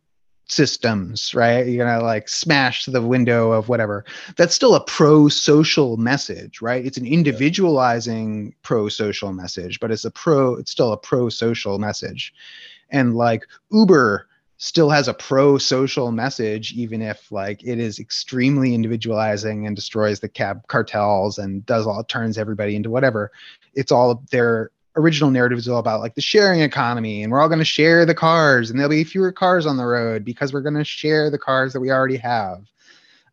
systems, 0.50 1.34
right? 1.36 1.68
You're 1.68 1.86
gonna 1.86 2.04
like 2.04 2.30
smash 2.30 2.86
the 2.86 3.02
window 3.02 3.52
of 3.52 3.70
whatever. 3.70 4.06
That's 4.38 4.56
still 4.56 4.76
a 4.76 4.84
pro-social 4.84 5.98
message, 5.98 6.62
right? 6.62 6.86
It's 6.86 6.98
an 6.98 7.06
individualizing 7.06 8.56
pro-social 8.64 9.34
message, 9.34 9.80
but 9.80 9.91
it's 9.91 10.06
a 10.06 10.12
pro, 10.12 10.56
it's 10.56 10.72
still 10.72 10.93
a 10.93 10.98
pro-social 10.98 11.80
message. 11.80 12.34
And 12.89 13.16
like 13.16 13.43
Uber 13.72 14.28
still 14.58 14.89
has 14.89 15.08
a 15.08 15.14
pro-social 15.14 16.12
message, 16.12 16.74
even 16.74 17.02
if 17.02 17.32
like 17.32 17.64
it 17.64 17.80
is 17.80 18.00
extremely 18.00 18.74
individualizing 18.74 19.68
and 19.68 19.76
destroys 19.76 20.20
the 20.20 20.30
cab 20.30 20.66
cartels 20.68 21.38
and 21.38 21.66
does 21.66 21.86
all 21.86 22.04
turns 22.04 22.38
everybody 22.38 22.76
into 22.76 22.89
whatever. 22.89 23.32
It's 23.76 23.91
all 23.91 24.24
their 24.32 24.72
original 24.98 25.30
narrative 25.30 25.60
is 25.60 25.70
all 25.70 25.80
about 25.80 26.02
like 26.02 26.16
the 26.16 26.22
sharing 26.22 26.62
economy 26.62 27.24
and 27.24 27.32
we're 27.32 27.39
all 27.39 27.48
going 27.48 27.60
to 27.60 27.66
share 27.66 28.06
the 28.06 28.16
cars 28.16 28.70
and 28.70 28.80
there'll 28.80 28.89
be 28.89 29.04
fewer 29.04 29.32
cars 29.32 29.66
on 29.66 29.78
the 29.78 29.86
road 29.86 30.26
because 30.26 30.52
we're 30.52 30.62
going 30.62 30.74
to 30.74 30.84
share 30.84 31.30
the 31.30 31.38
cars 31.38 31.72
that 31.72 31.80
we 31.80 31.91
already 31.91 32.18
have 32.18 32.66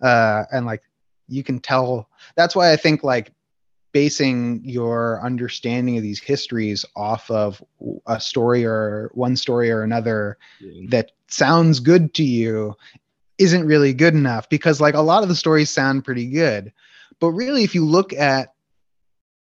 uh, 0.03 0.45
and 0.53 0.67
like 0.67 0.83
you 1.27 1.43
can 1.43 1.59
tell 1.59 2.09
that's 2.37 2.55
why 2.55 2.71
i 2.71 2.77
think 2.77 3.03
like 3.03 3.33
basing 3.93 4.61
your 4.65 5.25
understanding 5.25 5.97
of 5.97 6.03
these 6.03 6.21
histories 6.21 6.85
off 6.97 7.31
of 7.31 7.63
a 8.07 8.21
story 8.21 8.65
or 8.65 9.11
one 9.15 9.37
story 9.37 9.71
or 9.71 9.83
another 9.83 10.37
yeah. 10.61 10.87
that 10.91 11.13
sounds 11.29 11.81
good 11.81 12.13
to 12.13 12.25
you 12.25 12.75
isn't 13.39 13.67
really 13.67 13.95
good 13.95 14.15
enough 14.15 14.49
because 14.49 14.81
like 14.81 14.95
a 14.95 15.01
lot 15.01 15.23
of 15.23 15.29
the 15.29 15.35
stories 15.35 15.71
sound 15.71 16.05
pretty 16.05 16.27
good 16.27 16.73
but 17.21 17.29
really 17.29 17.65
if 17.65 17.75
you 17.75 17.85
look 17.87 18.13
at 18.13 18.54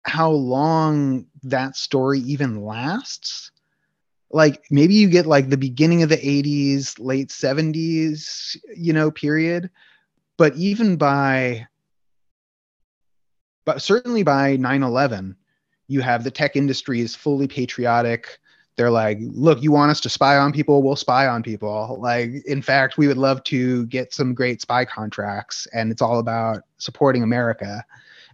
how 0.05 0.29
long 0.29 1.25
that 1.43 1.75
story 1.75 2.19
even 2.19 2.63
lasts. 2.63 3.51
Like 4.31 4.63
maybe 4.69 4.93
you 4.93 5.09
get 5.09 5.25
like 5.25 5.49
the 5.49 5.57
beginning 5.57 6.03
of 6.03 6.09
the 6.09 6.17
80s 6.17 6.99
late 6.99 7.29
70s 7.29 8.55
you 8.75 8.93
know 8.93 9.11
period. 9.11 9.69
But 10.37 10.55
even 10.55 10.97
by 10.97 11.67
but 13.65 13.81
certainly 13.81 14.23
by 14.23 14.57
9-11 14.57 15.35
you 15.87 16.01
have 16.01 16.23
the 16.23 16.31
tech 16.31 16.55
industry 16.55 17.01
is 17.01 17.15
fully 17.15 17.47
patriotic. 17.47 18.39
They're 18.75 18.91
like 18.91 19.17
look 19.21 19.63
you 19.63 19.71
want 19.71 19.91
us 19.91 20.01
to 20.01 20.09
spy 20.09 20.37
on 20.37 20.51
people? 20.51 20.83
We'll 20.83 20.95
spy 20.95 21.27
on 21.27 21.41
people. 21.41 21.97
Like 21.99 22.45
in 22.45 22.61
fact 22.61 22.97
we 22.97 23.07
would 23.07 23.17
love 23.17 23.43
to 23.45 23.87
get 23.87 24.13
some 24.13 24.35
great 24.35 24.61
spy 24.61 24.85
contracts 24.85 25.67
and 25.73 25.91
it's 25.91 26.01
all 26.01 26.19
about 26.19 26.63
supporting 26.77 27.23
america 27.23 27.83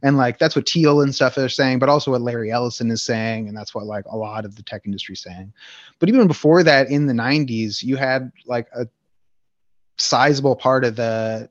and 0.03 0.17
like 0.17 0.39
that's 0.39 0.55
what 0.55 0.67
Thiel 0.67 1.01
and 1.01 1.13
stuff 1.13 1.37
are 1.37 1.49
saying, 1.49 1.79
but 1.79 1.89
also 1.89 2.11
what 2.11 2.21
Larry 2.21 2.51
Ellison 2.51 2.89
is 2.91 3.03
saying, 3.03 3.47
and 3.47 3.55
that's 3.55 3.75
what 3.75 3.85
like 3.85 4.05
a 4.05 4.17
lot 4.17 4.45
of 4.45 4.55
the 4.55 4.63
tech 4.63 4.83
industry 4.85 5.13
is 5.13 5.21
saying. 5.21 5.53
But 5.99 6.09
even 6.09 6.27
before 6.27 6.63
that, 6.63 6.89
in 6.89 7.05
the 7.05 7.13
'90s, 7.13 7.83
you 7.83 7.97
had 7.97 8.31
like 8.45 8.67
a 8.73 8.87
sizable 9.97 10.55
part 10.55 10.83
of 10.83 10.95
the 10.95 11.49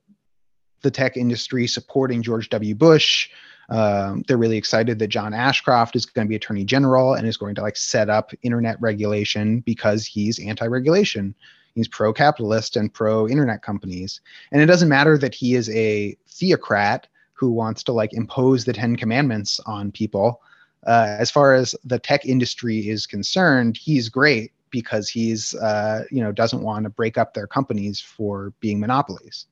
the 0.82 0.90
tech 0.90 1.16
industry 1.16 1.66
supporting 1.66 2.22
George 2.22 2.48
W. 2.48 2.74
Bush. 2.74 3.30
Um, 3.68 4.24
they're 4.26 4.36
really 4.36 4.56
excited 4.56 4.98
that 4.98 5.08
John 5.08 5.32
Ashcroft 5.32 5.94
is 5.94 6.04
going 6.04 6.26
to 6.26 6.28
be 6.28 6.34
attorney 6.34 6.64
general 6.64 7.14
and 7.14 7.26
is 7.26 7.36
going 7.36 7.54
to 7.54 7.62
like 7.62 7.76
set 7.76 8.10
up 8.10 8.32
internet 8.42 8.80
regulation 8.80 9.60
because 9.60 10.06
he's 10.06 10.40
anti-regulation. 10.40 11.34
He's 11.74 11.86
pro-capitalist 11.86 12.76
and 12.76 12.92
pro-internet 12.92 13.62
companies. 13.62 14.20
And 14.50 14.60
it 14.60 14.66
doesn't 14.66 14.88
matter 14.88 15.16
that 15.18 15.36
he 15.36 15.54
is 15.54 15.70
a 15.70 16.16
theocrat 16.26 17.06
who 17.40 17.50
wants 17.50 17.82
to 17.82 17.92
like 17.92 18.12
impose 18.12 18.66
the 18.66 18.72
Ten 18.72 18.96
Commandments 18.96 19.58
on 19.64 19.90
people. 19.90 20.42
Uh, 20.86 21.16
as 21.18 21.30
far 21.30 21.54
as 21.54 21.74
the 21.84 21.98
tech 21.98 22.26
industry 22.26 22.90
is 22.90 23.06
concerned, 23.06 23.78
he's 23.78 24.10
great 24.10 24.52
because 24.68 25.08
he's 25.08 25.54
uh, 25.54 26.04
you 26.10 26.22
know 26.22 26.32
doesn't 26.32 26.62
want 26.62 26.84
to 26.84 26.90
break 26.90 27.16
up 27.16 27.32
their 27.32 27.46
companies 27.46 27.98
for 27.98 28.52
being 28.60 28.78
monopolies. 28.78 29.46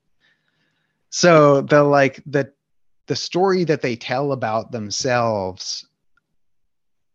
So 1.08 1.62
the 1.62 1.82
like 1.82 2.22
the 2.26 2.52
the 3.06 3.16
story 3.16 3.64
that 3.64 3.80
they 3.80 3.96
tell 3.96 4.32
about 4.32 4.70
themselves 4.70 5.86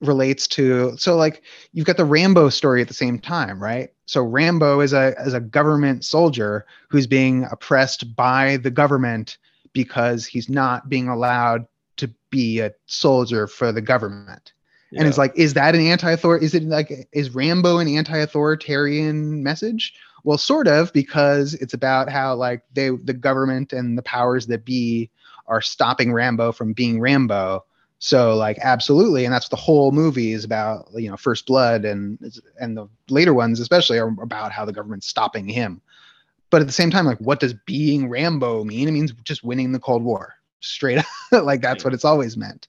relates 0.01 0.47
to 0.47 0.97
so 0.97 1.15
like 1.15 1.43
you've 1.71 1.85
got 1.85 1.97
the 1.97 2.03
Rambo 2.03 2.49
story 2.49 2.81
at 2.81 2.87
the 2.87 2.95
same 2.95 3.19
time, 3.19 3.61
right? 3.61 3.93
So 4.07 4.23
Rambo 4.23 4.79
is 4.79 4.91
a 4.91 5.13
is 5.21 5.35
a 5.35 5.39
government 5.39 6.03
soldier 6.03 6.65
who's 6.89 7.05
being 7.05 7.45
oppressed 7.51 8.15
by 8.15 8.57
the 8.57 8.71
government 8.71 9.37
because 9.73 10.25
he's 10.25 10.49
not 10.49 10.87
being 10.89 11.09
allowed 11.09 11.67
to 11.97 12.09
be 12.29 12.59
a 12.59 12.73
soldier 12.85 13.47
for 13.47 13.71
the 13.71 13.81
government. 13.81 14.53
Yeah. 14.91 14.99
And 14.99 15.07
it's 15.07 15.17
like, 15.17 15.33
is 15.35 15.55
that 15.55 15.75
an 15.75 15.81
anti-author? 15.81 16.37
Is 16.37 16.53
it 16.53 16.63
like 16.63 17.07
is 17.11 17.33
Rambo 17.33 17.79
an 17.79 17.87
anti-authoritarian 17.87 19.43
message? 19.43 19.93
Well, 20.23 20.37
sort 20.37 20.67
of, 20.67 20.93
because 20.93 21.53
it's 21.55 21.73
about 21.73 22.09
how 22.09 22.35
like 22.35 22.63
they 22.73 22.89
the 22.89 23.13
government 23.13 23.73
and 23.73 23.97
the 23.97 24.03
powers 24.03 24.47
that 24.47 24.65
be 24.65 25.09
are 25.47 25.61
stopping 25.61 26.13
Rambo 26.13 26.51
from 26.51 26.73
being 26.73 26.99
Rambo. 26.99 27.65
So 27.99 28.35
like 28.35 28.59
absolutely, 28.61 29.25
and 29.25 29.33
that's 29.33 29.49
the 29.49 29.55
whole 29.55 29.91
movie 29.91 30.33
is 30.33 30.43
about. 30.43 30.87
You 30.93 31.09
know, 31.09 31.17
First 31.17 31.47
Blood 31.47 31.85
and 31.85 32.19
and 32.59 32.77
the 32.77 32.87
later 33.09 33.33
ones 33.33 33.59
especially 33.59 33.97
are 33.97 34.13
about 34.21 34.51
how 34.51 34.65
the 34.65 34.73
government's 34.73 35.07
stopping 35.07 35.47
him. 35.47 35.81
But 36.53 36.61
at 36.61 36.67
the 36.67 36.71
same 36.73 36.91
time, 36.91 37.07
like, 37.07 37.17
what 37.17 37.39
does 37.39 37.55
being 37.65 38.07
Rambo 38.07 38.63
mean? 38.63 38.87
It 38.87 38.91
means 38.91 39.11
just 39.23 39.43
winning 39.43 39.71
the 39.71 39.79
Cold 39.79 40.03
War, 40.03 40.35
straight 40.59 40.99
up. 40.99 41.05
like 41.43 41.61
that's 41.61 41.83
what 41.83 41.95
it's 41.95 42.05
always 42.05 42.37
meant, 42.37 42.67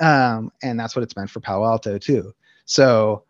um, 0.00 0.50
and 0.62 0.80
that's 0.80 0.96
what 0.96 1.02
it's 1.02 1.14
meant 1.14 1.28
for 1.28 1.38
Palo 1.38 1.66
Alto 1.66 1.98
too. 1.98 2.32
So 2.64 3.24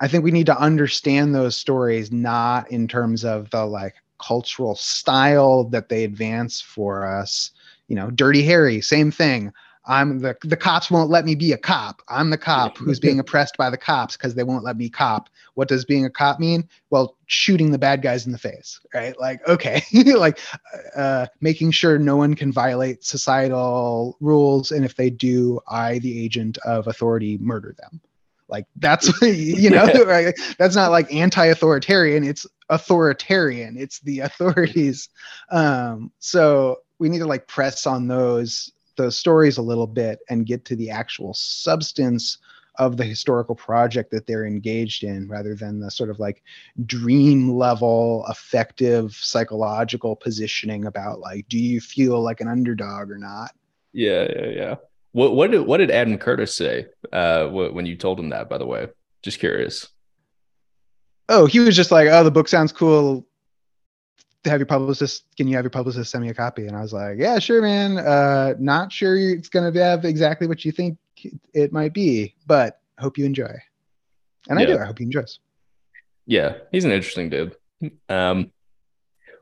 I 0.00 0.08
think 0.08 0.24
we 0.24 0.30
need 0.30 0.46
to 0.46 0.58
understand 0.58 1.34
those 1.34 1.54
stories 1.58 2.10
not 2.10 2.70
in 2.70 2.88
terms 2.88 3.22
of 3.22 3.50
the 3.50 3.66
like 3.66 3.96
cultural 4.18 4.74
style 4.74 5.64
that 5.64 5.90
they 5.90 6.04
advance 6.04 6.62
for 6.62 7.04
us. 7.04 7.50
You 7.88 7.96
know, 7.96 8.10
Dirty 8.10 8.44
Harry, 8.44 8.80
same 8.80 9.10
thing. 9.10 9.52
I'm 9.86 10.18
the 10.18 10.36
the 10.42 10.56
cops 10.56 10.90
won't 10.90 11.10
let 11.10 11.24
me 11.24 11.34
be 11.34 11.52
a 11.52 11.58
cop. 11.58 12.02
I'm 12.08 12.30
the 12.30 12.38
cop 12.38 12.76
who's 12.76 12.98
being 12.98 13.20
oppressed 13.20 13.56
by 13.56 13.70
the 13.70 13.76
cops 13.76 14.16
because 14.16 14.34
they 14.34 14.42
won't 14.42 14.64
let 14.64 14.76
me 14.76 14.88
cop. 14.88 15.28
What 15.54 15.68
does 15.68 15.84
being 15.84 16.04
a 16.04 16.10
cop 16.10 16.40
mean? 16.40 16.68
Well, 16.90 17.16
shooting 17.26 17.70
the 17.70 17.78
bad 17.78 18.02
guys 18.02 18.26
in 18.26 18.32
the 18.32 18.38
face, 18.38 18.80
right? 18.92 19.18
Like, 19.18 19.46
okay, 19.48 19.82
like 20.16 20.40
uh, 20.96 21.26
making 21.40 21.70
sure 21.70 21.98
no 21.98 22.16
one 22.16 22.34
can 22.34 22.52
violate 22.52 23.04
societal 23.04 24.16
rules, 24.20 24.72
and 24.72 24.84
if 24.84 24.96
they 24.96 25.08
do, 25.08 25.60
I, 25.68 26.00
the 26.00 26.22
agent 26.22 26.58
of 26.58 26.88
authority, 26.88 27.38
murder 27.38 27.74
them. 27.78 28.00
Like 28.48 28.66
that's 28.76 29.10
you 29.22 29.70
know 29.70 29.86
right? 30.04 30.34
that's 30.58 30.74
not 30.74 30.90
like 30.90 31.12
anti-authoritarian. 31.12 32.24
It's 32.24 32.46
authoritarian. 32.68 33.76
It's 33.76 34.00
the 34.00 34.20
authorities. 34.20 35.08
Um, 35.50 36.10
so 36.18 36.78
we 36.98 37.08
need 37.08 37.18
to 37.18 37.26
like 37.26 37.46
press 37.46 37.86
on 37.86 38.08
those 38.08 38.72
those 38.96 39.16
stories 39.16 39.58
a 39.58 39.62
little 39.62 39.86
bit 39.86 40.20
and 40.28 40.46
get 40.46 40.64
to 40.66 40.76
the 40.76 40.90
actual 40.90 41.34
substance 41.34 42.38
of 42.78 42.96
the 42.96 43.04
historical 43.04 43.54
project 43.54 44.10
that 44.10 44.26
they're 44.26 44.44
engaged 44.44 45.02
in 45.02 45.26
rather 45.28 45.54
than 45.54 45.80
the 45.80 45.90
sort 45.90 46.10
of 46.10 46.18
like 46.18 46.42
dream 46.84 47.56
level 47.56 48.24
effective 48.28 49.12
psychological 49.14 50.14
positioning 50.14 50.84
about 50.84 51.18
like 51.18 51.48
do 51.48 51.58
you 51.58 51.80
feel 51.80 52.22
like 52.22 52.42
an 52.42 52.48
underdog 52.48 53.10
or 53.10 53.16
not 53.16 53.52
yeah 53.94 54.26
yeah 54.30 54.46
yeah 54.46 54.74
what 55.16 55.34
what 55.34 55.50
did 55.50 55.62
what 55.62 55.78
did 55.78 55.90
Adam 55.90 56.18
Curtis 56.18 56.54
say 56.54 56.88
uh, 57.10 57.46
when 57.46 57.86
you 57.86 57.96
told 57.96 58.20
him 58.20 58.28
that? 58.28 58.50
By 58.50 58.58
the 58.58 58.66
way, 58.66 58.88
just 59.22 59.38
curious. 59.38 59.88
Oh, 61.30 61.46
he 61.46 61.58
was 61.58 61.74
just 61.74 61.90
like, 61.90 62.06
"Oh, 62.10 62.22
the 62.22 62.30
book 62.30 62.48
sounds 62.48 62.70
cool. 62.70 63.26
Have 64.46 64.60
your 64.60 64.66
publicist? 64.66 65.24
Can 65.36 65.48
you 65.48 65.56
have 65.56 65.64
your 65.64 65.70
publicist 65.70 66.10
send 66.10 66.24
me 66.24 66.30
a 66.30 66.34
copy?" 66.34 66.66
And 66.66 66.76
I 66.76 66.82
was 66.82 66.92
like, 66.92 67.18
"Yeah, 67.18 67.38
sure, 67.38 67.62
man. 67.62 67.98
Uh, 67.98 68.54
not 68.58 68.92
sure 68.92 69.16
it's 69.16 69.48
gonna 69.48 69.72
have 69.78 70.04
exactly 70.04 70.46
what 70.46 70.64
you 70.64 70.72
think 70.72 70.98
it 71.52 71.72
might 71.72 71.92
be, 71.92 72.34
but 72.46 72.80
hope 72.98 73.18
you 73.18 73.24
enjoy." 73.24 73.54
And 74.48 74.58
yeah. 74.58 74.66
I 74.66 74.66
do. 74.66 74.78
I 74.78 74.84
hope 74.84 74.98
he 74.98 75.04
enjoys. 75.04 75.40
Yeah, 76.26 76.54
he's 76.72 76.84
an 76.84 76.92
interesting 76.92 77.30
dude. 77.30 77.56
Um, 78.08 78.52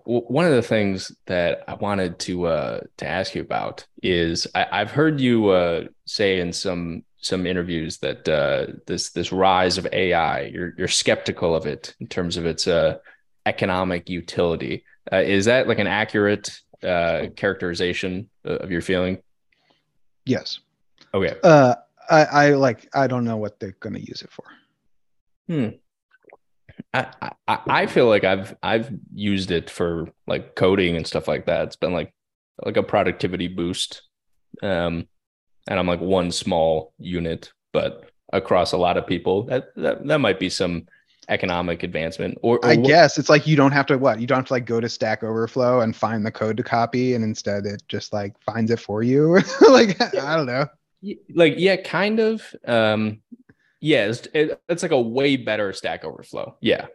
one 0.04 0.44
of 0.44 0.52
the 0.52 0.62
things 0.62 1.12
that 1.26 1.64
I 1.66 1.74
wanted 1.74 2.18
to 2.20 2.46
uh, 2.46 2.80
to 2.98 3.08
ask 3.08 3.34
you 3.34 3.40
about 3.40 3.86
is 4.02 4.46
I, 4.54 4.66
have 4.70 4.90
heard 4.90 5.20
you 5.20 5.48
uh, 5.48 5.84
say 6.04 6.40
in 6.40 6.52
some 6.52 7.04
some 7.16 7.46
interviews 7.46 7.98
that 7.98 8.28
uh, 8.28 8.74
this 8.86 9.10
this 9.10 9.32
rise 9.32 9.78
of 9.78 9.86
AI 9.92 10.42
you're 10.42 10.74
you're 10.76 10.88
skeptical 10.88 11.54
of 11.54 11.66
it 11.66 11.94
in 12.00 12.06
terms 12.06 12.36
of 12.36 12.44
its 12.44 12.68
uh, 12.68 12.98
economic 13.46 14.10
utility. 14.10 14.84
Uh, 15.12 15.16
is 15.16 15.44
that 15.46 15.68
like 15.68 15.78
an 15.78 15.86
accurate 15.86 16.58
uh, 16.82 17.26
characterization 17.36 18.28
of 18.44 18.70
your 18.70 18.80
feeling? 18.80 19.18
Yes. 20.24 20.60
Okay. 21.12 21.34
I, 22.10 22.24
I 22.24 22.50
like 22.50 22.88
I 22.94 23.06
don't 23.06 23.24
know 23.24 23.36
what 23.36 23.58
they're 23.60 23.76
going 23.80 23.94
to 23.94 24.00
use 24.00 24.22
it 24.22 24.30
for. 24.30 24.44
Hmm. 25.48 25.68
I, 26.92 27.32
I, 27.48 27.58
I 27.66 27.86
feel 27.86 28.08
like 28.08 28.24
I've 28.24 28.56
I've 28.62 28.90
used 29.14 29.50
it 29.50 29.70
for 29.70 30.08
like 30.26 30.54
coding 30.54 30.96
and 30.96 31.06
stuff 31.06 31.28
like 31.28 31.46
that. 31.46 31.66
It's 31.66 31.76
been 31.76 31.92
like 31.92 32.12
like 32.64 32.76
a 32.76 32.82
productivity 32.82 33.48
boost. 33.48 34.02
Um 34.62 35.06
and 35.68 35.78
I'm 35.78 35.86
like 35.86 36.00
one 36.00 36.30
small 36.30 36.92
unit, 36.98 37.52
but 37.72 38.10
across 38.32 38.72
a 38.72 38.76
lot 38.76 38.96
of 38.96 39.06
people, 39.06 39.44
that 39.44 39.68
that, 39.76 40.06
that 40.06 40.18
might 40.18 40.38
be 40.38 40.50
some 40.50 40.86
economic 41.28 41.82
advancement 41.82 42.38
or, 42.42 42.58
or 42.58 42.66
I 42.66 42.76
guess 42.76 43.18
it's 43.18 43.28
like 43.28 43.46
you 43.46 43.56
don't 43.56 43.72
have 43.72 43.86
to 43.86 43.98
what 43.98 44.20
you 44.20 44.26
don't 44.26 44.38
have 44.38 44.46
to 44.46 44.52
like 44.52 44.66
go 44.66 44.80
to 44.80 44.88
Stack 44.88 45.22
Overflow 45.22 45.80
and 45.80 45.94
find 45.94 46.24
the 46.24 46.30
code 46.30 46.56
to 46.56 46.62
copy 46.62 47.14
and 47.14 47.24
instead 47.24 47.66
it 47.66 47.82
just 47.88 48.12
like 48.12 48.38
finds 48.42 48.70
it 48.70 48.80
for 48.80 49.02
you 49.02 49.40
like 49.68 50.00
I 50.00 50.36
don't 50.36 50.46
know 50.46 50.66
like 51.34 51.54
yeah 51.58 51.76
kind 51.76 52.20
of 52.20 52.42
um 52.66 53.20
yeah, 53.84 54.06
it's, 54.06 54.26
it, 54.32 54.58
it's 54.70 54.82
like 54.82 54.92
a 54.92 55.00
way 55.00 55.36
better 55.36 55.70
Stack 55.74 56.06
Overflow. 56.06 56.56
Yeah. 56.62 56.86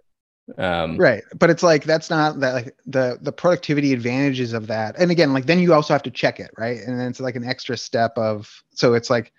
Um, 0.58 0.98
right, 0.98 1.22
but 1.38 1.52
it's 1.52 1.62
like 1.62 1.84
that's 1.84 2.10
not 2.10 2.40
that 2.40 2.54
like 2.56 2.76
the 2.88 3.20
the 3.22 3.32
productivity 3.32 3.94
advantages 3.94 4.54
of 4.54 4.66
that. 4.66 4.96
And 4.98 5.12
again, 5.12 5.32
like 5.32 5.46
then 5.46 5.60
you 5.60 5.72
also 5.76 5.94
have 5.94 6.02
to 6.02 6.10
check 6.10 6.40
it, 6.40 6.50
right? 6.58 6.80
And 6.80 7.00
then 7.00 7.08
it's 7.08 7.20
like 7.20 7.36
an 7.36 7.44
extra 7.44 7.78
step 7.78 8.18
of 8.18 8.64
so 8.72 8.96
it's 8.96 9.12
like, 9.12 9.32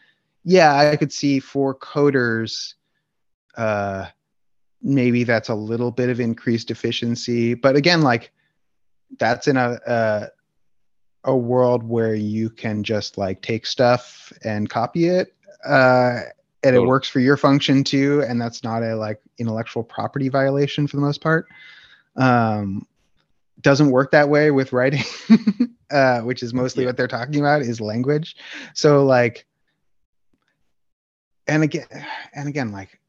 yeah, 0.44 0.76
I 0.76 0.94
could 0.94 1.12
see 1.12 1.40
for 1.40 1.74
coders, 1.74 2.74
uh, 3.56 4.06
maybe 4.82 5.24
that's 5.24 5.48
a 5.48 5.54
little 5.54 5.90
bit 5.90 6.08
of 6.08 6.20
increased 6.20 6.70
efficiency, 6.70 7.54
but 7.54 7.76
again, 7.76 8.02
like 8.02 8.32
that's 9.18 9.48
in 9.48 9.56
a, 9.56 9.78
a 9.86 10.28
a 11.24 11.36
world 11.36 11.82
where 11.82 12.14
you 12.14 12.48
can 12.48 12.82
just 12.82 13.18
like 13.18 13.42
take 13.42 13.66
stuff 13.66 14.32
and 14.42 14.70
copy 14.70 15.06
it 15.06 15.34
uh, 15.66 16.20
and 16.62 16.76
it 16.76 16.80
works 16.80 17.08
for 17.08 17.20
your 17.20 17.36
function 17.36 17.84
too 17.84 18.22
and 18.26 18.40
that's 18.40 18.64
not 18.64 18.82
a 18.82 18.94
like 18.94 19.20
intellectual 19.38 19.82
property 19.82 20.28
violation 20.28 20.86
for 20.86 20.96
the 20.96 21.02
most 21.02 21.20
part. 21.20 21.46
Um 22.16 22.86
doesn't 23.60 23.90
work 23.90 24.10
that 24.10 24.28
way 24.28 24.50
with 24.50 24.72
writing 24.72 25.04
uh 25.90 26.20
which 26.20 26.42
is 26.42 26.54
mostly 26.54 26.82
yeah. 26.82 26.88
what 26.88 26.96
they're 26.96 27.06
talking 27.08 27.40
about 27.40 27.62
is 27.62 27.80
language. 27.80 28.36
So 28.74 29.04
like 29.04 29.46
and 31.46 31.62
again 31.62 31.86
and 32.34 32.48
again 32.48 32.72
like 32.72 32.99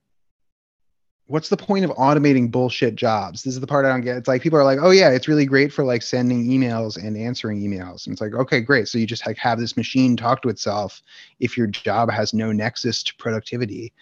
what's 1.28 1.50
the 1.50 1.58
point 1.58 1.86
of 1.86 1.92
automating 1.92 2.52
bullshit 2.52 2.96
jobs? 2.96 3.44
This 3.44 3.54
is 3.54 3.60
the 3.62 3.68
part 3.68 3.86
I 3.86 3.90
don't 3.90 4.02
get. 4.02 4.18
It's 4.18 4.28
like 4.28 4.42
people 4.42 4.60
are 4.60 4.64
like, 4.64 4.80
oh 4.82 4.92
yeah, 4.92 5.10
it's 5.10 5.28
really 5.28 5.46
great 5.46 5.72
for 5.72 5.84
like 5.84 6.02
sending 6.02 6.46
emails 6.46 7.02
and 7.02 7.16
answering 7.16 7.62
emails. 7.62 8.06
And 8.06 8.14
it's 8.14 8.22
like, 8.22 8.34
okay, 8.34 8.60
great. 8.60 8.88
So 8.88 8.98
you 8.98 9.06
just 9.06 9.26
like 9.26 9.38
have 9.38 9.60
this 9.60 9.78
machine 9.78 10.18
talk 10.18 10.42
to 10.42 10.50
itself 10.50 11.02
if 11.40 11.58
your 11.58 11.68
job 11.68 12.12
has 12.12 12.34
no 12.34 12.52
nexus 12.52 13.02
to 13.04 13.16
productivity. 13.16 13.94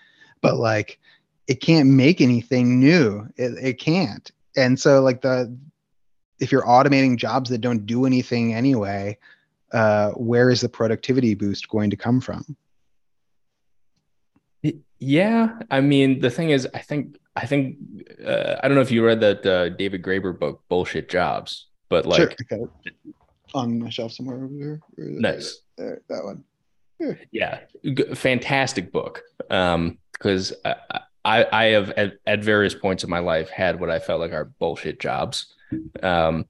But 0.41 0.57
like 0.57 0.99
it 1.47 1.61
can't 1.61 1.89
make 1.89 2.21
anything 2.21 2.79
new. 2.79 3.27
It, 3.35 3.53
it 3.61 3.79
can't. 3.79 4.31
And 4.55 4.79
so 4.79 5.01
like 5.01 5.21
the 5.21 5.55
if 6.39 6.51
you're 6.51 6.63
automating 6.63 7.17
jobs 7.17 7.49
that 7.49 7.59
don't 7.59 7.85
do 7.85 8.05
anything 8.05 8.53
anyway, 8.53 9.17
uh, 9.73 10.11
where 10.11 10.49
is 10.49 10.61
the 10.61 10.69
productivity 10.69 11.35
boost 11.35 11.69
going 11.69 11.89
to 11.89 11.97
come 11.97 12.21
from? 12.21 12.55
Yeah, 14.99 15.59
I 15.71 15.81
mean, 15.81 16.19
the 16.19 16.29
thing 16.29 16.49
is, 16.49 16.67
I 16.73 16.79
think, 16.79 17.17
I 17.35 17.45
think, 17.45 17.77
uh, 18.25 18.55
I 18.61 18.67
don't 18.67 18.75
know 18.75 18.81
if 18.81 18.91
you 18.91 19.05
read 19.05 19.21
that 19.21 19.45
uh, 19.45 19.69
David 19.69 20.03
Graeber 20.03 20.37
book, 20.37 20.61
"Bullshit 20.67 21.09
Jobs," 21.09 21.67
but 21.87 22.05
like 22.05 22.37
sure. 22.49 22.69
on 23.53 23.79
my 23.79 23.89
shelf 23.89 24.11
somewhere 24.11 24.43
over 24.43 24.53
there. 24.57 24.81
Nice, 24.97 25.61
there, 25.77 26.01
that 26.09 26.23
one. 26.23 26.43
Yeah, 27.31 27.61
G- 27.83 28.13
fantastic 28.13 28.91
book. 28.91 29.23
Um, 29.49 29.99
because 30.11 30.53
I, 30.65 30.75
I, 31.23 31.45
I 31.51 31.63
have 31.67 31.91
at, 31.91 32.13
at 32.27 32.43
various 32.43 32.73
points 32.73 33.05
in 33.05 33.09
my 33.09 33.19
life 33.19 33.49
had 33.49 33.79
what 33.79 33.89
I 33.89 33.99
felt 33.99 34.19
like 34.19 34.33
are 34.33 34.51
bullshit 34.59 34.99
jobs. 34.99 35.53
Um, 36.03 36.45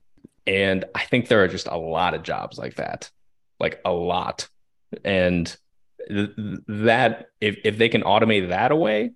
and 0.48 0.86
I 0.96 1.04
think 1.04 1.28
there 1.28 1.44
are 1.44 1.48
just 1.48 1.68
a 1.68 1.78
lot 1.78 2.16
of 2.16 2.24
jobs 2.24 2.58
like 2.58 2.76
that, 2.76 3.12
like 3.60 3.80
a 3.86 3.92
lot, 3.92 4.50
and 5.04 5.56
that 6.08 7.30
if 7.42 7.58
if 7.64 7.78
they 7.78 7.90
can 7.90 8.04
automate 8.04 8.50
that 8.50 8.72
away, 8.72 9.12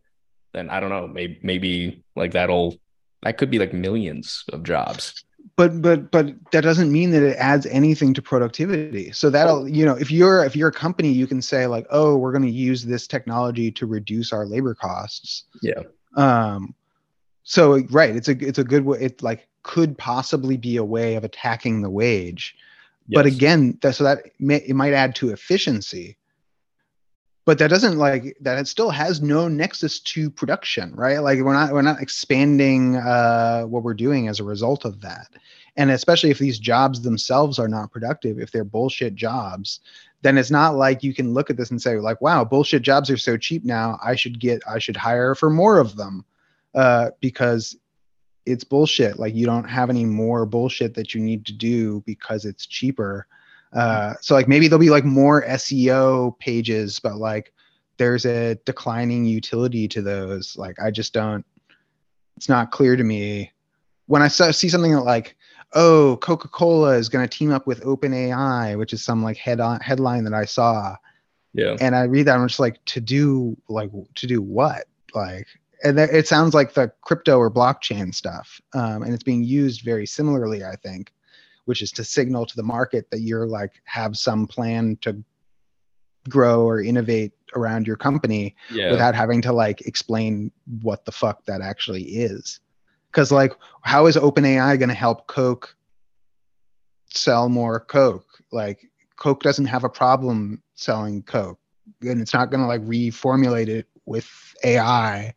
then 0.54 0.70
I 0.70 0.80
don't 0.80 0.90
know, 0.90 1.08
maybe 1.08 1.40
maybe 1.44 2.04
like 2.16 2.32
that'll 2.32 2.76
that 3.24 3.38
could 3.38 3.50
be 3.50 3.60
like 3.60 3.74
millions 3.74 4.44
of 4.52 4.64
jobs. 4.64 5.24
But 5.56 5.82
but 5.82 6.12
but 6.12 6.34
that 6.52 6.62
doesn't 6.62 6.92
mean 6.92 7.12
that 7.12 7.24
it 7.24 7.38
adds 7.38 7.66
anything 7.66 8.14
to 8.16 8.22
productivity. 8.22 9.12
So 9.12 9.30
that'll 9.30 9.68
you 9.68 9.86
know 9.86 9.96
if 9.96 10.12
you're 10.12 10.44
if 10.46 10.56
you're 10.56 10.70
a 10.70 10.74
company, 10.74 11.10
you 11.10 11.28
can 11.28 11.42
say 11.42 11.68
like, 11.68 11.86
oh, 11.90 12.16
we're 12.18 12.32
going 12.32 12.46
to 12.46 12.52
use 12.52 12.84
this 12.84 13.08
technology 13.08 13.72
to 13.72 13.86
reduce 13.86 14.34
our 14.34 14.46
labor 14.46 14.76
costs. 14.76 15.46
Yeah. 15.62 15.82
Um. 16.16 16.74
So 17.44 17.80
right, 17.90 18.16
it's 18.16 18.30
a 18.30 18.38
it's 18.40 18.60
a 18.60 18.64
good 18.64 18.86
way. 18.86 19.00
It 19.00 19.22
like 19.22 19.48
could 19.64 19.98
possibly 19.98 20.58
be 20.58 20.78
a 20.78 20.84
way 20.84 21.16
of 21.16 21.24
attacking 21.24 21.82
the 21.82 21.90
wage. 21.90 22.56
Yes. 23.08 23.18
But 23.18 23.26
again, 23.26 23.78
that, 23.82 23.96
so 23.96 24.06
that 24.06 24.24
may, 24.40 24.58
it 24.58 24.76
might 24.76 24.94
add 24.94 25.14
to 25.16 25.32
efficiency 25.32 26.18
but 27.46 27.58
that 27.60 27.70
doesn't 27.70 27.98
like 27.98 28.38
that 28.42 28.58
it 28.58 28.68
still 28.68 28.90
has 28.90 29.22
no 29.22 29.48
nexus 29.48 30.00
to 30.00 30.30
production 30.30 30.94
right? 30.96 31.20
Like 31.20 31.40
we're 31.40 31.54
not 31.54 31.72
we're 31.74 31.82
not 31.82 32.02
expanding 32.02 32.98
uh, 32.98 33.64
what 33.64 33.84
we're 33.84 33.94
doing 33.94 34.28
as 34.28 34.40
a 34.40 34.44
result 34.44 34.86
of 34.86 35.02
that. 35.02 35.28
And 35.76 35.90
especially 35.90 36.30
if 36.30 36.38
these 36.38 36.60
jobs 36.60 37.02
themselves 37.02 37.58
are 37.58 37.68
not 37.68 37.92
productive 37.92 38.40
if 38.40 38.52
they're 38.52 38.64
bullshit 38.64 39.16
jobs 39.16 39.80
then 40.22 40.38
it's 40.38 40.52
not 40.52 40.76
like 40.76 41.04
you 41.04 41.14
can 41.14 41.34
look 41.34 41.50
at 41.50 41.58
this 41.58 41.72
and 41.72 41.82
say 41.82 41.98
like 41.98 42.22
wow 42.22 42.46
bullshit 42.46 42.82
jobs 42.82 43.10
are 43.10 43.18
so 43.18 43.36
cheap 43.36 43.66
now 43.66 44.00
i 44.02 44.16
should 44.16 44.40
get 44.40 44.62
i 44.70 44.80
should 44.80 44.96
hire 44.96 45.36
for 45.36 45.50
more 45.50 45.80
of 45.80 45.98
them 45.98 46.24
uh, 46.76 47.10
because 47.20 47.76
it's 48.46 48.64
bullshit. 48.64 49.20
Like 49.20 49.36
you 49.36 49.46
don't 49.46 49.70
have 49.70 49.90
any 49.90 50.06
more 50.06 50.46
bullshit 50.46 50.94
that 50.96 51.14
you 51.14 51.22
need 51.22 51.46
to 51.46 51.54
do 51.54 52.02
because 52.06 52.46
it's 52.46 52.66
cheaper 52.66 53.28
uh, 53.76 54.14
so 54.22 54.36
like 54.36 54.48
maybe 54.48 54.68
there'll 54.68 54.80
be 54.80 54.90
like 54.90 55.06
more 55.06 55.44
seo 55.44 56.38
pages 56.40 57.00
but 57.00 57.16
like 57.16 57.54
there's 57.98 58.26
a 58.26 58.56
declining 58.66 59.26
utility 59.26 59.88
to 59.88 60.02
those 60.02 60.56
like 60.58 60.80
i 60.82 60.92
just 60.92 61.14
don't 61.14 61.46
it's 62.36 62.50
not 62.50 62.72
clear 62.72 62.96
to 62.96 63.04
me 63.04 63.52
when 64.08 64.22
i 64.22 64.28
see 64.28 64.70
something 64.70 64.94
like 64.94 65.36
oh, 65.74 66.18
Coca 66.22 66.48
Cola 66.48 66.96
is 66.96 67.10
going 67.10 67.28
to 67.28 67.38
team 67.38 67.52
up 67.52 67.68
with 67.68 67.84
OpenAI, 67.84 68.78
which 68.78 68.94
is 68.94 69.04
some 69.04 69.24
like 69.24 69.38
head 69.38 69.60
on 69.60 69.80
headline 69.80 70.24
that 70.24 70.34
I 70.34 70.46
saw. 70.46 70.96
Yeah. 71.54 71.76
And 71.80 71.96
I 71.96 72.04
read 72.04 72.28
that, 72.28 72.38
I'm 72.38 72.48
just 72.48 72.60
like, 72.60 72.84
to 72.86 73.02
do 73.02 73.58
like 73.68 73.92
to 74.16 74.28
do 74.28 74.42
what? 74.42 74.86
Like, 75.14 75.48
and 75.84 76.00
it 76.00 76.28
sounds 76.28 76.54
like 76.54 76.74
the 76.74 76.92
crypto 77.02 77.38
or 77.38 77.52
blockchain 77.52 78.16
stuff, 78.16 78.62
um, 78.74 79.04
and 79.04 79.14
it's 79.14 79.24
being 79.24 79.44
used 79.44 79.82
very 79.82 80.06
similarly, 80.06 80.64
I 80.64 80.76
think, 80.78 81.12
which 81.66 81.82
is 81.82 81.92
to 81.92 82.04
signal 82.04 82.46
to 82.46 82.56
the 82.56 82.64
market 82.64 83.10
that 83.12 83.22
you're 83.22 83.48
like 83.48 83.82
have 83.86 84.18
some 84.18 84.48
plan 84.48 84.98
to 85.02 85.24
grow 86.30 86.66
or 86.66 86.82
innovate 86.82 87.34
around 87.56 87.86
your 87.86 87.98
company 87.98 88.56
yeah. 88.72 88.92
without 88.92 89.14
having 89.14 89.42
to 89.42 89.52
like 89.52 89.82
explain 89.82 90.52
what 90.82 91.06
the 91.06 91.12
fuck 91.12 91.46
that 91.46 91.62
actually 91.62 92.04
is. 92.04 92.60
Because 93.12 93.32
like 93.32 93.54
how 93.82 94.08
is 94.08 94.16
openai 94.16 94.78
going 94.80 94.90
to 94.90 94.96
help 94.96 95.28
coke 95.28 95.76
sell 97.14 97.50
more 97.50 97.80
coke? 97.80 98.26
Like 98.52 98.90
coke 99.18 99.44
doesn't 99.44 99.66
have 99.66 99.84
a 99.84 99.90
problem 99.90 100.62
selling 100.76 101.22
coke 101.24 101.60
and 102.02 102.22
it's 102.22 102.34
not 102.34 102.50
going 102.50 102.62
to 102.62 102.68
like 102.68 102.82
reformulate 102.82 103.68
it 103.68 103.88
with 104.06 104.30
ai 104.64 105.34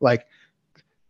like 0.00 0.26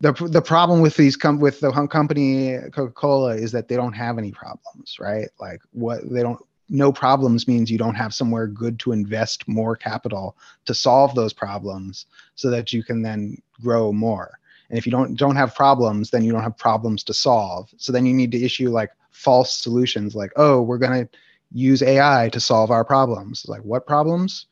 the 0.00 0.12
the 0.12 0.42
problem 0.42 0.80
with 0.80 0.96
these 0.96 1.16
com- 1.16 1.40
with 1.40 1.60
the 1.60 1.70
company 1.88 2.58
coca-cola 2.72 3.34
is 3.34 3.52
that 3.52 3.68
they 3.68 3.76
don't 3.76 3.94
have 3.94 4.18
any 4.18 4.32
problems 4.32 4.96
right? 5.00 5.28
Like 5.40 5.60
what 5.72 6.08
they 6.08 6.22
don't 6.22 6.40
no 6.68 6.92
problems 6.92 7.48
means 7.48 7.70
you 7.70 7.78
don't 7.78 7.94
have 7.94 8.12
somewhere 8.12 8.46
good 8.46 8.78
to 8.80 8.92
invest 8.92 9.48
more 9.48 9.74
capital 9.74 10.36
to 10.66 10.74
solve 10.74 11.14
those 11.14 11.32
problems 11.32 12.06
so 12.34 12.50
that 12.50 12.72
you 12.72 12.84
can 12.84 13.00
then 13.02 13.40
grow 13.62 13.90
more. 13.90 14.38
And 14.68 14.78
if 14.78 14.84
you 14.84 14.92
don't 14.92 15.16
don't 15.16 15.36
have 15.36 15.54
problems 15.54 16.10
then 16.10 16.24
you 16.24 16.32
don't 16.32 16.42
have 16.42 16.56
problems 16.56 17.02
to 17.04 17.14
solve. 17.14 17.72
So 17.76 17.92
then 17.92 18.06
you 18.06 18.14
need 18.14 18.32
to 18.32 18.44
issue 18.44 18.70
like 18.70 18.90
false 19.10 19.52
solutions 19.52 20.14
like 20.14 20.32
oh 20.36 20.62
we're 20.62 20.78
going 20.78 21.06
to 21.06 21.18
use 21.50 21.82
ai 21.82 22.28
to 22.32 22.40
solve 22.40 22.70
our 22.70 22.84
problems. 22.84 23.46
Like 23.48 23.62
what 23.62 23.86
problems 23.86 24.46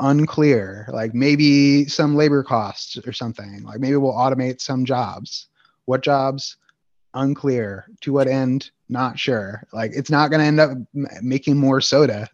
unclear 0.00 0.88
like 0.92 1.14
maybe 1.14 1.86
some 1.86 2.16
labor 2.16 2.42
costs 2.42 2.98
or 3.06 3.12
something 3.12 3.62
like 3.62 3.78
maybe 3.78 3.96
we'll 3.96 4.12
automate 4.12 4.60
some 4.60 4.84
jobs. 4.84 5.46
What 5.84 6.02
jobs? 6.02 6.56
Unclear. 7.14 7.86
To 8.00 8.12
what 8.12 8.26
end? 8.26 8.70
Not 8.88 9.18
sure. 9.18 9.62
Like 9.72 9.92
it's 9.94 10.10
not 10.10 10.30
going 10.30 10.40
to 10.40 10.46
end 10.46 10.60
up 10.60 10.78
making 11.22 11.56
more 11.56 11.80
soda. 11.80 12.28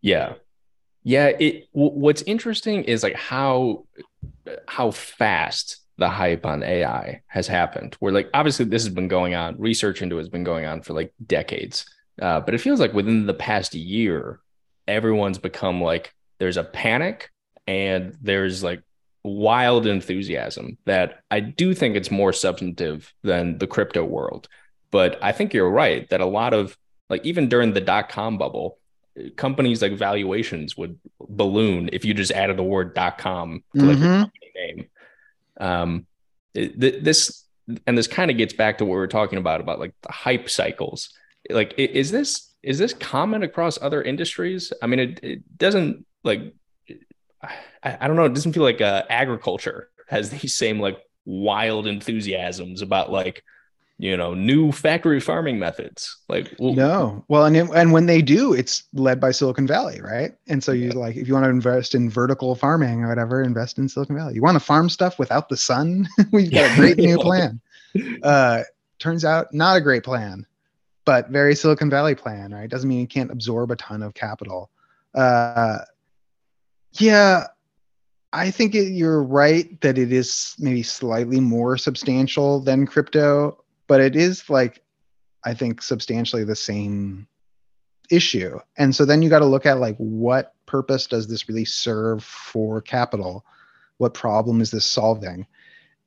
Yeah. 0.00 0.34
Yeah 1.02 1.26
it 1.26 1.68
w- 1.74 1.92
what's 1.92 2.22
interesting 2.22 2.84
is 2.84 3.02
like 3.02 3.16
how 3.16 3.84
how 4.66 4.90
fast 4.90 5.78
the 5.98 6.08
hype 6.08 6.46
on 6.46 6.62
AI 6.62 7.22
has 7.26 7.46
happened. 7.46 7.96
Where 8.00 8.12
like 8.12 8.30
obviously 8.32 8.64
this 8.64 8.84
has 8.84 8.94
been 8.94 9.08
going 9.08 9.34
on, 9.34 9.58
research 9.58 10.00
into 10.00 10.16
it 10.16 10.20
has 10.20 10.28
been 10.30 10.44
going 10.44 10.64
on 10.64 10.80
for 10.80 10.94
like 10.94 11.12
decades. 11.26 11.84
Uh, 12.20 12.40
but 12.40 12.54
it 12.54 12.60
feels 12.60 12.80
like 12.80 12.94
within 12.94 13.26
the 13.26 13.34
past 13.34 13.74
year, 13.74 14.40
everyone's 14.88 15.38
become 15.38 15.82
like 15.82 16.14
there's 16.40 16.56
a 16.56 16.64
panic 16.64 17.30
and 17.68 18.16
there's 18.20 18.64
like 18.64 18.82
wild 19.22 19.86
enthusiasm 19.86 20.78
that 20.86 21.20
I 21.30 21.38
do 21.38 21.74
think 21.74 21.94
it's 21.94 22.10
more 22.10 22.32
substantive 22.32 23.12
than 23.22 23.58
the 23.58 23.68
crypto 23.68 24.04
world. 24.04 24.48
But 24.90 25.22
I 25.22 25.30
think 25.30 25.54
you're 25.54 25.70
right 25.70 26.08
that 26.08 26.20
a 26.20 26.26
lot 26.26 26.52
of 26.54 26.76
like 27.08 27.24
even 27.24 27.48
during 27.48 27.72
the 27.72 27.80
dot 27.80 28.08
com 28.08 28.38
bubble, 28.38 28.78
companies 29.36 29.82
like 29.82 29.92
valuations 29.92 30.76
would 30.76 30.98
balloon 31.20 31.90
if 31.92 32.04
you 32.04 32.14
just 32.14 32.32
added 32.32 32.56
the 32.56 32.64
word 32.64 32.94
dot 32.94 33.18
com 33.18 33.62
to 33.76 33.84
like 33.84 33.98
mm-hmm. 33.98 34.22
company 34.22 34.52
name. 34.56 34.88
Um, 35.60 36.06
th- 36.54 37.04
this 37.04 37.44
and 37.86 37.96
this 37.96 38.08
kind 38.08 38.30
of 38.30 38.36
gets 38.36 38.54
back 38.54 38.78
to 38.78 38.84
what 38.84 38.94
we 38.94 38.98
were 38.98 39.06
talking 39.06 39.38
about 39.38 39.60
about 39.60 39.78
like 39.78 39.94
the 40.02 40.12
hype 40.12 40.48
cycles. 40.48 41.10
Like, 41.48 41.74
is 41.76 42.10
this 42.10 42.54
is 42.62 42.78
this 42.78 42.92
common 42.94 43.42
across 43.42 43.78
other 43.80 44.02
industries? 44.02 44.72
I 44.82 44.86
mean, 44.86 45.00
it, 45.00 45.20
it 45.22 45.58
doesn't 45.58 46.06
like 46.22 46.54
I, 47.42 47.98
I 48.00 48.06
don't 48.06 48.16
know. 48.16 48.24
It 48.24 48.34
doesn't 48.34 48.52
feel 48.52 48.62
like 48.62 48.80
uh, 48.80 49.04
agriculture 49.08 49.88
has 50.08 50.30
these 50.40 50.54
same 50.54 50.80
like 50.80 50.98
wild 51.24 51.86
enthusiasms 51.86 52.82
about 52.82 53.12
like 53.12 53.44
you 53.98 54.16
know 54.16 54.32
new 54.32 54.72
factory 54.72 55.20
farming 55.20 55.58
methods. 55.58 56.16
Like 56.28 56.54
well, 56.58 56.74
no. 56.74 57.24
Well 57.28 57.44
and 57.44 57.56
and 57.56 57.92
when 57.92 58.06
they 58.06 58.22
do 58.22 58.54
it's 58.54 58.84
led 58.92 59.20
by 59.20 59.30
silicon 59.30 59.66
valley 59.66 60.00
right? 60.00 60.32
And 60.48 60.62
so 60.64 60.72
you 60.72 60.88
yeah. 60.88 60.94
like 60.94 61.16
if 61.16 61.28
you 61.28 61.34
want 61.34 61.44
to 61.44 61.50
invest 61.50 61.94
in 61.94 62.10
vertical 62.10 62.54
farming 62.54 63.04
or 63.04 63.08
whatever 63.08 63.42
invest 63.42 63.78
in 63.78 63.88
silicon 63.88 64.16
valley. 64.16 64.34
You 64.34 64.42
want 64.42 64.56
to 64.56 64.60
farm 64.60 64.88
stuff 64.88 65.18
without 65.18 65.48
the 65.48 65.56
sun? 65.56 66.08
We've 66.32 66.50
got 66.50 66.72
a 66.72 66.76
great 66.76 66.96
new 66.96 67.18
plan. 67.20 67.60
Uh 68.22 68.62
turns 68.98 69.24
out 69.24 69.52
not 69.52 69.76
a 69.76 69.80
great 69.80 70.04
plan 70.04 70.46
but 71.06 71.28
very 71.30 71.54
silicon 71.54 71.90
valley 71.90 72.14
plan 72.14 72.52
right? 72.52 72.70
Doesn't 72.70 72.88
mean 72.88 73.00
you 73.00 73.06
can't 73.06 73.30
absorb 73.30 73.70
a 73.70 73.76
ton 73.76 74.02
of 74.02 74.14
capital. 74.14 74.70
Uh 75.14 75.78
yeah 76.94 77.46
I 78.32 78.52
think 78.52 78.76
it, 78.76 78.92
you're 78.92 79.24
right 79.24 79.80
that 79.80 79.98
it 79.98 80.12
is 80.12 80.54
maybe 80.58 80.84
slightly 80.84 81.40
more 81.40 81.76
substantial 81.76 82.60
than 82.60 82.86
crypto 82.86 83.62
but 83.86 84.00
it 84.00 84.14
is 84.14 84.48
like 84.48 84.82
I 85.44 85.54
think 85.54 85.82
substantially 85.82 86.44
the 86.44 86.56
same 86.56 87.26
issue. 88.10 88.58
And 88.76 88.94
so 88.94 89.04
then 89.04 89.22
you 89.22 89.30
got 89.30 89.38
to 89.38 89.46
look 89.46 89.66
at 89.66 89.78
like 89.78 89.96
what 89.96 90.54
purpose 90.66 91.06
does 91.06 91.26
this 91.26 91.48
really 91.48 91.64
serve 91.64 92.22
for 92.22 92.82
capital? 92.82 93.44
What 93.98 94.14
problem 94.14 94.60
is 94.60 94.70
this 94.70 94.86
solving? 94.86 95.46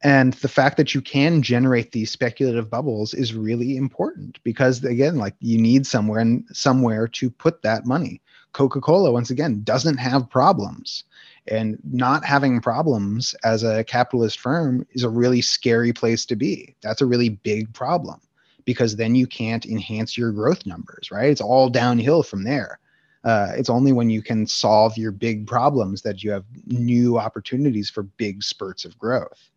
And 0.04 0.34
the 0.34 0.50
fact 0.50 0.76
that 0.78 0.94
you 0.94 1.02
can 1.02 1.42
generate 1.42 1.92
these 1.92 2.12
speculative 2.12 2.70
bubbles 2.70 3.14
is 3.14 3.34
really 3.34 3.78
important 3.78 4.38
because 4.44 4.84
again, 4.84 5.18
like 5.18 5.36
you 5.40 5.58
need 5.58 5.88
somewhere 5.88 6.20
and 6.20 6.46
somewhere 6.52 7.08
to 7.08 7.30
put 7.30 7.62
that 7.62 7.86
money. 7.86 8.22
Coca-Cola 8.54 9.12
once 9.12 9.30
again 9.30 9.62
doesn't 9.64 9.98
have 9.98 10.30
problems. 10.30 11.04
And 11.48 11.78
not 11.84 12.24
having 12.24 12.62
problems 12.62 13.36
as 13.44 13.64
a 13.64 13.84
capitalist 13.84 14.40
firm 14.40 14.88
is 14.92 15.04
a 15.04 15.10
really 15.10 15.42
scary 15.42 15.92
place 15.92 16.26
to 16.28 16.38
be. 16.38 16.76
That's 16.82 17.02
a 17.02 17.06
really 17.06 17.30
big 17.30 17.74
problem 17.74 18.22
because 18.64 18.96
then 18.96 19.14
you 19.14 19.28
can't 19.28 19.66
enhance 19.66 20.18
your 20.18 20.32
growth 20.32 20.66
numbers, 20.66 21.12
right? 21.12 21.30
It's 21.30 21.42
all 21.42 21.70
downhill 21.70 22.24
from 22.24 22.44
there. 22.44 22.80
Uh, 23.26 23.52
it's 23.56 23.70
only 23.70 23.92
when 23.92 24.10
you 24.10 24.22
can 24.22 24.46
solve 24.48 24.98
your 24.98 25.12
big 25.12 25.48
problems 25.48 26.02
that 26.02 26.24
you 26.24 26.32
have 26.32 26.46
new 26.68 27.18
opportunities 27.18 27.90
for 27.90 28.04
big 28.04 28.44
spurts 28.44 28.86
of 28.86 28.98
growth. 28.98 29.50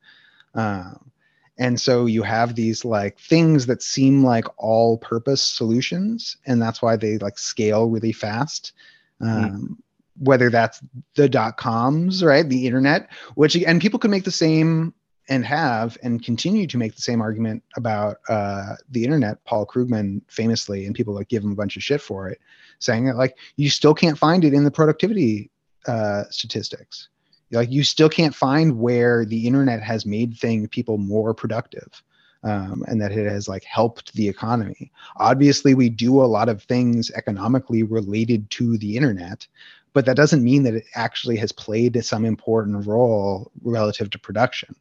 Um, 0.55 1.11
and 1.59 1.81
so 1.81 2.07
you 2.07 2.23
have 2.23 2.55
these 2.55 2.85
like 2.85 3.19
things 3.19 3.67
that 3.67 3.83
seem 3.83 4.25
like 4.25 4.47
all 4.59 4.99
purpose 4.99 5.43
solutions, 5.43 6.37
and 6.47 6.61
that's 6.61 6.83
why 6.83 6.97
they 6.97 7.19
like 7.19 7.39
scale 7.39 7.89
really 7.89 8.13
fast. 8.13 8.73
Hmm. 9.21 9.29
Um, 9.29 9.51
mm 9.51 9.83
whether 10.19 10.51
that's 10.51 10.81
the 11.15 11.29
dot 11.29 11.57
coms, 11.57 12.25
right? 12.25 12.49
The 12.49 12.67
internet, 12.67 13.11
which 13.35 13.57
and 13.57 13.81
people 13.81 13.99
can 13.99 14.11
make 14.11 14.25
the 14.25 14.31
same 14.31 14.95
and 15.29 15.45
have 15.45 15.99
and 16.03 16.23
continue 16.25 16.67
to 16.69 16.79
make 16.79 16.95
the 16.95 17.03
same 17.03 17.21
argument 17.21 17.63
about 17.77 18.19
uh, 18.29 18.77
the 18.91 19.05
internet. 19.05 19.43
Paul 19.45 19.67
Krugman 19.67 20.23
famously, 20.29 20.87
and 20.87 20.95
people 20.95 21.15
like 21.15 21.29
give 21.29 21.43
him 21.43 21.53
a 21.53 21.57
bunch 21.57 21.77
of 21.77 21.83
shit 21.83 22.01
for 22.01 22.29
it, 22.29 22.41
saying 22.79 23.07
that 23.07 23.17
like 23.17 23.37
you 23.57 23.69
still 23.69 23.95
can't 23.95 24.19
find 24.19 24.45
it 24.45 24.55
in 24.55 24.65
the 24.65 24.71
productivity 24.71 25.51
uh, 25.87 26.25
statistics. 26.31 27.09
Like 27.51 27.71
you 27.71 27.85
still 27.85 28.09
can't 28.09 28.35
find 28.35 28.79
where 28.79 29.25
the 29.25 29.47
internet 29.47 29.83
has 29.83 30.05
made 30.05 30.37
thing 30.37 30.69
people 30.69 30.99
more 30.99 31.35
productive. 31.35 32.03
Um, 32.43 32.85
and 32.87 33.01
that 33.01 33.11
it 33.11 33.29
has 33.29 33.49
like 33.49 33.65
helped 33.65 34.13
the 34.13 34.29
economy. 34.29 34.93
Obviously, 35.17 35.75
we 35.75 35.89
do 35.89 36.23
a 36.23 36.27
lot 36.27 36.49
of 36.49 36.63
things 36.63 37.11
economically 37.11 37.83
related 37.83 38.49
to 38.51 38.79
the 38.79 38.97
internet, 38.97 39.49
but 39.95 40.07
that 40.07 40.15
doesn't 40.17 40.45
mean 40.45 40.63
that 40.63 40.75
it 40.75 40.85
actually 40.95 41.39
has 41.39 41.51
played 41.51 42.05
some 42.05 42.25
important 42.25 42.87
role 42.87 43.51
relative 43.63 44.11
to 44.11 44.19
production. 44.19 44.77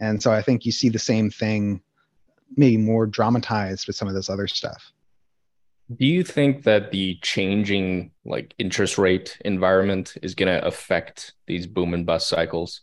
And 0.00 0.20
so 0.20 0.32
I 0.32 0.42
think 0.42 0.66
you 0.66 0.72
see 0.72 0.88
the 0.88 0.98
same 0.98 1.30
thing, 1.30 1.82
maybe 2.56 2.78
more 2.78 3.06
dramatized 3.06 3.86
with 3.86 3.94
some 3.94 4.08
of 4.08 4.14
this 4.14 4.30
other 4.30 4.48
stuff. 4.48 4.90
Do 5.92 6.06
you 6.06 6.24
think 6.24 6.62
that 6.64 6.90
the 6.90 7.18
changing 7.22 8.12
like 8.24 8.54
interest 8.58 8.96
rate 8.96 9.36
environment 9.44 10.16
is 10.22 10.34
going 10.34 10.48
to 10.48 10.64
affect 10.66 11.34
these 11.46 11.66
boom 11.66 11.92
and 11.92 12.06
bust 12.06 12.28
cycles? 12.28 12.80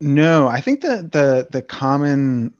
No, 0.00 0.48
I 0.48 0.60
think 0.60 0.82
that 0.82 1.12
the 1.12 1.46
the 1.50 1.62
common 1.62 2.54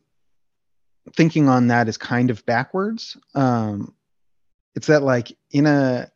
thinking 1.15 1.49
on 1.49 1.69
that 1.69 1.89
is 1.89 1.97
kind 1.97 2.31
of 2.31 2.45
backwards. 2.47 3.17
Um, 3.35 3.95
it's 4.75 4.89
that 4.89 5.03
like 5.03 5.37
in 5.51 5.67
a 5.67 6.11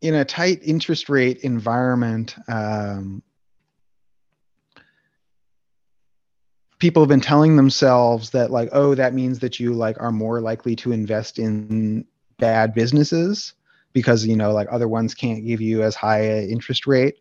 in 0.00 0.14
a 0.14 0.24
tight 0.24 0.60
interest 0.62 1.08
rate 1.08 1.38
environment, 1.38 2.34
um, 2.48 3.22
people 6.82 7.00
have 7.00 7.08
been 7.08 7.20
telling 7.20 7.54
themselves 7.54 8.30
that 8.30 8.50
like, 8.50 8.68
oh, 8.72 8.92
that 8.92 9.14
means 9.14 9.38
that 9.38 9.60
you 9.60 9.72
like 9.72 9.96
are 10.00 10.10
more 10.10 10.40
likely 10.40 10.74
to 10.74 10.90
invest 10.90 11.38
in 11.38 12.04
bad 12.38 12.74
businesses 12.74 13.54
because 13.92 14.26
you 14.26 14.34
know 14.34 14.52
like 14.52 14.66
other 14.68 14.88
ones 14.88 15.14
can't 15.14 15.46
give 15.46 15.60
you 15.60 15.84
as 15.84 15.94
high 15.94 16.22
a 16.22 16.44
interest 16.48 16.88
rate. 16.88 17.20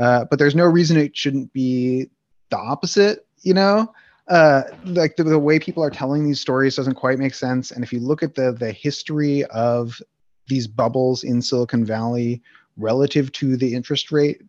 Uh, 0.00 0.24
but 0.30 0.38
there's 0.38 0.54
no 0.54 0.64
reason 0.64 0.96
it 0.96 1.14
shouldn't 1.14 1.52
be 1.52 2.08
the 2.48 2.56
opposite. 2.56 3.26
You 3.42 3.52
know, 3.52 3.92
uh, 4.28 4.62
like 4.86 5.16
the, 5.16 5.24
the 5.24 5.38
way 5.38 5.58
people 5.58 5.84
are 5.84 5.90
telling 5.90 6.24
these 6.24 6.40
stories 6.40 6.76
doesn't 6.76 6.94
quite 6.94 7.18
make 7.18 7.34
sense. 7.34 7.70
And 7.70 7.84
if 7.84 7.92
you 7.92 8.00
look 8.00 8.22
at 8.22 8.34
the 8.34 8.52
the 8.52 8.72
history 8.72 9.44
of 9.44 10.00
these 10.46 10.66
bubbles 10.66 11.22
in 11.22 11.42
Silicon 11.42 11.84
Valley 11.84 12.40
relative 12.78 13.30
to 13.32 13.58
the 13.58 13.74
interest 13.74 14.10
rate, 14.10 14.40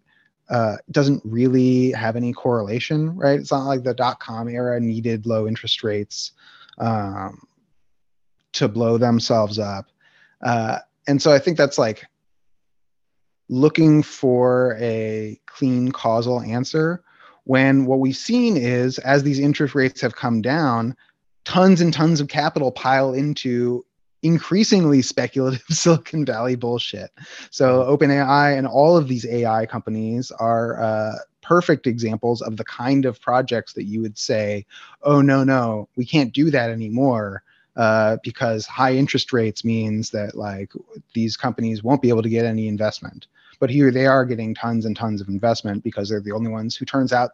uh, 0.50 0.78
doesn't 0.92 1.22
really 1.24 1.92
have 1.92 2.16
any 2.16 2.34
correlation, 2.34 3.16
right? 3.16 3.40
It's 3.40 3.52
not 3.52 3.66
like 3.66 3.84
the 3.84 3.94
dot 3.94 4.20
com 4.20 4.48
era 4.48 4.80
needed 4.80 5.26
low 5.26 5.48
interest 5.48 5.84
rates 5.84 6.32
um, 6.78 7.42
to 8.54 8.68
blow 8.68 8.98
themselves 8.98 9.58
up. 9.60 9.86
Uh, 10.42 10.80
and 11.08 11.22
so 11.22 11.32
I 11.32 11.40
think 11.40 11.58
that's 11.58 11.78
like 11.78 12.06
looking 13.50 14.04
for 14.04 14.78
a 14.80 15.40
clean 15.46 15.92
causal 15.92 16.42
answer 16.42 17.04
when 17.46 17.86
what 17.86 18.00
we've 18.00 18.16
seen 18.16 18.56
is 18.58 19.00
as 19.00 19.24
these 19.24 19.40
interest 19.40 19.76
rates 19.76 20.02
have 20.02 20.16
come 20.16 20.42
down, 20.42 20.96
tons 21.46 21.82
and 21.82 21.94
tons 21.94 22.22
of 22.22 22.28
capital 22.28 22.72
pile 22.72 23.14
into 23.14 23.86
increasingly 24.24 25.02
speculative 25.14 25.64
Silicon 25.70 26.26
Valley 26.26 26.56
bullshit. 26.56 27.12
So 27.52 27.84
OpenAI 27.84 28.58
and 28.58 28.66
all 28.66 28.98
of 28.98 29.08
these 29.08 29.26
AI 29.26 29.66
companies 29.66 30.32
are 30.32 30.82
uh, 30.82 31.16
perfect 31.42 31.86
examples 31.86 32.42
of 32.42 32.58
the 32.58 32.64
kind 32.64 33.06
of 33.06 33.22
projects 33.22 33.74
that 33.74 33.84
you 33.84 34.02
would 34.02 34.18
say, 34.18 34.66
oh 35.04 35.22
no 35.22 35.44
no, 35.44 35.90
we 35.96 36.06
can't 36.06 36.34
do 36.34 36.50
that 36.50 36.70
anymore. 36.70 37.44
Uh, 37.76 38.18
because 38.24 38.68
high 38.68 38.94
interest 38.94 39.34
rates 39.34 39.66
means 39.66 40.12
that 40.12 40.36
like 40.36 40.72
these 41.16 41.36
companies 41.36 41.82
won't 41.82 42.04
be 42.04 42.10
able 42.10 42.22
to 42.22 42.30
get 42.30 42.46
any 42.46 42.68
investment 42.68 43.26
but 43.60 43.70
here 43.70 43.92
they 43.92 44.06
are 44.06 44.26
getting 44.26 44.54
tons 44.54 44.86
and 44.86 44.96
tons 44.96 45.22
of 45.22 45.28
investment 45.28 45.84
because 45.84 46.10
they're 46.10 46.20
the 46.20 46.34
only 46.34 46.52
ones 46.52 46.76
who 46.76 46.86
turns 46.86 47.14
out 47.14 47.32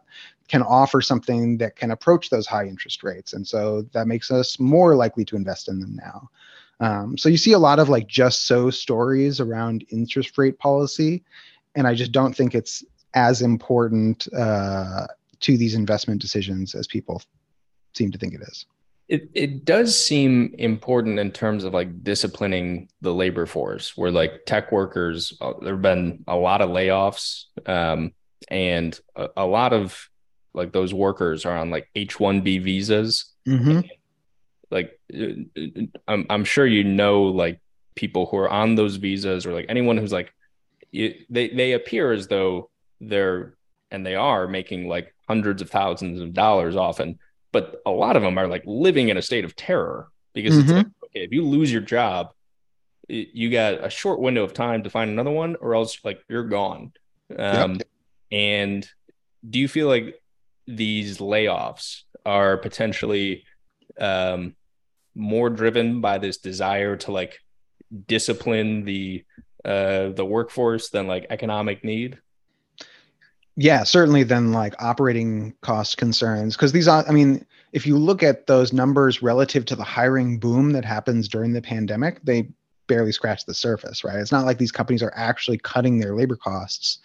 can 0.48 0.62
offer 0.62 1.00
something 1.00 1.58
that 1.58 1.76
can 1.76 1.90
approach 1.90 2.30
those 2.30 2.46
high 2.46 2.64
interest 2.64 3.02
rates 3.02 3.32
and 3.32 3.46
so 3.46 3.82
that 3.92 4.06
makes 4.06 4.30
us 4.30 4.58
more 4.58 4.94
likely 4.94 5.24
to 5.24 5.36
invest 5.36 5.68
in 5.68 5.78
them 5.80 5.94
now 5.96 6.30
um, 6.80 7.16
so 7.16 7.28
you 7.28 7.36
see 7.36 7.52
a 7.52 7.58
lot 7.58 7.78
of 7.78 7.88
like 7.88 8.06
just 8.06 8.46
so 8.46 8.70
stories 8.70 9.40
around 9.40 9.84
interest 9.90 10.36
rate 10.38 10.58
policy 10.58 11.22
and 11.74 11.86
i 11.86 11.94
just 11.94 12.12
don't 12.12 12.34
think 12.34 12.54
it's 12.54 12.84
as 13.14 13.42
important 13.42 14.28
uh, 14.36 15.06
to 15.40 15.56
these 15.56 15.74
investment 15.74 16.20
decisions 16.20 16.74
as 16.74 16.86
people 16.86 17.22
seem 17.92 18.10
to 18.10 18.18
think 18.18 18.34
it 18.34 18.40
is 18.42 18.66
it 19.10 19.28
it 19.34 19.64
does 19.64 19.98
seem 19.98 20.54
important 20.58 21.18
in 21.18 21.32
terms 21.32 21.64
of 21.64 21.74
like 21.74 22.04
disciplining 22.04 22.88
the 23.00 23.12
labor 23.12 23.44
force 23.44 23.96
where 23.96 24.12
like 24.12 24.46
tech 24.46 24.70
workers 24.70 25.36
uh, 25.40 25.52
there 25.60 25.74
have 25.74 25.82
been 25.82 26.24
a 26.28 26.36
lot 26.36 26.62
of 26.62 26.70
layoffs 26.70 27.46
um, 27.66 28.12
and 28.48 29.00
a, 29.16 29.28
a, 29.38 29.46
lot 29.46 29.72
of 29.72 30.08
like 30.54 30.72
those 30.72 30.94
workers 30.94 31.44
are 31.44 31.56
on 31.56 31.70
like 31.70 31.88
h1b 31.96 32.62
visas 32.62 33.34
mm-hmm. 33.46 33.80
Like 34.70 34.98
I'm, 36.08 36.26
I'm 36.28 36.44
sure 36.44 36.66
you 36.66 36.84
know 36.84 37.24
like 37.24 37.60
people 37.94 38.26
who 38.26 38.36
are 38.38 38.48
on 38.48 38.74
those 38.74 38.96
visas 38.96 39.46
or 39.46 39.52
like 39.52 39.66
anyone 39.68 39.96
who's 39.96 40.12
like 40.12 40.32
it, 40.92 41.26
they 41.30 41.48
they 41.48 41.72
appear 41.72 42.12
as 42.12 42.28
though 42.28 42.70
they're 43.00 43.54
and 43.90 44.06
they 44.06 44.14
are 44.14 44.46
making 44.46 44.88
like 44.88 45.14
hundreds 45.28 45.62
of 45.62 45.70
thousands 45.70 46.20
of 46.20 46.32
dollars 46.32 46.76
often 46.76 47.18
but 47.52 47.80
a 47.86 47.90
lot 47.90 48.16
of 48.16 48.22
them 48.22 48.38
are 48.38 48.46
like 48.46 48.62
living 48.66 49.08
in 49.08 49.16
a 49.16 49.22
state 49.22 49.44
of 49.44 49.56
terror 49.56 50.08
because 50.34 50.54
mm-hmm. 50.54 50.62
it's 50.62 50.72
like, 50.72 50.86
okay, 51.04 51.24
if 51.24 51.32
you 51.32 51.44
lose 51.44 51.72
your 51.72 51.82
job, 51.82 52.32
you 53.08 53.50
got 53.50 53.84
a 53.84 53.90
short 53.90 54.20
window 54.20 54.44
of 54.44 54.54
time 54.54 54.84
to 54.84 54.90
find 54.90 55.10
another 55.10 55.30
one, 55.30 55.56
or 55.60 55.74
else 55.74 55.98
like 56.04 56.22
you're 56.28 56.44
gone. 56.44 56.92
Um, 57.36 57.74
yep. 57.74 57.88
And 58.30 58.88
do 59.48 59.58
you 59.58 59.66
feel 59.66 59.88
like 59.88 60.22
these 60.66 61.18
layoffs 61.18 62.02
are 62.24 62.56
potentially 62.58 63.44
um, 63.98 64.54
more 65.14 65.50
driven 65.50 66.00
by 66.00 66.18
this 66.18 66.38
desire 66.38 66.96
to 66.96 67.12
like 67.12 67.40
discipline 68.06 68.84
the 68.84 69.24
uh, 69.64 70.08
the 70.10 70.24
workforce 70.24 70.90
than 70.90 71.06
like 71.06 71.26
economic 71.30 71.84
need? 71.84 72.18
yeah 73.56 73.82
certainly 73.82 74.22
than 74.22 74.52
like 74.52 74.74
operating 74.82 75.54
cost 75.60 75.98
concerns. 75.98 76.56
Because 76.56 76.72
these 76.72 76.88
are 76.88 77.04
i 77.08 77.12
mean 77.12 77.44
if 77.72 77.86
you 77.86 77.96
look 77.96 78.22
at 78.22 78.46
those 78.46 78.72
numbers 78.72 79.22
relative 79.22 79.64
to 79.66 79.76
the 79.76 79.84
hiring 79.84 80.38
boom 80.38 80.72
that 80.72 80.84
happens 80.84 81.28
during 81.28 81.52
the 81.52 81.62
pandemic 81.62 82.20
they 82.24 82.48
barely 82.86 83.12
scratch 83.12 83.44
the 83.44 83.54
surface 83.54 84.02
right? 84.02 84.16
It's 84.16 84.32
not 84.32 84.46
like 84.46 84.58
these 84.58 84.72
companies 84.72 85.02
are 85.02 85.12
actually 85.14 85.58
cutting 85.58 86.00
their 86.00 86.16
labor 86.16 86.36
costs. 86.36 86.98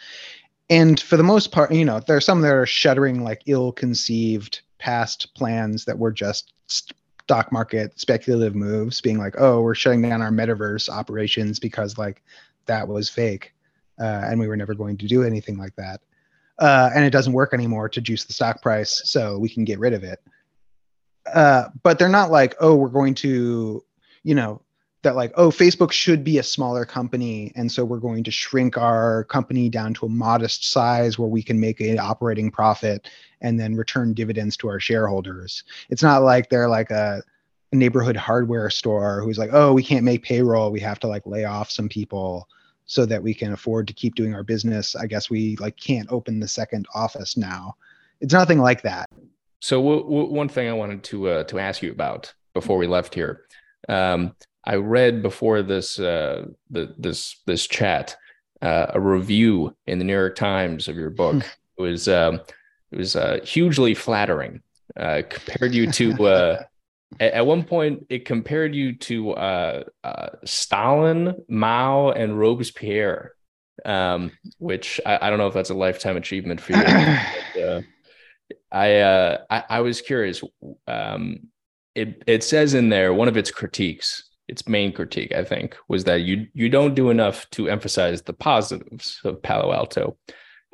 And 0.69 0.99
for 0.99 1.17
the 1.17 1.23
most 1.23 1.51
part 1.51 1.71
you 1.73 1.85
know 1.85 1.99
there 1.99 2.15
are 2.15 2.21
some 2.21 2.41
that 2.41 2.53
are 2.53 2.65
shuttering 2.65 3.23
like 3.23 3.43
ill-conceived 3.47 4.61
past 4.79 5.33
plans 5.35 5.85
that 5.85 5.99
were 5.99 6.11
just 6.11 6.53
stock 7.25 7.51
market 7.51 7.99
speculative 7.99 8.55
moves 8.55 9.01
being 9.01 9.17
like 9.17 9.35
oh 9.39 9.61
we're 9.61 9.75
shutting 9.75 10.01
down 10.01 10.21
our 10.21 10.29
metaverse 10.29 10.89
operations 10.89 11.59
because 11.59 11.97
like 11.97 12.21
that 12.67 12.87
was 12.87 13.09
fake 13.09 13.53
uh, 13.99 14.21
and 14.25 14.39
we 14.39 14.47
were 14.47 14.57
never 14.57 14.73
going 14.73 14.97
to 14.97 15.07
do 15.07 15.23
anything 15.23 15.57
like 15.57 15.75
that 15.75 16.01
uh, 16.59 16.89
and 16.95 17.03
it 17.03 17.09
doesn't 17.09 17.33
work 17.33 17.53
anymore 17.53 17.89
to 17.89 18.01
juice 18.01 18.23
the 18.23 18.33
stock 18.33 18.61
price, 18.61 19.01
so 19.05 19.37
we 19.37 19.49
can 19.49 19.65
get 19.65 19.79
rid 19.79 19.93
of 19.93 20.03
it. 20.03 20.19
Uh, 21.33 21.69
but 21.83 21.99
they're 21.99 22.07
not 22.07 22.31
like, 22.31 22.55
oh, 22.59 22.75
we're 22.75 22.87
going 22.87 23.13
to, 23.15 23.83
you 24.23 24.35
know, 24.35 24.61
that 25.05 25.15
like, 25.15 25.31
oh, 25.35 25.49
Facebook 25.49 25.91
should 25.91 26.23
be 26.23 26.37
a 26.37 26.43
smaller 26.43 26.83
company, 26.83 27.53
and 27.55 27.71
so 27.71 27.85
we're 27.85 27.97
going 27.97 28.23
to 28.25 28.31
shrink 28.31 28.77
our 28.77 29.23
company 29.25 29.69
down 29.69 29.93
to 29.95 30.05
a 30.05 30.09
modest 30.09 30.69
size 30.69 31.17
where 31.17 31.29
we 31.29 31.41
can 31.41 31.59
make 31.59 31.79
an 31.79 31.97
operating 31.97 32.51
profit 32.51 33.09
and 33.41 33.59
then 33.59 33.75
return 33.75 34.13
dividends 34.13 34.57
to 34.57 34.67
our 34.67 34.79
shareholders. 34.79 35.63
It's 35.89 36.03
not 36.03 36.23
like 36.23 36.49
they're 36.49 36.67
like 36.67 36.91
a 36.91 37.23
neighborhood 37.71 38.15
hardware 38.15 38.69
store 38.69 39.21
who's 39.21 39.37
like, 39.37 39.51
oh, 39.53 39.73
we 39.73 39.83
can't 39.83 40.03
make 40.03 40.23
payroll, 40.23 40.71
we 40.71 40.79
have 40.81 40.99
to 40.99 41.07
like 41.07 41.25
lay 41.25 41.45
off 41.45 41.71
some 41.71 41.87
people 41.89 42.47
so 42.85 43.05
that 43.05 43.21
we 43.21 43.33
can 43.33 43.53
afford 43.53 43.87
to 43.87 43.93
keep 43.93 44.15
doing 44.15 44.33
our 44.33 44.43
business. 44.43 44.95
I 44.95 45.07
guess 45.07 45.29
we 45.29 45.55
like 45.57 45.77
can't 45.77 46.11
open 46.11 46.39
the 46.39 46.47
second 46.47 46.85
office 46.93 47.37
now. 47.37 47.75
It's 48.21 48.33
nothing 48.33 48.59
like 48.59 48.81
that. 48.83 49.09
So 49.59 49.77
w- 49.77 50.03
w- 50.03 50.31
one 50.31 50.49
thing 50.49 50.69
i 50.69 50.73
wanted 50.73 51.03
to 51.05 51.27
uh, 51.29 51.43
to 51.45 51.59
ask 51.59 51.81
you 51.81 51.91
about 51.91 52.33
before 52.53 52.77
we 52.77 52.85
left 52.87 53.15
here 53.15 53.45
um, 53.89 54.35
i 54.65 54.75
read 54.75 55.21
before 55.21 55.61
this 55.61 55.99
uh, 55.99 56.45
the, 56.69 56.93
this 56.97 57.41
this 57.45 57.67
chat 57.67 58.15
uh, 58.61 58.87
a 58.89 58.99
review 58.99 59.75
in 59.87 59.99
the 59.99 60.05
new 60.05 60.13
york 60.13 60.35
times 60.35 60.87
of 60.87 60.95
your 60.95 61.09
book 61.09 61.43
it 61.77 61.81
was 61.81 62.07
um, 62.07 62.39
it 62.91 62.97
was 62.97 63.15
uh, 63.15 63.39
hugely 63.43 63.93
flattering 63.93 64.61
uh, 64.97 65.21
compared 65.29 65.73
you 65.73 65.91
to 65.91 66.25
uh, 66.25 66.63
at, 67.19 67.33
at 67.33 67.45
one 67.45 67.63
point 67.63 68.05
it 68.09 68.25
compared 68.25 68.75
you 68.75 68.95
to 68.95 69.31
uh, 69.31 69.83
uh, 70.03 70.29
Stalin, 70.43 71.35
Mao, 71.47 72.11
and 72.11 72.39
Robespierre, 72.39 73.33
um, 73.83 74.31
which 74.57 74.99
I, 75.05 75.19
I, 75.21 75.29
don't 75.29 75.39
know 75.39 75.47
if 75.47 75.53
that's 75.53 75.69
a 75.69 75.75
lifetime 75.75 76.17
achievement 76.17 76.61
for 76.61 76.73
you. 76.73 76.83
but, 76.83 77.61
uh, 77.61 77.81
I, 78.71 78.99
uh, 78.99 79.37
I, 79.49 79.63
I 79.69 79.81
was 79.81 80.01
curious. 80.01 80.43
Um, 80.87 81.47
it 81.93 82.23
it 82.27 82.43
says 82.43 82.73
in 82.73 82.89
there 82.89 83.13
one 83.13 83.27
of 83.27 83.37
its 83.37 83.51
critiques, 83.51 84.29
its 84.47 84.67
main 84.67 84.91
critique, 84.91 85.33
I 85.33 85.43
think, 85.43 85.75
was 85.87 86.03
that 86.03 86.21
you 86.21 86.47
you 86.53 86.69
don't 86.69 86.95
do 86.95 87.09
enough 87.09 87.49
to 87.51 87.69
emphasize 87.69 88.21
the 88.21 88.33
positives 88.33 89.19
of 89.23 89.41
Palo 89.41 89.73
Alto, 89.73 90.17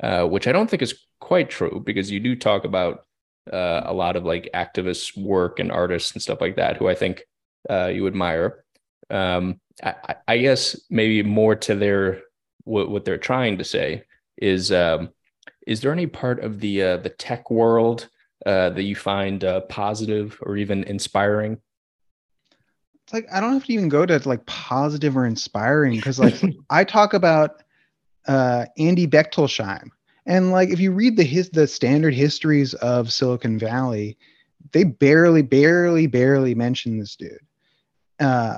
uh, 0.02 0.24
which 0.24 0.46
I 0.46 0.52
don't 0.52 0.68
think 0.68 0.82
is 0.82 0.94
quite 1.20 1.50
true 1.50 1.82
because 1.84 2.10
you 2.10 2.20
do 2.20 2.36
talk 2.36 2.64
about 2.64 3.06
uh, 3.52 3.82
a 3.84 3.92
lot 3.92 4.16
of 4.16 4.24
like 4.24 4.50
activists' 4.54 5.16
work 5.16 5.58
and 5.58 5.72
artists 5.72 6.12
and 6.12 6.22
stuff 6.22 6.40
like 6.40 6.56
that 6.56 6.76
who 6.76 6.88
I 6.88 6.94
think 6.94 7.22
uh, 7.70 7.86
you 7.86 8.06
admire. 8.06 8.64
Um, 9.10 9.60
I, 9.82 10.16
I, 10.28 10.38
guess 10.38 10.80
maybe 10.90 11.22
more 11.22 11.54
to 11.56 11.74
their 11.74 12.22
what, 12.64 12.88
what 12.88 13.04
they're 13.04 13.18
trying 13.18 13.58
to 13.58 13.64
say 13.64 14.04
is 14.36 14.72
um, 14.72 15.10
is 15.66 15.80
there 15.80 15.92
any 15.92 16.06
part 16.06 16.42
of 16.42 16.60
the 16.60 16.82
uh, 16.82 16.96
the 16.98 17.10
tech 17.10 17.50
world 17.50 18.08
uh, 18.46 18.70
that 18.70 18.82
you 18.82 18.96
find 18.96 19.44
uh, 19.44 19.60
positive 19.62 20.38
or 20.42 20.56
even 20.56 20.84
inspiring? 20.84 21.58
It's 23.12 23.26
like 23.26 23.32
I 23.32 23.40
don't 23.40 23.52
have 23.52 23.64
to 23.64 23.72
even 23.72 23.88
go 23.88 24.06
to 24.06 24.28
like 24.28 24.44
positive 24.46 25.16
or 25.16 25.26
inspiring 25.26 25.96
because 25.96 26.18
like 26.18 26.40
I 26.70 26.84
talk 26.84 27.14
about 27.14 27.62
uh, 28.26 28.66
Andy 28.78 29.06
Bechtolsheim 29.06 29.90
and 30.26 30.52
like 30.52 30.70
if 30.70 30.80
you 30.80 30.92
read 30.92 31.16
the 31.16 31.24
his 31.24 31.50
the 31.50 31.66
standard 31.66 32.14
histories 32.14 32.74
of 32.74 33.12
Silicon 33.12 33.58
Valley, 33.58 34.16
they 34.72 34.84
barely, 34.84 35.42
barely, 35.42 36.06
barely 36.06 36.54
mention 36.54 36.98
this 36.98 37.16
dude. 37.16 37.38
Uh, 38.20 38.56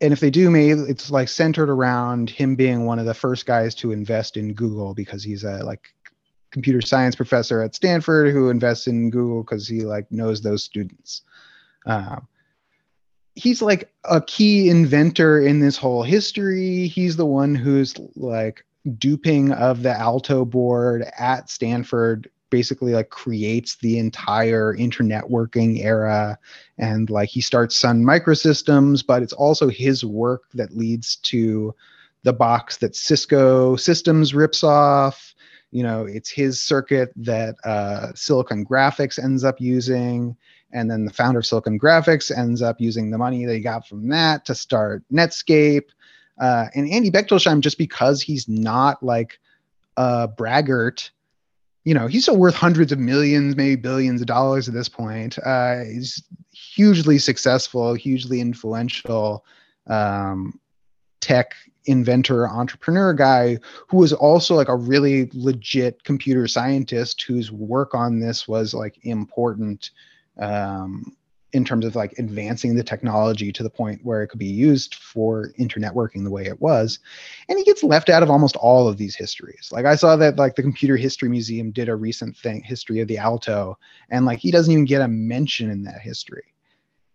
and 0.00 0.12
if 0.12 0.18
they 0.18 0.30
do, 0.30 0.50
maybe 0.50 0.80
it's 0.80 1.10
like 1.10 1.28
centered 1.28 1.70
around 1.70 2.28
him 2.28 2.56
being 2.56 2.84
one 2.84 2.98
of 2.98 3.06
the 3.06 3.14
first 3.14 3.46
guys 3.46 3.74
to 3.76 3.92
invest 3.92 4.36
in 4.36 4.52
Google 4.52 4.94
because 4.94 5.22
he's 5.22 5.44
a 5.44 5.64
like 5.64 5.94
computer 6.50 6.80
science 6.82 7.14
professor 7.14 7.62
at 7.62 7.74
Stanford 7.76 8.32
who 8.32 8.50
invests 8.50 8.88
in 8.88 9.10
Google 9.10 9.44
because 9.44 9.68
he 9.68 9.82
like 9.82 10.10
knows 10.10 10.42
those 10.42 10.64
students. 10.64 11.22
Um, 11.86 12.26
he's 13.34 13.62
like 13.62 13.92
a 14.04 14.20
key 14.20 14.68
inventor 14.68 15.40
in 15.40 15.60
this 15.60 15.76
whole 15.76 16.02
history. 16.02 16.86
He's 16.86 17.16
the 17.16 17.26
one 17.26 17.54
who's 17.54 17.94
like 18.16 18.64
duping 18.98 19.52
of 19.52 19.82
the 19.82 19.92
Alto 19.92 20.44
board 20.44 21.04
at 21.18 21.48
Stanford 21.48 22.28
basically 22.50 22.92
like 22.92 23.08
creates 23.08 23.76
the 23.76 23.98
entire 23.98 24.76
internetworking 24.76 25.82
era. 25.82 26.38
And 26.76 27.08
like 27.08 27.30
he 27.30 27.40
starts 27.40 27.78
sun 27.78 28.04
microsystems 28.04 29.06
but 29.06 29.22
it's 29.22 29.32
also 29.32 29.68
his 29.68 30.04
work 30.04 30.42
that 30.54 30.76
leads 30.76 31.16
to 31.16 31.74
the 32.24 32.32
box 32.32 32.76
that 32.78 32.94
cisco 32.94 33.76
systems 33.76 34.34
rips 34.34 34.62
off. 34.62 35.34
You 35.70 35.82
know 35.82 36.04
it's 36.04 36.30
his 36.30 36.60
circuit 36.60 37.12
that 37.16 37.54
uh, 37.64 38.12
silicon 38.14 38.66
graphics 38.66 39.22
ends 39.22 39.42
up 39.42 39.58
using 39.58 40.36
and 40.72 40.90
then 40.90 41.04
the 41.04 41.12
founder 41.12 41.38
of 41.38 41.46
silicon 41.46 41.78
graphics 41.78 42.36
ends 42.36 42.62
up 42.62 42.80
using 42.80 43.10
the 43.10 43.18
money 43.18 43.44
they 43.44 43.60
got 43.60 43.86
from 43.86 44.08
that 44.08 44.44
to 44.44 44.54
start 44.54 45.02
netscape 45.12 45.90
uh, 46.40 46.66
and 46.74 46.90
andy 46.90 47.10
bechtolsheim 47.10 47.60
just 47.60 47.78
because 47.78 48.22
he's 48.22 48.48
not 48.48 49.02
like 49.02 49.38
a 49.96 50.28
braggart 50.28 51.10
you 51.84 51.94
know, 51.94 52.06
he's 52.06 52.22
still 52.22 52.36
worth 52.36 52.54
hundreds 52.54 52.92
of 52.92 52.98
millions, 52.98 53.56
maybe 53.56 53.76
billions 53.76 54.20
of 54.20 54.26
dollars 54.26 54.68
at 54.68 54.74
this 54.74 54.88
point. 54.88 55.38
Uh, 55.44 55.80
he's 55.80 56.22
hugely 56.52 57.18
successful, 57.18 57.94
hugely 57.94 58.40
influential 58.40 59.44
um, 59.88 60.60
tech 61.20 61.54
inventor, 61.86 62.48
entrepreneur 62.48 63.12
guy 63.12 63.58
who 63.88 63.96
was 63.96 64.12
also 64.12 64.54
like 64.54 64.68
a 64.68 64.76
really 64.76 65.28
legit 65.34 66.04
computer 66.04 66.46
scientist 66.46 67.22
whose 67.22 67.50
work 67.50 67.94
on 67.94 68.20
this 68.20 68.46
was 68.46 68.72
like 68.72 68.98
important 69.02 69.90
um, 70.38 71.16
in 71.52 71.64
terms 71.64 71.84
of 71.84 71.94
like 71.94 72.14
advancing 72.18 72.74
the 72.74 72.82
technology 72.82 73.52
to 73.52 73.62
the 73.62 73.70
point 73.70 74.00
where 74.02 74.22
it 74.22 74.28
could 74.28 74.38
be 74.38 74.46
used 74.46 74.94
for 74.94 75.52
internetworking 75.58 76.24
the 76.24 76.30
way 76.30 76.46
it 76.46 76.60
was. 76.60 76.98
And 77.48 77.58
he 77.58 77.64
gets 77.64 77.84
left 77.84 78.08
out 78.08 78.22
of 78.22 78.30
almost 78.30 78.56
all 78.56 78.88
of 78.88 78.96
these 78.96 79.14
histories. 79.14 79.68
Like 79.70 79.84
i 79.84 79.94
saw 79.94 80.16
that 80.16 80.36
like 80.36 80.54
the 80.54 80.62
computer 80.62 80.96
history 80.96 81.28
museum 81.28 81.70
did 81.70 81.88
a 81.88 81.96
recent 81.96 82.36
thing 82.36 82.62
history 82.62 83.00
of 83.00 83.08
the 83.08 83.18
alto 83.18 83.78
and 84.10 84.24
like 84.24 84.38
he 84.38 84.50
doesn't 84.50 84.72
even 84.72 84.86
get 84.86 85.02
a 85.02 85.08
mention 85.08 85.70
in 85.70 85.82
that 85.84 86.00
history. 86.00 86.44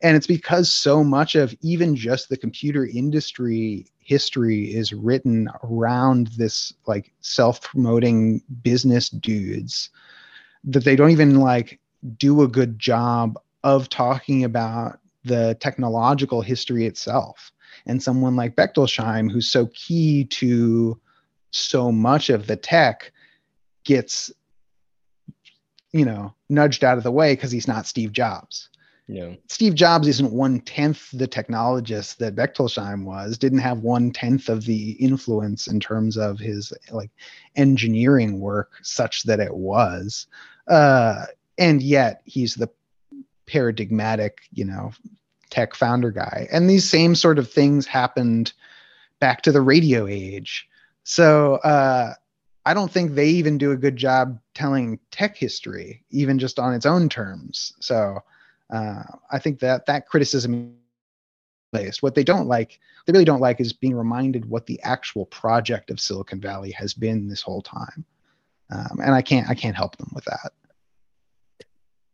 And 0.04 0.16
it's 0.16 0.28
because 0.28 0.72
so 0.72 1.04
much 1.04 1.34
of 1.34 1.56
even 1.62 1.96
just 1.96 2.30
the 2.30 2.38
computer 2.38 2.86
industry 2.86 3.88
history 3.98 4.66
is 4.66 4.94
written 4.94 5.50
around 5.64 6.28
this 6.38 6.72
like 6.86 7.12
self-promoting 7.22 8.44
business 8.62 9.10
dudes 9.10 9.90
that 10.64 10.84
they 10.84 10.96
don't 10.96 11.10
even 11.10 11.40
like 11.40 11.80
do 12.18 12.42
a 12.42 12.48
good 12.48 12.80
job 12.80 13.38
of 13.64 13.90
talking 13.90 14.44
about 14.44 15.00
the 15.24 15.58
technological 15.60 16.42
history 16.42 16.86
itself. 16.86 17.52
And 17.86 18.02
someone 18.02 18.36
like 18.36 18.56
Bechtolsheim, 18.56 19.32
who's 19.32 19.52
so 19.52 19.68
key 19.74 20.26
to 20.26 21.00
so 21.52 21.92
much 21.92 22.30
of 22.30 22.48
the 22.48 22.56
tech, 22.56 23.12
gets, 23.84 24.32
you 25.92 26.06
know, 26.06 26.34
nudged 26.50 26.84
out 26.84 26.98
of 26.98 27.04
the 27.04 27.12
way 27.12 27.34
because 27.34 27.52
he's 27.52 27.68
not 27.68 27.88
Steve 27.88 28.12
Jobs. 28.12 28.70
Yeah. 29.08 29.36
Steve 29.48 29.74
Jobs 29.74 30.08
isn't 30.08 30.34
one 30.34 30.60
tenth 30.60 31.10
the 31.12 31.28
technologist 31.28 32.18
that 32.18 32.36
Bechtolsheim 32.36 33.06
was, 33.06 33.38
didn't 33.38 33.60
have 33.60 33.80
one 33.80 34.12
tenth 34.12 34.50
of 34.50 34.66
the 34.66 34.92
influence 34.92 35.68
in 35.68 35.80
terms 35.80 36.18
of 36.18 36.40
his 36.40 36.74
like 36.92 37.12
engineering 37.56 38.42
work 38.42 38.74
such 38.82 39.24
that 39.24 39.40
it 39.40 39.56
was. 39.56 40.28
Uh, 40.68 41.26
and 41.58 41.82
yet 41.82 42.22
he's 42.26 42.56
the 42.56 42.70
paradigmatic, 43.46 44.42
you 44.52 44.66
know, 44.66 44.92
tech 45.50 45.74
founder 45.74 46.12
guy. 46.12 46.48
And 46.52 46.70
these 46.70 46.90
same 46.90 47.16
sort 47.16 47.40
of 47.40 47.50
things 47.50 47.88
happened 47.88 48.54
back 49.20 49.42
to 49.44 49.52
the 49.52 49.62
radio 49.62 50.08
age. 50.08 50.68
So 51.04 51.56
uh, 51.56 52.14
I 52.66 52.74
don't 52.74 52.92
think 52.92 53.12
they 53.12 53.30
even 53.30 53.58
do 53.58 53.72
a 53.72 53.78
good 53.78 53.96
job 53.96 54.40
telling 54.54 55.00
tech 55.12 55.38
history, 55.38 56.04
even 56.10 56.38
just 56.38 56.60
on 56.60 56.74
its 56.74 56.86
own 56.86 57.08
terms. 57.08 57.74
So 57.80 58.20
uh, 58.70 59.04
I 59.32 59.40
think 59.40 59.60
that 59.60 59.86
that 59.86 60.08
criticism 60.08 60.76
placed. 61.72 62.04
What 62.04 62.16
they 62.16 62.24
don't 62.24 62.48
like, 62.48 62.80
they 63.06 63.14
really 63.14 63.26
don't 63.26 63.42
like, 63.42 63.60
is 63.62 63.74
being 63.74 63.96
reminded 63.96 64.50
what 64.50 64.66
the 64.66 64.82
actual 64.84 65.26
project 65.28 65.90
of 65.92 66.00
Silicon 66.00 66.42
Valley 66.42 66.72
has 66.72 66.94
been 66.94 67.28
this 67.28 67.42
whole 67.42 67.62
time. 67.62 68.06
Um, 68.70 69.00
and 69.02 69.14
I 69.14 69.22
can't, 69.22 69.50
I 69.50 69.56
can't 69.56 69.76
help 69.76 69.96
them 69.98 70.12
with 70.14 70.26
that. 70.26 70.52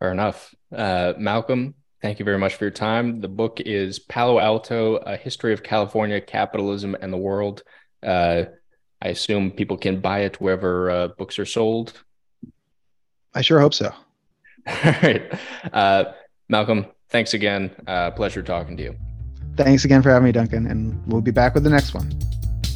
Fair 0.03 0.11
enough. 0.11 0.53
Uh, 0.75 1.13
Malcolm, 1.17 1.75
thank 2.01 2.19
you 2.19 2.25
very 2.25 2.37
much 2.37 2.55
for 2.55 2.65
your 2.65 2.71
time. 2.71 3.21
The 3.21 3.29
book 3.29 3.61
is 3.61 3.99
Palo 3.99 4.37
Alto, 4.37 4.97
A 4.97 5.15
History 5.15 5.53
of 5.53 5.63
California, 5.63 6.19
Capitalism, 6.19 6.93
and 6.99 7.13
the 7.13 7.17
World. 7.17 7.63
Uh, 8.05 8.43
I 9.01 9.07
assume 9.07 9.49
people 9.51 9.77
can 9.77 10.01
buy 10.01 10.23
it 10.23 10.41
wherever 10.41 10.91
uh, 10.91 11.07
books 11.17 11.39
are 11.39 11.45
sold. 11.45 12.03
I 13.33 13.39
sure 13.39 13.61
hope 13.61 13.73
so. 13.73 13.93
All 14.67 14.93
right. 15.03 15.39
Uh, 15.71 16.03
Malcolm, 16.49 16.87
thanks 17.07 17.33
again. 17.33 17.71
Uh, 17.87 18.11
pleasure 18.11 18.43
talking 18.43 18.75
to 18.75 18.83
you. 18.83 18.97
Thanks 19.55 19.85
again 19.85 20.01
for 20.01 20.09
having 20.09 20.25
me, 20.25 20.33
Duncan. 20.33 20.67
And 20.67 21.01
we'll 21.07 21.21
be 21.21 21.31
back 21.31 21.53
with 21.53 21.63
the 21.63 21.69
next 21.69 21.93
one. 21.93 22.11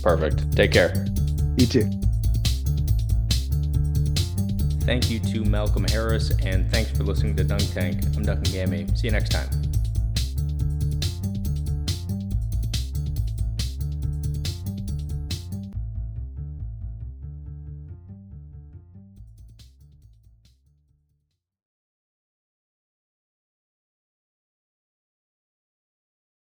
Perfect. 0.01 0.55
Take 0.55 0.71
care. 0.71 0.93
You 1.57 1.65
too. 1.67 2.06
Thank 4.87 5.11
you 5.11 5.19
to 5.19 5.43
Malcolm 5.43 5.83
Harris, 5.83 6.31
and 6.43 6.71
thanks 6.71 6.91
for 6.91 7.03
listening 7.03 7.35
to 7.35 7.43
Dunk 7.43 7.73
Tank. 7.73 8.05
I'm 8.15 8.23
Duncan 8.23 8.53
Gammy. 8.53 8.87
See 8.95 9.07
you 9.07 9.11
next 9.11 9.33
time. 9.33 9.66